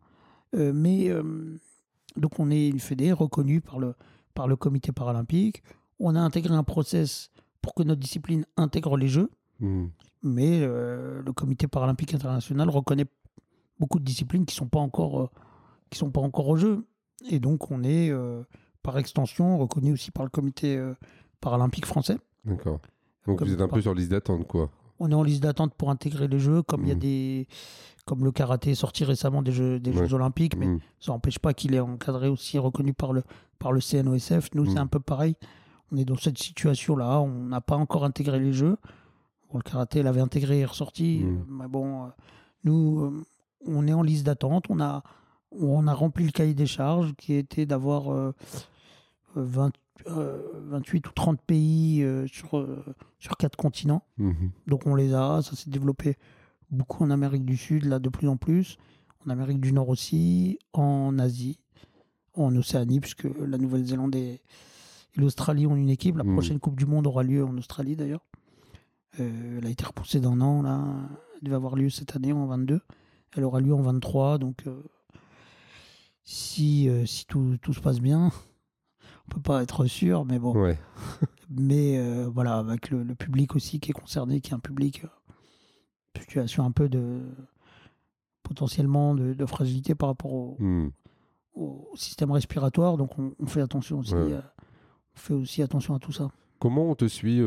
[0.55, 1.57] Euh, mais euh,
[2.15, 3.95] donc on est une fédé reconnue par le,
[4.33, 5.63] par le comité paralympique.
[5.99, 7.29] On a intégré un process
[7.61, 9.29] pour que notre discipline intègre les Jeux.
[9.59, 9.89] Mhm.
[10.23, 13.05] Mais euh, le comité paralympique international reconnaît
[13.79, 15.31] beaucoup de disciplines qui ne sont, pas encore,
[15.89, 16.85] qui sont pas encore au jeu.
[17.29, 18.11] Et donc on est,
[18.81, 20.83] par extension, reconnu aussi par le comité
[21.39, 22.17] paralympique français.
[22.45, 22.79] D'accord.
[23.27, 24.71] Donc vous êtes un par- peu sur liste d'attente, quoi.
[24.99, 26.99] On est en liste d'attente pour intégrer les Jeux, comme il y a Mhm.
[26.99, 27.47] des,
[28.05, 30.07] comme le karaté est sorti récemment des Jeux, des Ouais.
[30.07, 30.79] Jeux Olympiques, mais Mhm.
[30.99, 33.23] ça n'empêche pas qu'il est encadré aussi, reconnu par le,
[33.59, 34.49] par le CNOSF.
[34.55, 35.35] Nous, c'est un peu pareil.
[35.91, 37.19] On est dans cette situation-là.
[37.21, 38.77] On n'a pas encore intégré les Jeux.
[39.51, 41.21] Bon, le karaté l'avait intégré et ressorti.
[41.23, 42.09] Euh, Mais bon, euh,
[42.65, 43.25] nous, euh,
[43.65, 44.65] on est en liste d'attente.
[44.69, 45.03] On a,
[45.51, 48.33] on a rempli le cahier des charges qui était d'avoir euh,
[49.35, 49.71] 20
[50.07, 52.83] euh, 28 ou 30 pays euh, sur, euh,
[53.19, 54.03] sur quatre continents.
[54.17, 54.51] Mhm.
[54.67, 56.17] Donc on les a, ça s'est développé
[56.69, 58.77] beaucoup en Amérique du Sud, là de plus en plus,
[59.25, 61.59] en Amérique du Nord aussi, en Asie,
[62.33, 64.41] en Océanie, puisque la Nouvelle-Zélande et,
[65.15, 66.15] l'Australie ont une équipe.
[66.17, 66.33] La Mhm.
[66.33, 68.23] prochaine Coupe du Monde aura lieu en Australie d'ailleurs.
[69.19, 70.83] Euh, elle a été repoussée d'un an, là.
[71.35, 72.81] Elle devait avoir lieu cette année en 22.
[73.35, 74.79] Elle aura lieu en 23, donc euh,
[76.23, 78.31] si, euh, si tout, tout se passe bien,
[79.27, 80.53] on peut pas être sûr, mais bon.
[80.59, 80.77] Ouais.
[81.49, 85.03] Mais euh, voilà, avec le, le public aussi qui est concerné, qui est un public,
[85.05, 85.07] euh,
[86.19, 87.21] situation un peu de
[88.43, 90.91] potentiellement de, de fragilité par rapport au, Mhm.
[91.55, 94.13] au système respiratoire, donc on, on fait attention aussi.
[94.13, 94.33] Ouais.
[94.33, 94.41] euh,
[95.15, 96.29] on fait aussi attention à tout ça.
[96.59, 97.37] Comment on te suit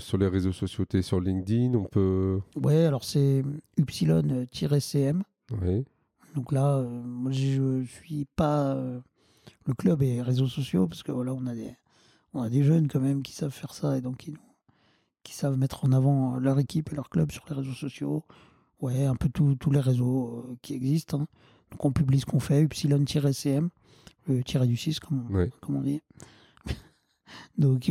[0.00, 0.84] sur les réseaux sociaux?
[0.84, 2.40] T'es sur LinkedIn On peut.
[2.56, 3.42] Ouais, alors c'est
[3.78, 5.22] Upsilon-CM.
[5.62, 5.84] Oui.
[6.34, 8.76] Donc là, moi je suis pas
[9.66, 11.74] le club et les réseaux sociaux parce que voilà, on a des
[12.32, 14.34] on a des jeunes quand même qui savent faire ça et donc qui,
[15.32, 18.24] savent mettre en avant leur équipe et leur club sur les réseaux sociaux.
[18.80, 21.20] Ouais, un peu tous les réseaux euh, qui existent.
[21.20, 21.26] hein.
[21.70, 23.68] Donc on publie ce qu'on fait, Upsilon-CM,
[24.26, 25.50] le tiré du 6 comme, on- Ouais.
[25.60, 26.00] comme on dit.
[27.58, 27.90] donc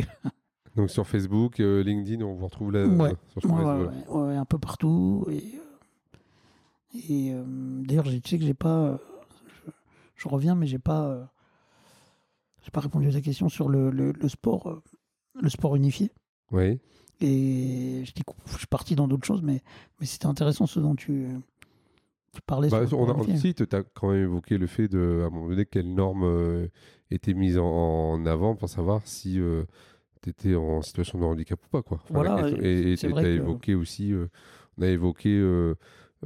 [0.76, 2.86] Donc sur Facebook, euh, LinkedIn, on vous retrouve là.
[2.86, 3.14] Ouais.
[3.38, 5.26] sur Ouais, un peu partout.
[5.30, 7.44] Et, euh, et euh,
[7.84, 8.78] d'ailleurs, tu sais que j'ai pas.
[8.78, 8.98] euh,
[9.66, 9.70] je,
[10.16, 11.30] je reviens, mais j'ai pas.
[12.60, 14.82] Euh, j'ai pas répondu à ta question sur le, le- le sport, euh,
[15.40, 16.10] le sport unifié.
[16.52, 16.78] Oui.
[17.20, 19.60] Et je, dis que je suis parti dans d'autres choses, mais,
[20.00, 21.26] mais c'était intéressant ce dont tu,
[22.32, 22.68] tu parlais.
[22.70, 23.12] Bah, sur on a
[23.54, 26.68] tu as quand même évoqué le fait de, à un moment donné, quelles normes euh,
[27.10, 29.38] étaient mises en, en avant pour savoir si
[30.22, 31.82] tu étais en situation de handicap ou pas.
[31.82, 31.98] Quoi.
[32.02, 34.28] Enfin, Voilà, question- et tu as que- évoqué aussi, euh,
[34.78, 35.74] on a évoqué euh,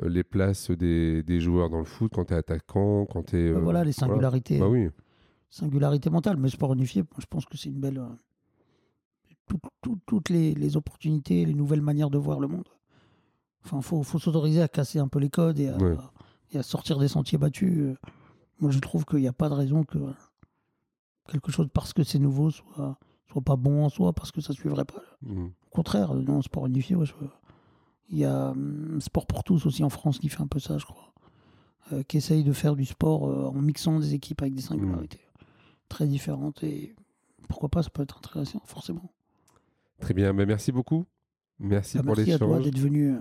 [0.02, 3.36] euh, les places des, des joueurs dans le foot quand tu es attaquant, quand tu
[3.36, 3.52] es.
[3.52, 4.58] Bah, voilà, les singularités.
[4.60, 4.88] Bah oui.
[5.54, 6.36] Singularité mentale.
[6.36, 7.98] Mais sport unifié, moi, je pense que c'est une belle.
[7.98, 8.08] euh,
[9.46, 12.68] tout- tout- toutes les, les opportunités, les nouvelles manières de voir le monde.
[13.64, 15.96] Enfin, il faut, faut s'autoriser à casser un peu les codes et à, Ouais.
[16.52, 17.78] et à sortir des sentiers battus.
[17.78, 17.96] Euh,
[18.60, 19.98] Moi, je trouve qu'il n'y a pas de raison que
[21.30, 22.98] quelque chose, parce que c'est nouveau, soit,
[23.30, 25.02] soit pas bon en soi, parce que ça ne suivrait pas.
[25.22, 25.46] Mhm.
[25.66, 27.14] Au contraire, dans le sport unifié, ouais, je-
[28.10, 30.78] il y a hum, Sport pour tous aussi en France qui fait un peu ça,
[30.78, 31.12] je crois.
[31.92, 35.20] Euh, qui essaye de faire du sport euh, en mixant des équipes avec des singularités
[35.94, 36.62] très différentes.
[36.64, 36.94] Et
[37.48, 39.10] pourquoi pas, ça peut être intéressant, forcément.
[40.00, 40.34] Très bien.
[40.34, 41.04] Bah, merci beaucoup.
[41.58, 42.64] Merci Bah, pour merci à toi l'échange.
[42.64, 43.20] d'être venu euh,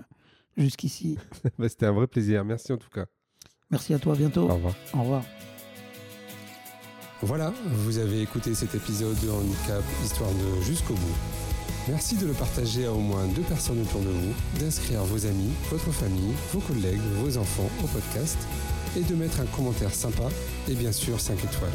[0.56, 1.16] jusqu'ici.
[1.58, 2.44] Bah, C'était un vrai plaisir.
[2.44, 3.06] Merci en tout cas.
[3.70, 4.48] Merci à toi, à bientôt.
[4.50, 4.74] Au revoir.
[4.92, 5.24] Au revoir.
[7.22, 11.16] Voilà, vous avez écouté cet épisode de Handicap Histoire de jusqu'au bout.
[11.88, 15.52] Merci de le partager à au moins deux personnes autour de vous, d'inscrire vos amis,
[15.70, 18.36] votre famille, vos collègues, vos enfants au podcast
[18.96, 20.28] et de mettre un commentaire sympa
[20.68, 21.70] et bien sûr 5 étoiles.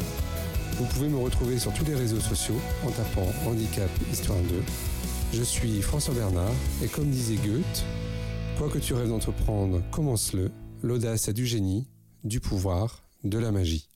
[0.80, 4.62] Vous pouvez me retrouver sur tous les réseaux sociaux en tapant Handicap Histoire 2.
[5.34, 7.84] Je suis François Bernard et comme disait Goethe,
[8.56, 10.50] quoi que tu rêves d'entreprendre, commence-le.
[10.80, 11.86] L'audace a du génie,
[12.24, 13.90] du pouvoir, de la magie.